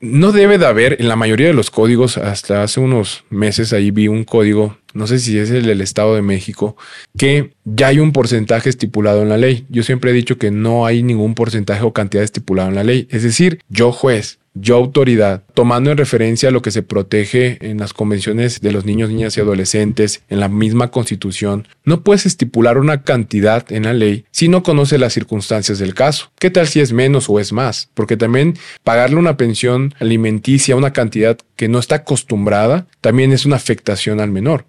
No 0.00 0.32
debe 0.32 0.58
de 0.58 0.66
haber, 0.66 0.96
en 1.00 1.08
la 1.08 1.16
mayoría 1.16 1.48
de 1.48 1.54
los 1.54 1.70
códigos, 1.70 2.18
hasta 2.18 2.62
hace 2.62 2.80
unos 2.80 3.24
meses 3.30 3.72
ahí 3.72 3.90
vi 3.90 4.08
un 4.08 4.24
código, 4.24 4.76
no 4.94 5.06
sé 5.06 5.18
si 5.18 5.38
es 5.38 5.50
el 5.50 5.64
del 5.64 5.80
Estado 5.80 6.14
de 6.14 6.22
México, 6.22 6.76
que 7.16 7.52
ya 7.64 7.88
hay 7.88 7.98
un 8.00 8.12
porcentaje 8.12 8.68
estipulado 8.68 9.22
en 9.22 9.28
la 9.28 9.38
ley. 9.38 9.64
Yo 9.68 9.82
siempre 9.82 10.10
he 10.10 10.14
dicho 10.14 10.38
que 10.38 10.50
no 10.50 10.86
hay 10.86 11.02
ningún 11.02 11.34
porcentaje 11.34 11.82
o 11.82 11.92
cantidad 11.92 12.24
estipulado 12.24 12.68
en 12.68 12.74
la 12.74 12.84
ley. 12.84 13.06
Es 13.10 13.22
decir, 13.22 13.60
yo 13.68 13.92
juez 13.92 14.38
yo 14.54 14.76
autoridad, 14.76 15.42
tomando 15.54 15.90
en 15.90 15.98
referencia 15.98 16.50
lo 16.50 16.62
que 16.62 16.70
se 16.70 16.82
protege 16.82 17.58
en 17.60 17.78
las 17.78 17.92
convenciones 17.92 18.60
de 18.60 18.72
los 18.72 18.84
niños, 18.84 19.10
niñas 19.10 19.36
y 19.36 19.40
adolescentes, 19.40 20.22
en 20.28 20.40
la 20.40 20.48
misma 20.48 20.90
constitución, 20.90 21.68
no 21.84 22.02
puedes 22.02 22.26
estipular 22.26 22.78
una 22.78 23.02
cantidad 23.02 23.70
en 23.72 23.84
la 23.84 23.94
ley 23.94 24.24
si 24.30 24.48
no 24.48 24.62
conoce 24.62 24.98
las 24.98 25.12
circunstancias 25.12 25.78
del 25.78 25.94
caso. 25.94 26.30
¿Qué 26.38 26.50
tal 26.50 26.68
si 26.68 26.80
es 26.80 26.92
menos 26.92 27.28
o 27.28 27.40
es 27.40 27.52
más? 27.52 27.88
Porque 27.94 28.16
también 28.16 28.58
pagarle 28.84 29.16
una 29.16 29.36
pensión 29.36 29.94
alimenticia, 29.98 30.76
una 30.76 30.92
cantidad 30.92 31.38
que 31.56 31.68
no 31.68 31.78
está 31.78 31.96
acostumbrada, 31.96 32.86
también 33.00 33.32
es 33.32 33.46
una 33.46 33.56
afectación 33.56 34.20
al 34.20 34.30
menor. 34.30 34.66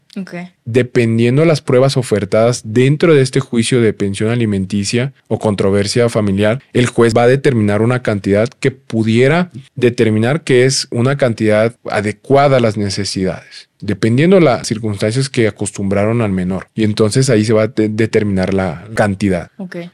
Dependiendo 0.65 1.41
de 1.41 1.47
las 1.47 1.61
pruebas 1.61 1.97
ofertadas 1.97 2.61
dentro 2.65 3.13
de 3.13 3.21
este 3.21 3.39
juicio 3.39 3.81
de 3.81 3.93
pensión 3.93 4.29
alimenticia 4.29 5.13
o 5.27 5.39
controversia 5.39 6.09
familiar, 6.09 6.61
el 6.73 6.87
juez 6.87 7.13
va 7.15 7.23
a 7.23 7.27
determinar 7.27 7.81
una 7.81 8.03
cantidad 8.03 8.47
que 8.47 8.71
pudiera 8.71 9.49
determinar 9.75 10.43
que 10.43 10.65
es 10.65 10.87
una 10.91 11.17
cantidad 11.17 11.75
adecuada 11.89 12.57
a 12.57 12.59
las 12.59 12.77
necesidades 12.77 13.69
dependiendo 13.83 14.37
de 14.37 14.43
las 14.43 14.67
circunstancias 14.67 15.29
que 15.29 15.47
acostumbraron 15.47 16.21
al 16.21 16.31
menor. 16.31 16.67
Y 16.73 16.83
entonces 16.83 17.29
ahí 17.29 17.43
se 17.43 17.53
va 17.53 17.63
a 17.63 17.67
determinar 17.67 18.53
la 18.53 18.85
cantidad. 18.95 19.51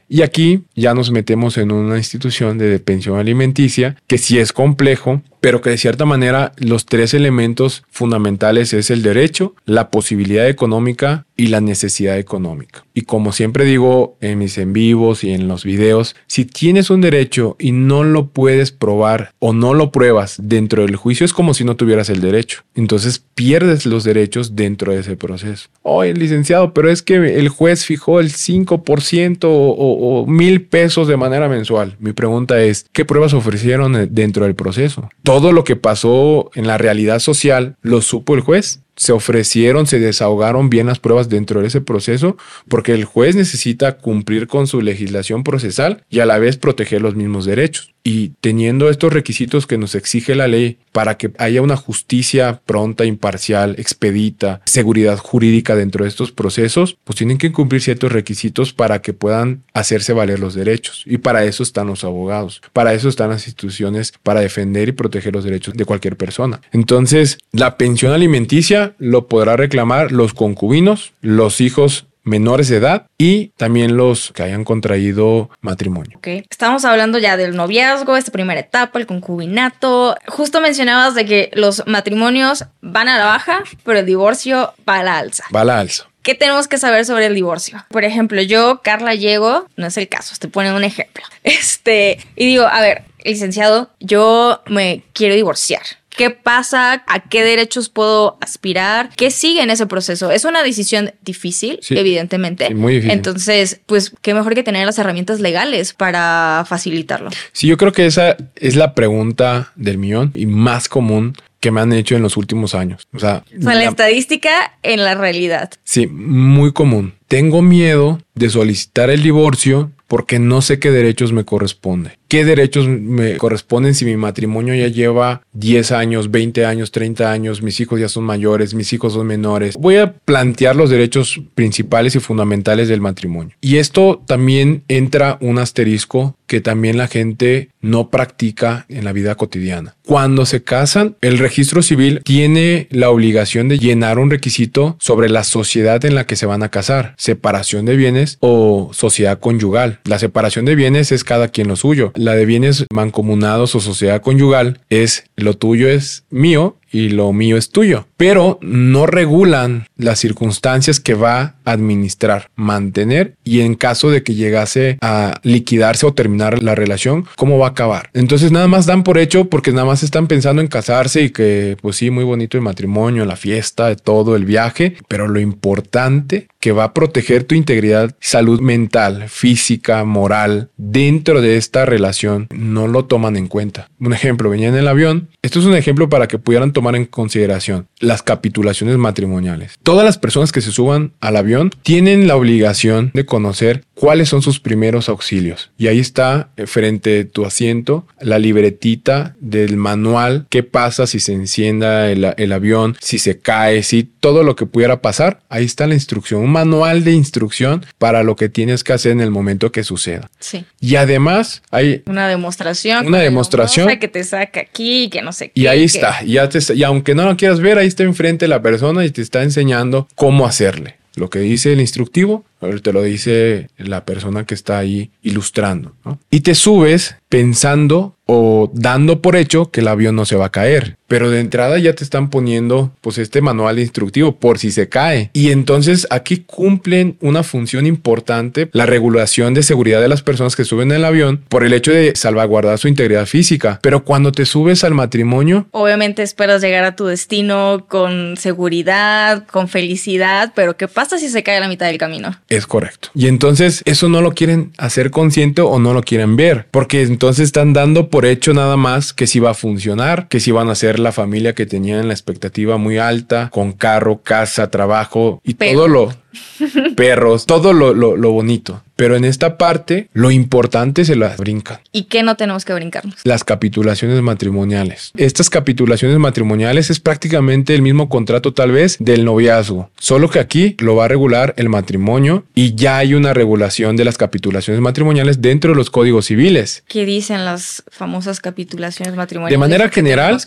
Y 0.08 0.22
aquí 0.22 0.62
ya 0.74 0.94
nos 0.94 1.10
metemos 1.10 1.58
en 1.58 1.72
una 1.72 1.98
institución 1.98 2.56
de 2.56 2.78
pensión 2.78 3.18
alimenticia 3.18 3.96
que 4.06 4.18
sí 4.18 4.38
es 4.38 4.52
complejo 4.52 5.22
pero 5.40 5.60
que 5.60 5.70
de 5.70 5.78
cierta 5.78 6.04
manera 6.04 6.52
los 6.58 6.86
tres 6.86 7.14
elementos 7.14 7.82
fundamentales 7.90 8.72
es 8.72 8.90
el 8.90 9.02
derecho, 9.02 9.54
la 9.64 9.90
posibilidad 9.90 10.48
económica 10.48 11.26
y 11.36 11.46
la 11.46 11.60
necesidad 11.60 12.18
económica. 12.18 12.84
Y 13.00 13.04
como 13.04 13.32
siempre 13.32 13.64
digo 13.64 14.18
en 14.20 14.38
mis 14.38 14.58
en 14.58 14.74
vivos 14.74 15.24
y 15.24 15.30
en 15.30 15.48
los 15.48 15.64
videos, 15.64 16.16
si 16.26 16.44
tienes 16.44 16.90
un 16.90 17.00
derecho 17.00 17.56
y 17.58 17.72
no 17.72 18.04
lo 18.04 18.26
puedes 18.26 18.72
probar 18.72 19.32
o 19.38 19.54
no 19.54 19.72
lo 19.72 19.90
pruebas 19.90 20.36
dentro 20.38 20.82
del 20.82 20.96
juicio, 20.96 21.24
es 21.24 21.32
como 21.32 21.54
si 21.54 21.64
no 21.64 21.76
tuvieras 21.76 22.10
el 22.10 22.20
derecho. 22.20 22.62
Entonces 22.74 23.24
pierdes 23.34 23.86
los 23.86 24.04
derechos 24.04 24.54
dentro 24.54 24.92
de 24.92 25.00
ese 25.00 25.16
proceso. 25.16 25.70
Oye, 25.80 26.12
licenciado, 26.12 26.74
pero 26.74 26.90
es 26.90 27.00
que 27.00 27.14
el 27.38 27.48
juez 27.48 27.86
fijó 27.86 28.20
el 28.20 28.32
5% 28.32 29.38
o, 29.42 30.26
mil 30.26 30.66
pesos 30.66 31.08
de 31.08 31.16
manera 31.16 31.48
mensual. 31.48 31.96
Mi 32.00 32.12
pregunta 32.12 32.60
es, 32.60 32.84
¿qué 32.92 33.06
pruebas 33.06 33.32
ofrecieron 33.32 34.08
dentro 34.10 34.44
del 34.44 34.54
proceso? 34.54 35.08
todo 35.22 35.52
lo 35.52 35.64
que 35.64 35.76
pasó 35.76 36.50
en 36.54 36.66
la 36.66 36.76
realidad 36.76 37.20
social 37.20 37.76
lo 37.80 38.02
supo 38.02 38.34
el 38.34 38.40
juez 38.40 38.80
se 39.00 39.12
ofrecieron, 39.12 39.86
se 39.86 39.98
desahogaron 39.98 40.68
bien 40.68 40.86
las 40.86 40.98
pruebas 40.98 41.30
dentro 41.30 41.62
de 41.62 41.68
ese 41.68 41.80
proceso, 41.80 42.36
porque 42.68 42.92
el 42.92 43.06
juez 43.06 43.34
necesita 43.34 43.96
cumplir 43.96 44.46
con 44.46 44.66
su 44.66 44.82
legislación 44.82 45.42
procesal 45.42 46.04
y 46.10 46.20
a 46.20 46.26
la 46.26 46.38
vez 46.38 46.58
proteger 46.58 47.00
los 47.00 47.14
mismos 47.14 47.46
derechos. 47.46 47.94
Y 48.02 48.30
teniendo 48.40 48.88
estos 48.88 49.12
requisitos 49.12 49.66
que 49.66 49.78
nos 49.78 49.94
exige 49.94 50.34
la 50.34 50.48
ley 50.48 50.78
para 50.92 51.16
que 51.16 51.32
haya 51.38 51.62
una 51.62 51.76
justicia 51.76 52.60
pronta, 52.64 53.04
imparcial, 53.04 53.74
expedita, 53.78 54.60
seguridad 54.64 55.18
jurídica 55.18 55.76
dentro 55.76 56.04
de 56.04 56.08
estos 56.08 56.32
procesos, 56.32 56.96
pues 57.04 57.16
tienen 57.16 57.38
que 57.38 57.52
cumplir 57.52 57.82
ciertos 57.82 58.12
requisitos 58.12 58.72
para 58.72 59.02
que 59.02 59.12
puedan 59.12 59.62
hacerse 59.74 60.12
valer 60.12 60.40
los 60.40 60.54
derechos. 60.54 61.04
Y 61.06 61.18
para 61.18 61.44
eso 61.44 61.62
están 61.62 61.86
los 61.86 62.04
abogados, 62.04 62.62
para 62.72 62.94
eso 62.94 63.08
están 63.08 63.30
las 63.30 63.46
instituciones 63.46 64.12
para 64.22 64.40
defender 64.40 64.88
y 64.88 64.92
proteger 64.92 65.34
los 65.34 65.44
derechos 65.44 65.74
de 65.74 65.84
cualquier 65.84 66.16
persona. 66.16 66.60
Entonces, 66.72 67.38
la 67.52 67.76
pensión 67.76 68.12
alimenticia 68.12 68.94
lo 68.98 69.26
podrá 69.28 69.56
reclamar 69.56 70.12
los 70.12 70.34
concubinos, 70.34 71.12
los 71.20 71.60
hijos 71.60 72.06
menores 72.22 72.68
de 72.68 72.76
edad 72.76 73.06
y 73.18 73.48
también 73.56 73.96
los 73.96 74.32
que 74.32 74.42
hayan 74.42 74.64
contraído 74.64 75.50
matrimonio. 75.60 76.18
Ok, 76.18 76.28
estamos 76.50 76.84
hablando 76.84 77.18
ya 77.18 77.36
del 77.36 77.56
noviazgo, 77.56 78.16
esta 78.16 78.32
primera 78.32 78.60
etapa, 78.60 78.98
el 78.98 79.06
concubinato. 79.06 80.16
Justo 80.26 80.60
mencionabas 80.60 81.14
de 81.14 81.24
que 81.24 81.50
los 81.54 81.86
matrimonios 81.86 82.64
van 82.80 83.08
a 83.08 83.18
la 83.18 83.26
baja, 83.26 83.62
pero 83.84 84.00
el 84.00 84.06
divorcio 84.06 84.74
va 84.88 84.98
a 84.98 85.02
la 85.02 85.18
alza. 85.18 85.44
Va 85.54 85.62
a 85.62 85.64
la 85.64 85.80
alza. 85.80 86.06
¿Qué 86.22 86.34
tenemos 86.34 86.68
que 86.68 86.76
saber 86.76 87.06
sobre 87.06 87.26
el 87.26 87.34
divorcio? 87.34 87.84
Por 87.88 88.04
ejemplo, 88.04 88.42
yo, 88.42 88.82
Carla, 88.82 89.14
llego, 89.14 89.66
no 89.76 89.86
es 89.86 89.96
el 89.96 90.08
caso, 90.08 90.34
te 90.38 90.48
ponen 90.48 90.74
un 90.74 90.84
ejemplo. 90.84 91.24
Este, 91.42 92.18
y 92.36 92.44
digo, 92.44 92.66
a 92.66 92.82
ver, 92.82 93.04
licenciado, 93.24 93.90
yo 93.98 94.62
me 94.66 95.02
quiero 95.14 95.34
divorciar 95.34 95.82
qué 96.20 96.28
pasa, 96.28 97.02
a 97.06 97.20
qué 97.30 97.42
derechos 97.42 97.88
puedo 97.88 98.36
aspirar, 98.42 99.08
qué 99.16 99.30
sigue 99.30 99.62
en 99.62 99.70
ese 99.70 99.86
proceso. 99.86 100.30
Es 100.30 100.44
una 100.44 100.62
decisión 100.62 101.14
difícil, 101.22 101.80
evidentemente. 101.88 102.74
muy 102.74 102.96
difícil. 102.96 103.16
Entonces, 103.16 103.80
pues 103.86 104.12
qué 104.20 104.34
mejor 104.34 104.54
que 104.54 104.62
tener 104.62 104.84
las 104.84 104.98
herramientas 104.98 105.40
legales 105.40 105.94
para 105.94 106.66
facilitarlo. 106.68 107.30
Sí, 107.52 107.68
yo 107.68 107.78
creo 107.78 107.92
que 107.92 108.04
esa 108.04 108.36
es 108.54 108.76
la 108.76 108.94
pregunta 108.94 109.72
del 109.76 109.96
millón 109.96 110.32
y 110.34 110.44
más 110.44 110.90
común 110.90 111.32
que 111.58 111.70
me 111.70 111.80
han 111.80 111.94
hecho 111.94 112.16
en 112.16 112.22
los 112.22 112.36
últimos 112.36 112.74
años. 112.74 113.08
O 113.14 113.18
sea, 113.18 113.42
la 113.52 113.84
estadística 113.84 114.76
en 114.82 115.02
la 115.02 115.14
realidad. 115.14 115.70
Sí, 115.84 116.06
muy 116.06 116.74
común. 116.74 117.14
Tengo 117.28 117.62
miedo 117.62 118.20
de 118.34 118.50
solicitar 118.50 119.08
el 119.08 119.22
divorcio 119.22 119.90
porque 120.06 120.38
no 120.38 120.60
sé 120.60 120.78
qué 120.80 120.90
derechos 120.90 121.32
me 121.32 121.46
corresponden 121.46 122.19
qué 122.30 122.44
derechos 122.44 122.86
me 122.86 123.36
corresponden 123.38 123.96
si 123.96 124.04
mi 124.04 124.16
matrimonio 124.16 124.72
ya 124.72 124.86
lleva 124.86 125.42
10 125.52 125.90
años, 125.90 126.30
20 126.30 126.64
años, 126.64 126.92
30 126.92 127.30
años, 127.30 127.60
mis 127.60 127.80
hijos 127.80 127.98
ya 127.98 128.08
son 128.08 128.22
mayores, 128.22 128.72
mis 128.72 128.92
hijos 128.92 129.14
son 129.14 129.26
menores. 129.26 129.76
Voy 129.76 129.96
a 129.96 130.12
plantear 130.12 130.76
los 130.76 130.90
derechos 130.90 131.40
principales 131.56 132.14
y 132.14 132.20
fundamentales 132.20 132.88
del 132.88 133.00
matrimonio. 133.00 133.56
Y 133.60 133.78
esto 133.78 134.22
también 134.26 134.84
entra 134.86 135.38
un 135.40 135.58
asterisco 135.58 136.36
que 136.46 136.60
también 136.60 136.96
la 136.96 137.08
gente 137.08 137.70
no 137.80 138.10
practica 138.10 138.84
en 138.88 139.04
la 139.04 139.12
vida 139.12 139.36
cotidiana. 139.36 139.94
Cuando 140.04 140.46
se 140.46 140.62
casan, 140.62 141.16
el 141.20 141.38
registro 141.38 141.82
civil 141.82 142.20
tiene 142.24 142.88
la 142.90 143.10
obligación 143.10 143.68
de 143.68 143.78
llenar 143.78 144.18
un 144.18 144.30
requisito 144.30 144.96
sobre 144.98 145.28
la 145.28 145.44
sociedad 145.44 146.04
en 146.04 146.16
la 146.16 146.26
que 146.26 146.34
se 146.34 146.46
van 146.46 146.64
a 146.64 146.68
casar, 146.68 147.14
separación 147.18 147.86
de 147.86 147.96
bienes 147.96 148.36
o 148.40 148.90
sociedad 148.92 149.38
conyugal. 149.38 150.00
La 150.04 150.18
separación 150.18 150.64
de 150.64 150.74
bienes 150.74 151.12
es 151.12 151.22
cada 151.22 151.48
quien 151.48 151.68
lo 151.68 151.76
suyo 151.76 152.12
la 152.20 152.34
de 152.34 152.44
bienes 152.44 152.84
mancomunados 152.92 153.74
o 153.74 153.80
sociedad 153.80 154.20
conyugal 154.20 154.80
es 154.90 155.24
lo 155.36 155.54
tuyo 155.54 155.88
es 155.88 156.24
mío 156.28 156.76
y 156.90 157.10
lo 157.10 157.32
mío 157.32 157.56
es 157.56 157.70
tuyo, 157.70 158.06
pero 158.16 158.58
no 158.62 159.06
regulan 159.06 159.86
las 159.96 160.18
circunstancias 160.18 161.00
que 161.00 161.14
va 161.14 161.40
a 161.64 161.72
administrar, 161.72 162.50
mantener 162.56 163.34
y 163.44 163.60
en 163.60 163.74
caso 163.74 164.10
de 164.10 164.22
que 164.22 164.34
llegase 164.34 164.98
a 165.00 165.40
liquidarse 165.42 166.06
o 166.06 166.14
terminar 166.14 166.62
la 166.62 166.74
relación, 166.74 167.26
cómo 167.36 167.58
va 167.58 167.68
a 167.68 167.70
acabar. 167.70 168.10
Entonces 168.12 168.52
nada 168.52 168.68
más 168.68 168.86
dan 168.86 169.04
por 169.04 169.18
hecho 169.18 169.46
porque 169.46 169.72
nada 169.72 169.86
más 169.86 170.02
están 170.02 170.26
pensando 170.26 170.62
en 170.62 170.68
casarse 170.68 171.22
y 171.22 171.30
que 171.30 171.76
pues 171.80 171.96
sí, 171.96 172.10
muy 172.10 172.24
bonito 172.24 172.56
el 172.56 172.62
matrimonio, 172.62 173.24
la 173.24 173.36
fiesta, 173.36 173.94
todo 173.96 174.36
el 174.36 174.44
viaje, 174.44 174.96
pero 175.08 175.28
lo 175.28 175.40
importante 175.40 176.48
que 176.60 176.72
va 176.72 176.84
a 176.84 176.94
proteger 176.94 177.44
tu 177.44 177.54
integridad, 177.54 178.14
salud 178.20 178.60
mental, 178.60 179.28
física, 179.28 180.04
moral 180.04 180.70
dentro 180.76 181.40
de 181.40 181.56
esta 181.56 181.86
relación, 181.86 182.48
no 182.54 182.86
lo 182.86 183.06
toman 183.06 183.36
en 183.36 183.48
cuenta. 183.48 183.88
Un 183.98 184.12
ejemplo, 184.12 184.50
venía 184.50 184.68
en 184.68 184.74
el 184.74 184.88
avión. 184.88 185.28
Esto 185.42 185.60
es 185.60 185.64
un 185.64 185.74
ejemplo 185.74 186.08
para 186.08 186.28
que 186.28 186.38
pudieran 186.38 186.72
tomar 186.72 186.79
en 186.96 187.04
consideración 187.06 187.88
las 187.98 188.22
capitulaciones 188.22 188.96
matrimoniales. 188.96 189.78
Todas 189.82 190.04
las 190.04 190.18
personas 190.18 190.52
que 190.52 190.60
se 190.60 190.72
suban 190.72 191.12
al 191.20 191.36
avión 191.36 191.70
tienen 191.82 192.26
la 192.26 192.36
obligación 192.36 193.10
de 193.14 193.26
conocer 193.26 193.84
cuáles 194.00 194.30
son 194.30 194.40
sus 194.40 194.60
primeros 194.60 195.10
auxilios. 195.10 195.70
Y 195.76 195.88
ahí 195.88 195.98
está 195.98 196.48
eh, 196.56 196.66
frente 196.66 197.20
a 197.20 197.28
tu 197.28 197.44
asiento 197.44 198.06
la 198.18 198.38
libretita 198.38 199.36
del 199.40 199.76
manual, 199.76 200.46
qué 200.48 200.62
pasa 200.62 201.06
si 201.06 201.20
se 201.20 201.34
encienda 201.34 202.10
el, 202.10 202.32
el 202.38 202.52
avión, 202.52 202.96
si 203.00 203.18
se 203.18 203.38
cae, 203.38 203.82
si 203.82 204.04
todo 204.04 204.42
lo 204.42 204.56
que 204.56 204.64
pudiera 204.64 205.02
pasar. 205.02 205.40
Ahí 205.50 205.66
está 205.66 205.86
la 205.86 205.92
instrucción 205.92 206.48
manual 206.48 207.04
de 207.04 207.12
instrucción 207.12 207.84
para 207.98 208.22
lo 208.22 208.36
que 208.36 208.48
tienes 208.48 208.84
que 208.84 208.94
hacer 208.94 209.12
en 209.12 209.20
el 209.20 209.30
momento 209.30 209.70
que 209.70 209.84
suceda. 209.84 210.30
Sí. 210.38 210.64
Y 210.80 210.96
además 210.96 211.62
hay 211.70 212.02
una 212.06 212.26
demostración. 212.26 213.06
Una 213.06 213.18
demostración. 213.18 213.86
Que 213.98 214.08
te 214.08 214.24
saca 214.24 214.60
aquí, 214.60 215.10
que 215.10 215.20
no 215.20 215.32
sé 215.32 215.50
qué. 215.50 215.60
Y 215.60 215.66
ahí 215.66 215.84
está. 215.84 216.22
Ya 216.24 216.48
te, 216.48 216.58
y 216.74 216.84
aunque 216.84 217.14
no 217.14 217.26
lo 217.26 217.36
quieras 217.36 217.60
ver, 217.60 217.76
ahí 217.76 217.86
está 217.86 218.04
enfrente 218.04 218.48
la 218.48 218.62
persona 218.62 219.04
y 219.04 219.10
te 219.10 219.20
está 219.20 219.42
enseñando 219.42 220.08
cómo 220.14 220.46
hacerle. 220.46 220.99
Lo 221.16 221.28
que 221.28 221.40
dice 221.40 221.72
el 221.72 221.80
instructivo, 221.80 222.44
te 222.82 222.92
lo 222.92 223.02
dice 223.02 223.68
la 223.78 224.04
persona 224.04 224.44
que 224.44 224.54
está 224.54 224.78
ahí 224.78 225.10
ilustrando. 225.22 225.94
Y 226.30 226.40
te 226.40 226.54
subes 226.54 227.16
pensando 227.28 228.16
o 228.26 228.70
dando 228.72 229.20
por 229.20 229.36
hecho 229.36 229.70
que 229.70 229.80
el 229.80 229.88
avión 229.88 230.14
no 230.14 230.24
se 230.24 230.36
va 230.36 230.46
a 230.46 230.52
caer. 230.52 230.96
Pero 231.10 231.28
de 231.28 231.40
entrada 231.40 231.76
ya 231.78 231.92
te 231.92 232.04
están 232.04 232.30
poniendo 232.30 232.92
pues 233.00 233.18
este 233.18 233.40
manual 233.40 233.80
instructivo 233.80 234.36
por 234.36 234.60
si 234.60 234.70
se 234.70 234.88
cae. 234.88 235.30
Y 235.32 235.50
entonces 235.50 236.06
aquí 236.08 236.44
cumplen 236.46 237.16
una 237.20 237.42
función 237.42 237.84
importante, 237.84 238.70
la 238.72 238.86
regulación 238.86 239.52
de 239.52 239.64
seguridad 239.64 240.00
de 240.00 240.06
las 240.06 240.22
personas 240.22 240.54
que 240.54 240.64
suben 240.64 240.92
el 240.92 241.04
avión 241.04 241.42
por 241.48 241.64
el 241.64 241.72
hecho 241.72 241.90
de 241.90 242.12
salvaguardar 242.14 242.78
su 242.78 242.86
integridad 242.86 243.26
física. 243.26 243.80
Pero 243.82 244.04
cuando 244.04 244.30
te 244.30 244.44
subes 244.44 244.84
al 244.84 244.94
matrimonio... 244.94 245.66
Obviamente 245.72 246.22
esperas 246.22 246.62
llegar 246.62 246.84
a 246.84 246.94
tu 246.94 247.06
destino 247.06 247.86
con 247.88 248.36
seguridad, 248.36 249.48
con 249.48 249.66
felicidad, 249.66 250.52
pero 250.54 250.76
¿qué 250.76 250.86
pasa 250.86 251.18
si 251.18 251.28
se 251.28 251.42
cae 251.42 251.56
a 251.56 251.60
la 251.60 251.68
mitad 251.68 251.86
del 251.86 251.98
camino? 251.98 252.38
Es 252.48 252.68
correcto. 252.68 253.08
Y 253.16 253.26
entonces 253.26 253.82
eso 253.84 254.08
no 254.08 254.20
lo 254.20 254.30
quieren 254.30 254.70
hacer 254.78 255.10
consciente 255.10 255.60
o 255.60 255.80
no 255.80 255.92
lo 255.92 256.02
quieren 256.04 256.36
ver, 256.36 256.68
porque 256.70 257.02
entonces 257.02 257.46
están 257.46 257.72
dando 257.72 258.10
por 258.10 258.26
hecho 258.26 258.54
nada 258.54 258.76
más 258.76 259.12
que 259.12 259.26
si 259.26 259.40
va 259.40 259.50
a 259.50 259.54
funcionar, 259.54 260.28
que 260.28 260.38
si 260.38 260.52
van 260.52 260.70
a 260.70 260.76
ser 260.76 260.99
la 261.00 261.12
familia 261.12 261.54
que 261.54 261.66
tenían 261.66 262.08
la 262.08 262.14
expectativa 262.14 262.76
muy 262.76 262.98
alta, 262.98 263.50
con 263.50 263.72
carro, 263.72 264.22
casa, 264.22 264.70
trabajo 264.70 265.40
y 265.44 265.54
todo 265.54 265.88
lo 265.88 266.12
perros, 266.96 267.46
todo 267.46 267.72
lo, 267.72 267.94
lo, 267.94 268.30
bonito. 268.30 268.82
Pero 268.96 269.16
en 269.16 269.24
esta 269.24 269.56
parte, 269.56 270.08
lo 270.12 270.30
importante 270.30 271.04
se 271.04 271.16
las 271.16 271.38
brincan. 271.38 271.78
¿Y 271.90 272.04
qué 272.04 272.22
no 272.22 272.36
tenemos 272.36 272.64
que 272.64 272.74
brincarnos? 272.74 273.16
Las 273.24 273.44
capitulaciones 273.44 274.20
matrimoniales. 274.20 275.10
Estas 275.16 275.48
capitulaciones 275.48 276.18
matrimoniales 276.18 276.90
es 276.90 277.00
prácticamente 277.00 277.74
el 277.74 277.82
mismo 277.82 278.08
contrato 278.08 278.52
tal 278.52 278.72
vez 278.72 278.96
del 279.00 279.24
noviazgo, 279.24 279.90
solo 279.98 280.28
que 280.28 280.38
aquí 280.38 280.76
lo 280.80 280.96
va 280.96 281.06
a 281.06 281.08
regular 281.08 281.54
el 281.56 281.70
matrimonio 281.70 282.44
y 282.54 282.74
ya 282.74 282.98
hay 282.98 283.14
una 283.14 283.32
regulación 283.32 283.96
de 283.96 284.04
las 284.04 284.18
capitulaciones 284.18 284.82
matrimoniales 284.82 285.40
dentro 285.40 285.70
de 285.72 285.76
los 285.76 285.90
códigos 285.90 286.26
civiles. 286.26 286.84
¿Qué 286.86 287.06
dicen 287.06 287.46
las 287.46 287.82
famosas 287.90 288.40
capitulaciones 288.40 289.14
matrimoniales? 289.14 289.52
De 289.52 289.58
manera 289.58 289.88
general, 289.88 290.38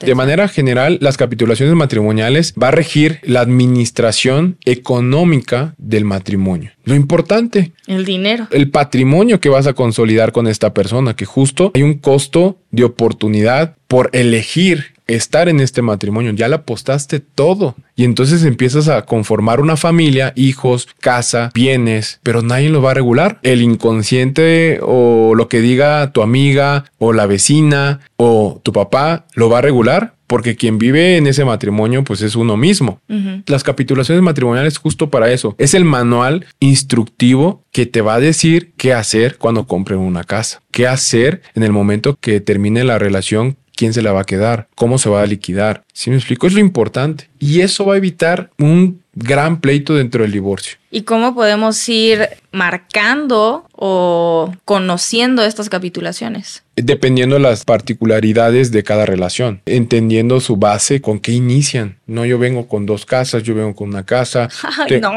de 0.00 0.14
manera 0.14 0.48
general, 0.48 0.98
las 1.00 1.16
capitulaciones 1.16 1.74
matrimoniales 1.74 2.52
va 2.62 2.68
a 2.68 2.72
regir 2.72 3.20
la 3.22 3.40
administración 3.40 4.58
económica 4.66 5.31
del 5.78 6.04
matrimonio. 6.04 6.72
Lo 6.84 6.94
importante. 6.94 7.72
El 7.86 8.04
dinero. 8.04 8.48
El 8.50 8.70
patrimonio 8.70 9.40
que 9.40 9.48
vas 9.48 9.66
a 9.66 9.72
consolidar 9.72 10.32
con 10.32 10.46
esta 10.46 10.74
persona, 10.74 11.14
que 11.14 11.24
justo 11.24 11.70
hay 11.74 11.82
un 11.82 11.98
costo 11.98 12.58
de 12.70 12.84
oportunidad 12.84 13.76
por 13.88 14.10
elegir 14.12 14.91
estar 15.06 15.48
en 15.48 15.60
este 15.60 15.82
matrimonio. 15.82 16.32
Ya 16.32 16.48
le 16.48 16.56
apostaste 16.56 17.20
todo. 17.20 17.74
Y 17.96 18.04
entonces 18.04 18.44
empiezas 18.44 18.88
a 18.88 19.02
conformar 19.02 19.60
una 19.60 19.76
familia, 19.76 20.32
hijos, 20.36 20.88
casa, 21.00 21.50
bienes, 21.54 22.20
pero 22.22 22.42
nadie 22.42 22.70
lo 22.70 22.82
va 22.82 22.92
a 22.92 22.94
regular. 22.94 23.38
El 23.42 23.62
inconsciente 23.62 24.80
o 24.82 25.34
lo 25.34 25.48
que 25.48 25.60
diga 25.60 26.12
tu 26.12 26.22
amiga 26.22 26.84
o 26.98 27.12
la 27.12 27.26
vecina 27.26 28.00
o 28.16 28.60
tu 28.62 28.72
papá 28.72 29.26
lo 29.34 29.50
va 29.50 29.58
a 29.58 29.62
regular 29.62 30.14
porque 30.32 30.56
quien 30.56 30.78
vive 30.78 31.18
en 31.18 31.26
ese 31.26 31.44
matrimonio 31.44 32.04
pues 32.04 32.22
es 32.22 32.36
uno 32.36 32.56
mismo. 32.56 33.02
Las 33.46 33.62
capitulaciones 33.62 34.22
matrimoniales 34.22 34.78
justo 34.78 35.10
para 35.10 35.30
eso. 35.30 35.54
Es 35.58 35.74
el 35.74 35.84
manual 35.84 36.46
instructivo 36.58 37.64
que 37.70 37.84
te 37.84 38.00
va 38.00 38.14
a 38.14 38.20
decir 38.20 38.72
qué 38.78 38.94
hacer 38.94 39.36
cuando 39.36 39.66
compren 39.66 39.98
una 39.98 40.24
casa, 40.24 40.62
qué 40.70 40.86
hacer 40.86 41.42
en 41.54 41.64
el 41.64 41.72
momento 41.72 42.16
que 42.18 42.40
termine 42.40 42.82
la 42.82 42.98
relación 42.98 43.58
quién 43.74 43.92
se 43.92 44.02
la 44.02 44.12
va 44.12 44.22
a 44.22 44.24
quedar, 44.24 44.68
cómo 44.74 44.98
se 44.98 45.10
va 45.10 45.22
a 45.22 45.26
liquidar. 45.26 45.84
Si 45.92 46.10
me 46.10 46.16
explico, 46.16 46.46
es 46.46 46.52
lo 46.52 46.60
importante. 46.60 47.28
Y 47.38 47.60
eso 47.60 47.84
va 47.84 47.94
a 47.94 47.98
evitar 47.98 48.50
un 48.58 49.02
gran 49.14 49.60
pleito 49.60 49.94
dentro 49.94 50.22
del 50.22 50.32
divorcio. 50.32 50.78
¿Y 50.94 51.02
cómo 51.02 51.34
podemos 51.34 51.88
ir 51.88 52.28
marcando 52.52 53.64
o 53.72 54.52
conociendo 54.66 55.42
estas 55.42 55.70
capitulaciones? 55.70 56.62
Dependiendo 56.76 57.36
de 57.36 57.42
las 57.42 57.64
particularidades 57.64 58.72
de 58.72 58.82
cada 58.82 59.04
relación, 59.04 59.60
entendiendo 59.66 60.40
su 60.40 60.56
base, 60.56 61.02
con 61.02 61.18
qué 61.18 61.32
inician. 61.32 61.96
No, 62.06 62.24
yo 62.24 62.38
vengo 62.38 62.66
con 62.66 62.86
dos 62.86 63.04
casas, 63.04 63.42
yo 63.42 63.54
vengo 63.54 63.74
con 63.74 63.88
una 63.88 64.04
casa. 64.04 64.48
no, 65.00 65.12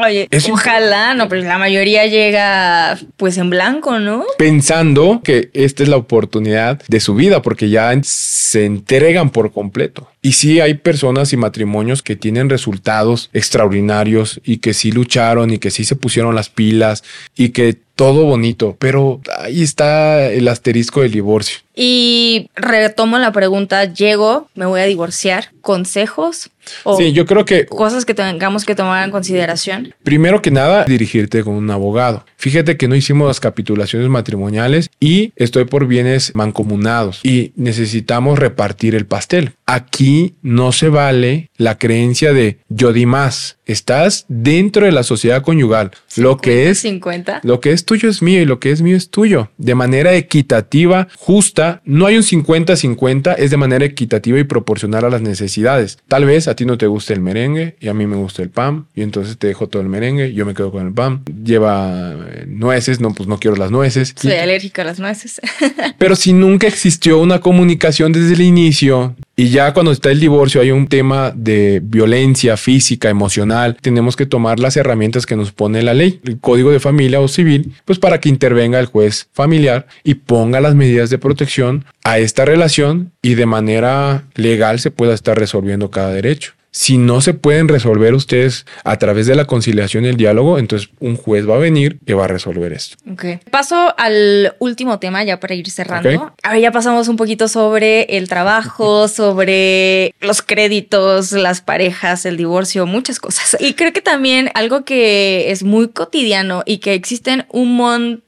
ojalá, 0.50 1.14
no, 1.14 1.28
pero 1.28 1.42
la 1.42 1.58
mayoría 1.58 2.06
llega 2.06 2.98
pues 3.16 3.38
en 3.38 3.50
blanco, 3.50 3.98
¿no? 3.98 4.24
Pensando 4.38 5.20
que 5.22 5.50
esta 5.54 5.82
es 5.82 5.88
la 5.88 5.96
oportunidad 5.96 6.82
de 6.88 7.00
su 7.00 7.14
vida, 7.14 7.40
porque 7.40 7.70
ya 7.70 7.92
se 8.02 8.64
entregan 8.64 9.30
por 9.30 9.52
completo. 9.52 10.08
Y 10.20 10.32
sí 10.32 10.60
hay 10.60 10.74
personas 10.74 11.32
y 11.32 11.36
matrimonios 11.36 12.02
que 12.02 12.16
tienen 12.16 12.50
resultados 12.50 13.30
extraordinarios 13.32 14.40
y 14.44 14.58
que 14.58 14.74
sí 14.74 14.90
lucharon 14.90 15.52
y 15.52 15.58
que 15.58 15.65
sí 15.70 15.84
se 15.84 15.96
pusieron 15.96 16.34
las 16.34 16.48
pilas 16.48 17.04
y 17.36 17.50
que 17.50 17.85
todo 17.96 18.24
bonito, 18.24 18.76
pero 18.78 19.20
ahí 19.38 19.62
está 19.62 20.26
el 20.26 20.46
asterisco 20.48 21.00
del 21.00 21.12
divorcio. 21.12 21.58
Y 21.74 22.50
retomo 22.54 23.18
la 23.18 23.32
pregunta, 23.32 23.84
llego, 23.84 24.48
me 24.54 24.66
voy 24.66 24.80
a 24.80 24.84
divorciar, 24.84 25.50
consejos 25.62 26.50
o 26.84 26.96
sí, 26.96 27.12
yo 27.12 27.26
creo 27.26 27.44
que 27.44 27.66
cosas 27.66 28.04
que 28.04 28.14
tengamos 28.14 28.64
que 28.64 28.74
tomar 28.74 29.04
en 29.04 29.10
consideración. 29.10 29.94
Primero 30.02 30.42
que 30.42 30.50
nada, 30.50 30.84
dirigirte 30.84 31.42
con 31.44 31.54
un 31.54 31.70
abogado. 31.70 32.24
Fíjate 32.36 32.76
que 32.76 32.88
no 32.88 32.94
hicimos 32.94 33.28
las 33.28 33.40
capitulaciones 33.40 34.08
matrimoniales 34.08 34.90
y 35.00 35.32
estoy 35.36 35.64
por 35.64 35.86
bienes 35.86 36.32
mancomunados 36.34 37.20
y 37.24 37.52
necesitamos 37.56 38.38
repartir 38.38 38.94
el 38.94 39.06
pastel. 39.06 39.54
Aquí 39.66 40.34
no 40.42 40.72
se 40.72 40.88
vale 40.88 41.50
la 41.56 41.78
creencia 41.78 42.32
de 42.32 42.58
yo 42.68 42.92
di 42.92 43.06
más. 43.06 43.58
Estás 43.64 44.26
dentro 44.28 44.86
de 44.86 44.92
la 44.92 45.02
sociedad 45.02 45.42
conyugal. 45.42 45.90
lo 46.16 46.36
que 46.36 46.70
es 46.70 46.80
50. 46.80 47.40
Lo 47.42 47.60
que 47.60 47.72
es 47.72 47.84
tuyo 47.86 48.10
es 48.10 48.20
mío 48.20 48.42
y 48.42 48.44
lo 48.44 48.60
que 48.60 48.70
es 48.70 48.82
mío 48.82 48.96
es 48.96 49.08
tuyo. 49.10 49.50
De 49.56 49.74
manera 49.74 50.14
equitativa, 50.14 51.08
justa, 51.16 51.80
no 51.86 52.04
hay 52.04 52.16
un 52.16 52.22
50-50, 52.22 53.36
es 53.38 53.50
de 53.50 53.56
manera 53.56 53.86
equitativa 53.86 54.38
y 54.38 54.44
proporcional 54.44 55.06
a 55.06 55.10
las 55.10 55.22
necesidades. 55.22 55.98
Tal 56.08 56.26
vez 56.26 56.48
a 56.48 56.56
ti 56.56 56.66
no 56.66 56.76
te 56.76 56.86
guste 56.86 57.14
el 57.14 57.20
merengue 57.20 57.76
y 57.80 57.88
a 57.88 57.94
mí 57.94 58.06
me 58.06 58.16
gusta 58.16 58.42
el 58.42 58.50
pan 58.50 58.86
y 58.94 59.02
entonces 59.02 59.38
te 59.38 59.46
dejo 59.46 59.68
todo 59.68 59.80
el 59.80 59.88
merengue, 59.88 60.34
yo 60.34 60.44
me 60.44 60.52
quedo 60.52 60.70
con 60.70 60.86
el 60.86 60.92
pan. 60.92 61.22
Lleva 61.44 62.14
eh, 62.28 62.44
nueces, 62.46 63.00
no, 63.00 63.14
pues 63.14 63.28
no 63.28 63.38
quiero 63.38 63.56
las 63.56 63.70
nueces. 63.70 64.14
Soy 64.20 64.32
alérgica 64.32 64.82
a 64.82 64.84
las 64.84 64.98
nueces. 64.98 65.40
Pero 65.98 66.16
si 66.16 66.32
nunca 66.32 66.66
existió 66.66 67.18
una 67.18 67.40
comunicación 67.40 68.12
desde 68.12 68.34
el 68.34 68.40
inicio, 68.42 69.14
y 69.38 69.50
ya 69.50 69.74
cuando 69.74 69.92
está 69.92 70.10
el 70.10 70.18
divorcio 70.18 70.62
hay 70.62 70.70
un 70.70 70.88
tema 70.88 71.30
de 71.36 71.82
violencia 71.84 72.56
física, 72.56 73.10
emocional, 73.10 73.76
tenemos 73.82 74.16
que 74.16 74.24
tomar 74.24 74.58
las 74.58 74.78
herramientas 74.78 75.26
que 75.26 75.36
nos 75.36 75.52
pone 75.52 75.82
la 75.82 75.92
ley, 75.92 76.20
el 76.24 76.40
código 76.40 76.70
de 76.70 76.80
familia 76.80 77.20
o 77.20 77.28
civil, 77.28 77.74
pues 77.84 77.98
para 77.98 78.18
que 78.18 78.30
intervenga 78.30 78.80
el 78.80 78.86
juez 78.86 79.28
familiar 79.34 79.86
y 80.04 80.14
ponga 80.14 80.62
las 80.62 80.74
medidas 80.74 81.10
de 81.10 81.18
protección 81.18 81.84
a 82.02 82.18
esta 82.18 82.46
relación 82.46 83.12
y 83.20 83.34
de 83.34 83.44
manera 83.44 84.24
legal 84.36 84.80
se 84.80 84.90
pueda 84.90 85.12
estar 85.12 85.38
resolviendo 85.38 85.90
cada 85.90 86.12
derecho. 86.12 86.55
Si 86.76 86.98
no 86.98 87.22
se 87.22 87.32
pueden 87.32 87.68
resolver 87.68 88.12
ustedes 88.12 88.66
a 88.84 88.98
través 88.98 89.26
de 89.26 89.34
la 89.34 89.46
conciliación 89.46 90.04
y 90.04 90.08
el 90.08 90.18
diálogo, 90.18 90.58
entonces 90.58 90.90
un 91.00 91.16
juez 91.16 91.48
va 91.48 91.54
a 91.54 91.58
venir 91.58 91.98
y 92.04 92.12
va 92.12 92.26
a 92.26 92.28
resolver 92.28 92.70
esto. 92.74 92.98
Ok. 93.10 93.40
Paso 93.50 93.94
al 93.96 94.54
último 94.58 94.98
tema 94.98 95.24
ya 95.24 95.40
para 95.40 95.54
ir 95.54 95.70
cerrando. 95.70 96.34
A 96.42 96.52
ver, 96.52 96.60
ya 96.60 96.72
pasamos 96.72 97.08
un 97.08 97.16
poquito 97.16 97.48
sobre 97.48 98.02
el 98.18 98.28
trabajo, 98.28 99.08
sobre 99.08 100.14
los 100.20 100.42
créditos, 100.42 101.32
las 101.32 101.62
parejas, 101.62 102.26
el 102.26 102.36
divorcio, 102.36 102.84
muchas 102.84 103.20
cosas. 103.20 103.56
Y 103.58 103.72
creo 103.72 103.94
que 103.94 104.02
también 104.02 104.50
algo 104.52 104.84
que 104.84 105.50
es 105.52 105.62
muy 105.62 105.88
cotidiano 105.88 106.62
y 106.66 106.78
que 106.78 106.92
existen 106.92 107.46
un 107.48 107.74
montón 107.74 108.25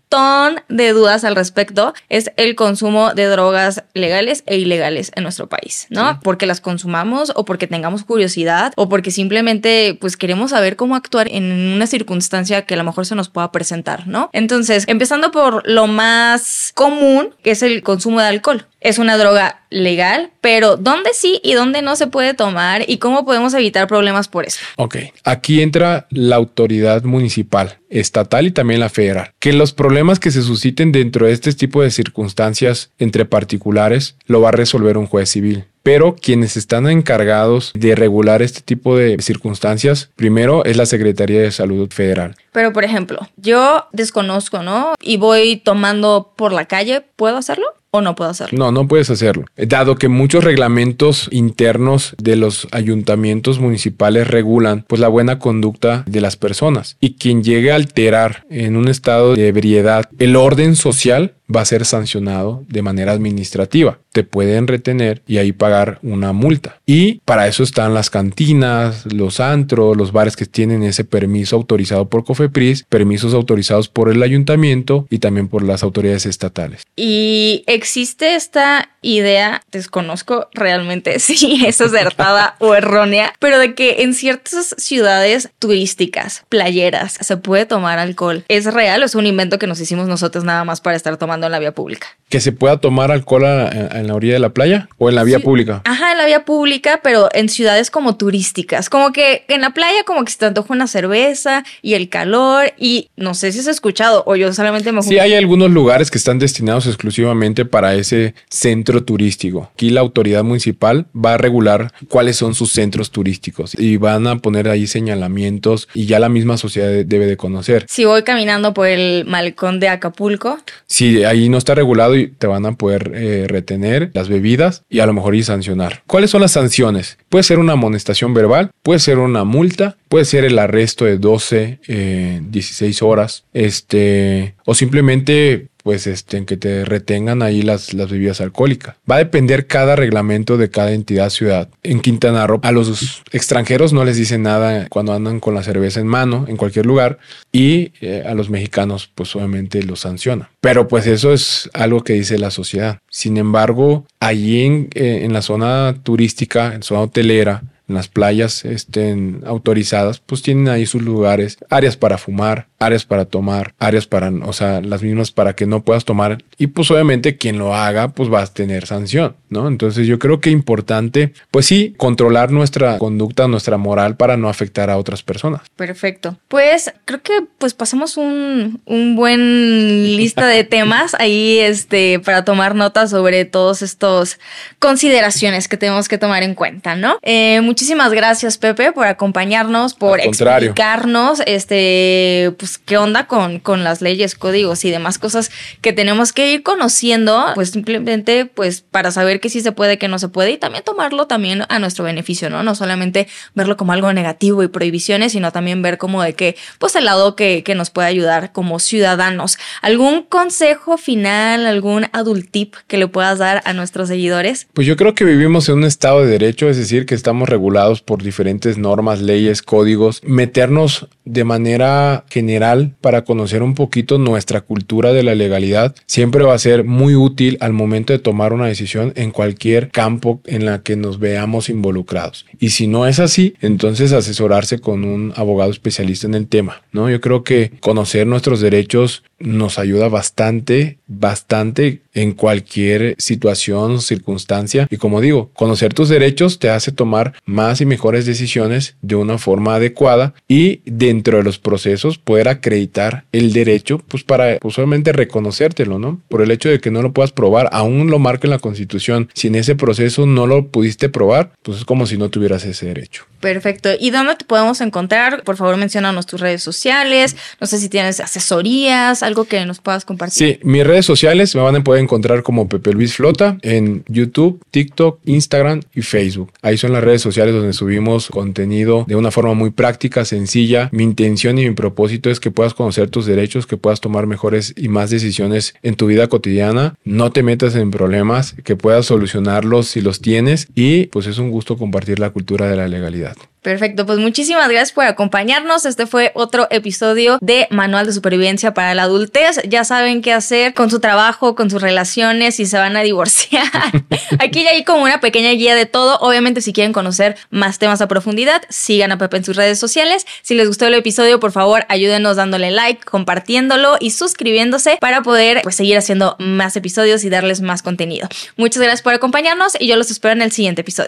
de 0.68 0.92
dudas 0.92 1.24
al 1.24 1.36
respecto 1.36 1.92
es 2.08 2.30
el 2.36 2.54
consumo 2.54 3.12
de 3.14 3.26
drogas 3.26 3.84
legales 3.92 4.42
e 4.46 4.56
ilegales 4.56 5.12
en 5.14 5.22
nuestro 5.22 5.48
país, 5.48 5.86
¿no? 5.90 6.18
Porque 6.22 6.46
las 6.46 6.60
consumamos 6.60 7.32
o 7.34 7.44
porque 7.44 7.66
tengamos 7.66 8.04
curiosidad 8.04 8.72
o 8.76 8.88
porque 8.88 9.10
simplemente 9.10 9.98
pues 10.00 10.16
queremos 10.16 10.50
saber 10.50 10.76
cómo 10.76 10.96
actuar 10.96 11.28
en 11.30 11.44
una 11.74 11.86
circunstancia 11.86 12.62
que 12.62 12.74
a 12.74 12.78
lo 12.78 12.84
mejor 12.84 13.04
se 13.04 13.14
nos 13.14 13.28
pueda 13.28 13.52
presentar, 13.52 14.06
¿no? 14.06 14.30
Entonces, 14.32 14.84
empezando 14.86 15.30
por 15.30 15.68
lo 15.68 15.86
más 15.86 16.72
común, 16.74 17.34
que 17.42 17.50
es 17.50 17.62
el 17.62 17.82
consumo 17.82 18.20
de 18.20 18.26
alcohol 18.28 18.66
es 18.80 18.98
una 18.98 19.16
droga 19.16 19.62
legal, 19.70 20.30
pero 20.40 20.76
¿dónde 20.76 21.10
sí 21.14 21.40
y 21.42 21.54
dónde 21.54 21.82
no 21.82 21.96
se 21.96 22.06
puede 22.06 22.34
tomar 22.34 22.84
y 22.88 22.98
cómo 22.98 23.24
podemos 23.24 23.54
evitar 23.54 23.86
problemas 23.88 24.28
por 24.28 24.46
eso? 24.46 24.60
Ok, 24.76 24.96
aquí 25.24 25.62
entra 25.62 26.06
la 26.10 26.36
autoridad 26.36 27.02
municipal, 27.04 27.78
estatal 27.90 28.46
y 28.46 28.50
también 28.50 28.80
la 28.80 28.88
federal. 28.88 29.32
Que 29.38 29.52
los 29.52 29.72
problemas 29.72 30.18
que 30.18 30.30
se 30.30 30.42
susciten 30.42 30.92
dentro 30.92 31.26
de 31.26 31.32
este 31.32 31.52
tipo 31.52 31.82
de 31.82 31.90
circunstancias 31.90 32.90
entre 32.98 33.24
particulares 33.24 34.16
lo 34.26 34.40
va 34.40 34.50
a 34.50 34.52
resolver 34.52 34.96
un 34.96 35.06
juez 35.06 35.30
civil 35.30 35.64
pero 35.88 36.16
quienes 36.16 36.58
están 36.58 36.86
encargados 36.86 37.72
de 37.74 37.94
regular 37.94 38.42
este 38.42 38.60
tipo 38.60 38.94
de 38.94 39.16
circunstancias, 39.22 40.10
primero 40.16 40.62
es 40.66 40.76
la 40.76 40.84
Secretaría 40.84 41.40
de 41.40 41.50
Salud 41.50 41.90
Federal. 41.90 42.36
Pero, 42.52 42.74
por 42.74 42.84
ejemplo, 42.84 43.26
yo 43.38 43.86
desconozco, 43.92 44.62
¿no? 44.62 44.92
Y 45.00 45.16
voy 45.16 45.56
tomando 45.56 46.34
por 46.36 46.52
la 46.52 46.66
calle, 46.66 47.00
¿puedo 47.16 47.38
hacerlo? 47.38 47.64
O 47.90 48.00
no 48.00 48.14
puedo 48.14 48.30
hacerlo? 48.30 48.58
No, 48.58 48.72
no 48.72 48.86
puedes 48.86 49.10
hacerlo. 49.10 49.46
Dado 49.56 49.96
que 49.96 50.08
muchos 50.08 50.44
reglamentos 50.44 51.28
internos 51.30 52.14
de 52.18 52.36
los 52.36 52.68
ayuntamientos 52.70 53.58
municipales 53.60 54.28
regulan 54.28 54.84
pues 54.86 55.00
la 55.00 55.08
buena 55.08 55.38
conducta 55.38 56.04
de 56.06 56.20
las 56.20 56.36
personas 56.36 56.96
y 57.00 57.14
quien 57.14 57.42
llegue 57.42 57.72
a 57.72 57.76
alterar 57.76 58.44
en 58.50 58.76
un 58.76 58.88
estado 58.88 59.34
de 59.34 59.48
ebriedad 59.48 60.08
el 60.18 60.36
orden 60.36 60.76
social 60.76 61.34
va 61.54 61.62
a 61.62 61.64
ser 61.64 61.84
sancionado 61.84 62.64
de 62.68 62.82
manera 62.82 63.12
administrativa. 63.12 63.98
Te 64.12 64.22
pueden 64.22 64.66
retener 64.66 65.22
y 65.26 65.38
ahí 65.38 65.52
pagar 65.52 65.98
una 66.02 66.32
multa. 66.32 66.80
Y 66.84 67.20
para 67.24 67.48
eso 67.48 67.62
están 67.62 67.94
las 67.94 68.10
cantinas, 68.10 69.06
los 69.12 69.40
antros, 69.40 69.96
los 69.96 70.12
bares 70.12 70.36
que 70.36 70.46
tienen 70.46 70.82
ese 70.82 71.04
permiso 71.04 71.56
autorizado 71.56 72.08
por 72.08 72.24
COFEPRIS, 72.24 72.84
permisos 72.88 73.34
autorizados 73.34 73.88
por 73.88 74.10
el 74.10 74.22
ayuntamiento 74.22 75.06
y 75.10 75.18
también 75.18 75.48
por 75.48 75.62
las 75.62 75.82
autoridades 75.82 76.26
estatales. 76.26 76.82
Y 76.96 77.64
existe 77.88 78.34
esta 78.34 78.90
idea, 79.00 79.62
desconozco 79.72 80.48
realmente 80.52 81.18
si 81.20 81.64
es 81.64 81.80
acertada 81.80 82.54
o 82.58 82.74
errónea, 82.74 83.32
pero 83.38 83.58
de 83.58 83.74
que 83.74 84.02
en 84.02 84.12
ciertas 84.12 84.74
ciudades 84.76 85.48
turísticas, 85.58 86.44
playeras, 86.50 87.16
se 87.18 87.36
puede 87.38 87.64
tomar 87.64 87.98
alcohol. 87.98 88.44
¿Es 88.48 88.66
real 88.66 89.02
o 89.02 89.06
es 89.06 89.14
un 89.14 89.24
invento 89.24 89.58
que 89.58 89.66
nos 89.66 89.80
hicimos 89.80 90.06
nosotros 90.06 90.44
nada 90.44 90.64
más 90.64 90.82
para 90.82 90.96
estar 90.96 91.16
tomando 91.16 91.46
en 91.46 91.52
la 91.52 91.58
vía 91.58 91.72
pública? 91.72 92.08
Que 92.28 92.40
se 92.40 92.52
pueda 92.52 92.76
tomar 92.76 93.10
alcohol 93.10 93.44
en 93.44 94.06
la 94.06 94.14
orilla 94.14 94.34
de 94.34 94.38
la 94.38 94.50
playa 94.50 94.88
o 94.98 95.08
en 95.08 95.14
la 95.14 95.24
vía 95.24 95.38
pública. 95.38 95.80
Ajá, 95.86 96.12
en 96.12 96.18
la 96.18 96.26
vía 96.26 96.44
pública, 96.44 97.00
pero 97.02 97.30
en 97.32 97.48
ciudades 97.48 97.90
como 97.90 98.16
turísticas. 98.16 98.90
Como 98.90 99.12
que 99.12 99.46
en 99.48 99.62
la 99.62 99.70
playa 99.70 100.04
como 100.04 100.24
que 100.24 100.32
se 100.32 100.38
te 100.38 100.46
antoja 100.46 100.74
una 100.74 100.88
cerveza 100.88 101.64
y 101.80 101.94
el 101.94 102.10
calor 102.10 102.74
y 102.76 103.08
no 103.16 103.32
sé 103.32 103.52
si 103.52 103.60
has 103.60 103.66
escuchado 103.66 104.24
o 104.26 104.36
yo 104.36 104.52
solamente 104.52 104.92
me... 104.92 105.02
Sí, 105.02 105.18
hay 105.18 105.32
algunos 105.34 105.70
lugares 105.70 106.10
que 106.10 106.18
están 106.18 106.38
destinados 106.38 106.86
exclusivamente 106.86 107.64
para 107.68 107.94
ese 107.94 108.34
centro 108.48 109.04
turístico. 109.04 109.70
Aquí 109.74 109.90
la 109.90 110.00
autoridad 110.00 110.44
municipal 110.44 111.06
va 111.14 111.34
a 111.34 111.38
regular 111.38 111.92
cuáles 112.08 112.36
son 112.36 112.54
sus 112.54 112.72
centros 112.72 113.10
turísticos 113.10 113.78
y 113.78 113.96
van 113.96 114.26
a 114.26 114.38
poner 114.38 114.68
ahí 114.68 114.86
señalamientos 114.86 115.88
y 115.94 116.06
ya 116.06 116.18
la 116.18 116.28
misma 116.28 116.56
sociedad 116.56 117.04
debe 117.04 117.26
de 117.26 117.36
conocer. 117.36 117.86
Si 117.88 118.04
voy 118.04 118.22
caminando 118.22 118.74
por 118.74 118.86
el 118.86 119.24
malecón 119.26 119.80
de 119.80 119.88
Acapulco. 119.88 120.58
Si 120.86 121.24
ahí 121.24 121.48
no 121.48 121.58
está 121.58 121.74
regulado 121.74 122.16
y 122.16 122.28
te 122.28 122.46
van 122.46 122.66
a 122.66 122.72
poder 122.72 123.12
eh, 123.14 123.46
retener 123.48 124.10
las 124.14 124.28
bebidas 124.28 124.82
y 124.88 125.00
a 125.00 125.06
lo 125.06 125.12
mejor 125.12 125.34
y 125.34 125.42
sancionar. 125.42 126.02
¿Cuáles 126.06 126.30
son 126.30 126.40
las 126.40 126.52
sanciones? 126.52 127.18
Puede 127.28 127.44
ser 127.44 127.58
una 127.58 127.74
amonestación 127.74 128.34
verbal, 128.34 128.70
puede 128.82 129.00
ser 129.00 129.18
una 129.18 129.44
multa, 129.44 129.96
puede 130.08 130.24
ser 130.24 130.44
el 130.44 130.58
arresto 130.58 131.04
de 131.04 131.18
12, 131.18 132.40
16 132.50 133.02
eh, 133.02 133.04
horas, 133.04 133.44
este, 133.52 134.54
o 134.64 134.74
simplemente 134.74 135.68
pues 135.88 136.06
este, 136.06 136.36
en 136.36 136.44
que 136.44 136.58
te 136.58 136.84
retengan 136.84 137.40
ahí 137.40 137.62
las, 137.62 137.94
las 137.94 138.10
bebidas 138.10 138.42
alcohólicas. 138.42 138.96
Va 139.10 139.14
a 139.14 139.20
depender 139.20 139.66
cada 139.66 139.96
reglamento 139.96 140.58
de 140.58 140.68
cada 140.68 140.92
entidad 140.92 141.30
ciudad. 141.30 141.70
En 141.82 142.00
Quintana 142.00 142.46
Roo, 142.46 142.60
a 142.62 142.72
los 142.72 143.22
extranjeros 143.32 143.94
no 143.94 144.04
les 144.04 144.18
dicen 144.18 144.42
nada 144.42 144.86
cuando 144.90 145.14
andan 145.14 145.40
con 145.40 145.54
la 145.54 145.62
cerveza 145.62 146.00
en 146.00 146.06
mano 146.06 146.44
en 146.46 146.58
cualquier 146.58 146.84
lugar 146.84 147.20
y 147.52 147.92
eh, 148.02 148.22
a 148.26 148.34
los 148.34 148.50
mexicanos 148.50 149.10
pues 149.14 149.34
obviamente 149.34 149.82
los 149.82 150.00
sanciona. 150.00 150.50
Pero 150.60 150.88
pues 150.88 151.06
eso 151.06 151.32
es 151.32 151.70
algo 151.72 152.04
que 152.04 152.12
dice 152.12 152.36
la 152.36 152.50
sociedad. 152.50 152.98
Sin 153.08 153.38
embargo, 153.38 154.04
allí 154.20 154.66
en, 154.66 154.90
eh, 154.92 155.20
en 155.22 155.32
la 155.32 155.40
zona 155.40 155.96
turística, 156.02 156.74
en 156.74 156.82
zona 156.82 157.00
hotelera, 157.00 157.62
las 157.88 158.08
playas 158.08 158.64
estén 158.64 159.42
autorizadas, 159.46 160.20
pues 160.20 160.42
tienen 160.42 160.68
ahí 160.68 160.86
sus 160.86 161.02
lugares, 161.02 161.58
áreas 161.70 161.96
para 161.96 162.18
fumar, 162.18 162.68
áreas 162.78 163.04
para 163.04 163.24
tomar, 163.24 163.74
áreas 163.78 164.06
para, 164.06 164.30
o 164.30 164.52
sea, 164.52 164.80
las 164.80 165.02
mismas 165.02 165.32
para 165.32 165.54
que 165.54 165.66
no 165.66 165.82
puedas 165.82 166.04
tomar. 166.04 166.38
Y 166.58 166.68
pues 166.68 166.90
obviamente 166.90 167.36
quien 167.36 167.58
lo 167.58 167.74
haga, 167.74 168.08
pues 168.08 168.32
va 168.32 168.42
a 168.42 168.46
tener 168.46 168.86
sanción, 168.86 169.36
¿no? 169.48 169.68
Entonces 169.68 170.06
yo 170.06 170.18
creo 170.18 170.40
que 170.40 170.50
importante, 170.50 171.32
pues 171.50 171.66
sí, 171.66 171.94
controlar 171.96 172.50
nuestra 172.50 172.98
conducta, 172.98 173.48
nuestra 173.48 173.76
moral 173.76 174.16
para 174.16 174.36
no 174.36 174.48
afectar 174.48 174.90
a 174.90 174.98
otras 174.98 175.22
personas. 175.22 175.62
Perfecto. 175.76 176.38
Pues 176.48 176.92
creo 177.04 177.22
que 177.22 177.46
pues 177.58 177.74
pasamos 177.74 178.16
un, 178.16 178.80
un 178.84 179.16
buen 179.16 180.16
lista 180.16 180.46
de 180.46 180.64
temas 180.78 181.14
ahí, 181.14 181.58
este, 181.58 182.20
para 182.20 182.44
tomar 182.44 182.74
nota 182.74 183.06
sobre 183.06 183.44
todos 183.44 183.82
estos 183.82 184.38
consideraciones 184.78 185.68
que 185.68 185.76
tenemos 185.76 186.08
que 186.08 186.18
tomar 186.18 186.42
en 186.42 186.54
cuenta, 186.54 186.96
¿no? 186.96 187.18
Eh, 187.22 187.60
muchísimas 187.78 188.12
gracias, 188.12 188.58
Pepe, 188.58 188.90
por 188.90 189.06
acompañarnos, 189.06 189.94
por 189.94 190.18
explicarnos, 190.18 191.40
este, 191.46 192.52
pues, 192.58 192.76
qué 192.76 192.98
onda 192.98 193.28
con, 193.28 193.60
con 193.60 193.84
las 193.84 194.00
leyes, 194.00 194.34
códigos 194.34 194.84
y 194.84 194.90
demás 194.90 195.18
cosas 195.18 195.52
que 195.80 195.92
tenemos 195.92 196.32
que 196.32 196.52
ir 196.52 196.64
conociendo, 196.64 197.52
pues, 197.54 197.70
simplemente, 197.70 198.46
pues, 198.46 198.80
para 198.80 199.12
saber 199.12 199.38
que 199.38 199.48
sí 199.48 199.60
se 199.60 199.70
puede, 199.70 199.96
que 199.96 200.08
no 200.08 200.18
se 200.18 200.26
puede 200.26 200.50
y 200.50 200.56
también 200.56 200.82
tomarlo 200.82 201.28
también 201.28 201.62
a 201.68 201.78
nuestro 201.78 202.02
beneficio, 202.02 202.50
¿no? 202.50 202.64
No 202.64 202.74
solamente 202.74 203.28
verlo 203.54 203.76
como 203.76 203.92
algo 203.92 204.12
negativo 204.12 204.64
y 204.64 204.66
prohibiciones, 204.66 205.30
sino 205.30 205.52
también 205.52 205.80
ver 205.80 205.98
como 205.98 206.20
de 206.24 206.32
que, 206.32 206.56
pues, 206.80 206.96
el 206.96 207.04
lado 207.04 207.36
que, 207.36 207.62
que 207.62 207.76
nos 207.76 207.90
puede 207.90 208.08
ayudar 208.08 208.50
como 208.50 208.80
ciudadanos. 208.80 209.56
¿Algún 209.82 210.24
consejo 210.24 210.98
final, 210.98 211.64
algún 211.64 212.06
adult 212.12 212.50
tip 212.50 212.74
que 212.88 212.96
le 212.96 213.06
puedas 213.06 213.38
dar 213.38 213.62
a 213.64 213.72
nuestros 213.72 214.08
seguidores? 214.08 214.66
Pues 214.74 214.84
yo 214.84 214.96
creo 214.96 215.14
que 215.14 215.24
vivimos 215.24 215.68
en 215.68 215.76
un 215.76 215.84
estado 215.84 216.22
de 216.22 216.26
derecho, 216.26 216.68
es 216.68 216.76
decir, 216.76 217.06
que 217.06 217.14
estamos 217.14 217.48
regulados 217.48 217.67
por 218.04 218.22
diferentes 218.22 218.78
normas, 218.78 219.20
leyes, 219.20 219.62
códigos, 219.62 220.20
meternos 220.24 221.08
de 221.24 221.44
manera 221.44 222.24
general 222.30 222.94
para 223.00 223.24
conocer 223.24 223.62
un 223.62 223.74
poquito 223.74 224.18
nuestra 224.18 224.62
cultura 224.62 225.12
de 225.12 225.22
la 225.22 225.34
legalidad 225.34 225.94
siempre 226.06 226.44
va 226.44 226.54
a 226.54 226.58
ser 226.58 226.84
muy 226.84 227.14
útil 227.14 227.58
al 227.60 227.72
momento 227.72 228.12
de 228.12 228.18
tomar 228.18 228.52
una 228.52 228.66
decisión 228.66 229.12
en 229.16 229.30
cualquier 229.30 229.90
campo 229.90 230.40
en 230.46 230.64
la 230.64 230.82
que 230.82 230.96
nos 230.96 231.18
veamos 231.18 231.68
involucrados. 231.68 232.46
Y 232.58 232.70
si 232.70 232.86
no 232.86 233.06
es 233.06 233.18
así, 233.18 233.54
entonces 233.60 234.12
asesorarse 234.12 234.78
con 234.78 235.04
un 235.04 235.32
abogado 235.36 235.70
especialista 235.70 236.26
en 236.26 236.34
el 236.34 236.48
tema, 236.48 236.82
¿no? 236.92 237.10
Yo 237.10 237.20
creo 237.20 237.44
que 237.44 237.72
conocer 237.80 238.26
nuestros 238.26 238.60
derechos 238.60 239.22
nos 239.38 239.78
ayuda 239.78 240.08
bastante, 240.08 240.98
bastante 241.06 242.02
en 242.14 242.32
cualquier 242.32 243.14
situación, 243.18 244.00
circunstancia. 244.00 244.88
Y 244.90 244.96
como 244.96 245.20
digo, 245.20 245.50
conocer 245.54 245.94
tus 245.94 246.08
derechos 246.08 246.58
te 246.58 246.70
hace 246.70 246.92
tomar 246.92 247.34
más 247.44 247.80
y 247.80 247.86
mejores 247.86 248.26
decisiones 248.26 248.96
de 249.02 249.14
una 249.14 249.38
forma 249.38 249.76
adecuada 249.76 250.34
y 250.48 250.80
dentro 250.84 251.38
de 251.38 251.44
los 251.44 251.58
procesos 251.58 252.18
poder 252.18 252.48
acreditar 252.48 253.24
el 253.32 253.52
derecho, 253.52 253.98
pues 253.98 254.24
para 254.24 254.58
pues 254.58 254.76
reconocértelo, 254.76 255.98
¿no? 255.98 256.20
Por 256.28 256.42
el 256.42 256.50
hecho 256.50 256.68
de 256.68 256.80
que 256.80 256.90
no 256.90 257.02
lo 257.02 257.12
puedas 257.12 257.32
probar, 257.32 257.68
aún 257.72 258.10
lo 258.10 258.18
marca 258.18 258.46
en 258.46 258.50
la 258.50 258.58
constitución. 258.58 259.28
Si 259.34 259.48
en 259.48 259.54
ese 259.54 259.76
proceso 259.76 260.26
no 260.26 260.46
lo 260.46 260.68
pudiste 260.68 261.08
probar, 261.08 261.52
pues 261.62 261.78
es 261.78 261.84
como 261.84 262.06
si 262.06 262.16
no 262.16 262.30
tuvieras 262.30 262.64
ese 262.64 262.86
derecho. 262.86 263.27
Perfecto. 263.40 263.90
¿Y 263.98 264.10
dónde 264.10 264.34
te 264.36 264.44
podemos 264.44 264.80
encontrar? 264.80 265.44
Por 265.44 265.56
favor, 265.56 265.76
mencionanos 265.76 266.26
tus 266.26 266.40
redes 266.40 266.62
sociales. 266.62 267.36
No 267.60 267.66
sé 267.66 267.78
si 267.78 267.88
tienes 267.88 268.20
asesorías, 268.20 269.22
algo 269.22 269.44
que 269.44 269.64
nos 269.64 269.80
puedas 269.80 270.04
compartir. 270.04 270.56
Sí, 270.56 270.60
mis 270.62 270.86
redes 270.86 271.06
sociales 271.06 271.54
me 271.54 271.60
van 271.62 271.76
a 271.76 271.84
poder 271.84 272.02
encontrar 272.02 272.42
como 272.42 272.68
Pepe 272.68 272.92
Luis 272.92 273.14
Flota 273.14 273.56
en 273.62 274.04
YouTube, 274.08 274.60
TikTok, 274.70 275.20
Instagram 275.24 275.80
y 275.94 276.02
Facebook. 276.02 276.52
Ahí 276.62 276.76
son 276.76 276.92
las 276.92 277.04
redes 277.04 277.22
sociales 277.22 277.54
donde 277.54 277.72
subimos 277.72 278.28
contenido 278.28 279.04
de 279.06 279.14
una 279.16 279.30
forma 279.30 279.54
muy 279.54 279.70
práctica, 279.70 280.24
sencilla. 280.24 280.88
Mi 280.92 281.04
intención 281.04 281.58
y 281.58 281.68
mi 281.68 281.74
propósito 281.74 282.30
es 282.30 282.40
que 282.40 282.50
puedas 282.50 282.74
conocer 282.74 283.08
tus 283.10 283.26
derechos, 283.26 283.66
que 283.66 283.76
puedas 283.76 284.00
tomar 284.00 284.26
mejores 284.26 284.74
y 284.76 284.88
más 284.88 285.10
decisiones 285.10 285.74
en 285.82 285.94
tu 285.94 286.06
vida 286.06 286.28
cotidiana. 286.28 286.94
No 287.04 287.30
te 287.30 287.42
metas 287.42 287.74
en 287.76 287.90
problemas, 287.90 288.54
que 288.64 288.76
puedas 288.76 289.06
solucionarlos 289.06 289.88
si 289.88 290.00
los 290.00 290.20
tienes 290.20 290.68
y 290.74 291.06
pues 291.06 291.26
es 291.26 291.38
un 291.38 291.50
gusto 291.50 291.76
compartir 291.76 292.18
la 292.18 292.30
cultura 292.30 292.68
de 292.68 292.76
la 292.76 292.88
legalidad. 292.88 293.27
Perfecto, 293.62 294.06
pues 294.06 294.18
muchísimas 294.18 294.68
gracias 294.68 294.92
por 294.92 295.04
acompañarnos. 295.04 295.84
Este 295.84 296.06
fue 296.06 296.30
otro 296.34 296.68
episodio 296.70 297.38
de 297.40 297.66
Manual 297.70 298.06
de 298.06 298.12
Supervivencia 298.12 298.72
para 298.72 298.94
la 298.94 299.02
Adultez. 299.02 299.60
Ya 299.68 299.84
saben 299.84 300.22
qué 300.22 300.32
hacer 300.32 300.74
con 300.74 300.90
su 300.90 301.00
trabajo, 301.00 301.54
con 301.54 301.68
sus 301.68 301.82
relaciones, 301.82 302.54
si 302.54 302.66
se 302.66 302.78
van 302.78 302.96
a 302.96 303.02
divorciar. 303.02 303.66
Aquí 304.38 304.62
ya 304.62 304.70
hay 304.70 304.84
como 304.84 305.02
una 305.02 305.20
pequeña 305.20 305.50
guía 305.50 305.74
de 305.74 305.86
todo. 305.86 306.18
Obviamente, 306.20 306.60
si 306.60 306.72
quieren 306.72 306.92
conocer 306.92 307.36
más 307.50 307.78
temas 307.78 308.00
a 308.00 308.08
profundidad, 308.08 308.62
sigan 308.70 309.12
a 309.12 309.18
Pepe 309.18 309.38
en 309.38 309.44
sus 309.44 309.56
redes 309.56 309.78
sociales. 309.78 310.24
Si 310.42 310.54
les 310.54 310.68
gustó 310.68 310.86
el 310.86 310.94
episodio, 310.94 311.40
por 311.40 311.52
favor, 311.52 311.84
ayúdenos 311.88 312.36
dándole 312.36 312.70
like, 312.70 313.04
compartiéndolo 313.04 313.96
y 313.98 314.12
suscribiéndose 314.12 314.98
para 315.00 315.22
poder 315.22 315.60
pues, 315.62 315.74
seguir 315.74 315.98
haciendo 315.98 316.36
más 316.38 316.76
episodios 316.76 317.24
y 317.24 317.28
darles 317.28 317.60
más 317.60 317.82
contenido. 317.82 318.28
Muchas 318.56 318.82
gracias 318.82 319.02
por 319.02 319.14
acompañarnos 319.14 319.72
y 319.78 319.88
yo 319.88 319.96
los 319.96 320.10
espero 320.10 320.32
en 320.32 320.42
el 320.42 320.52
siguiente 320.52 320.82
episodio. 320.82 321.06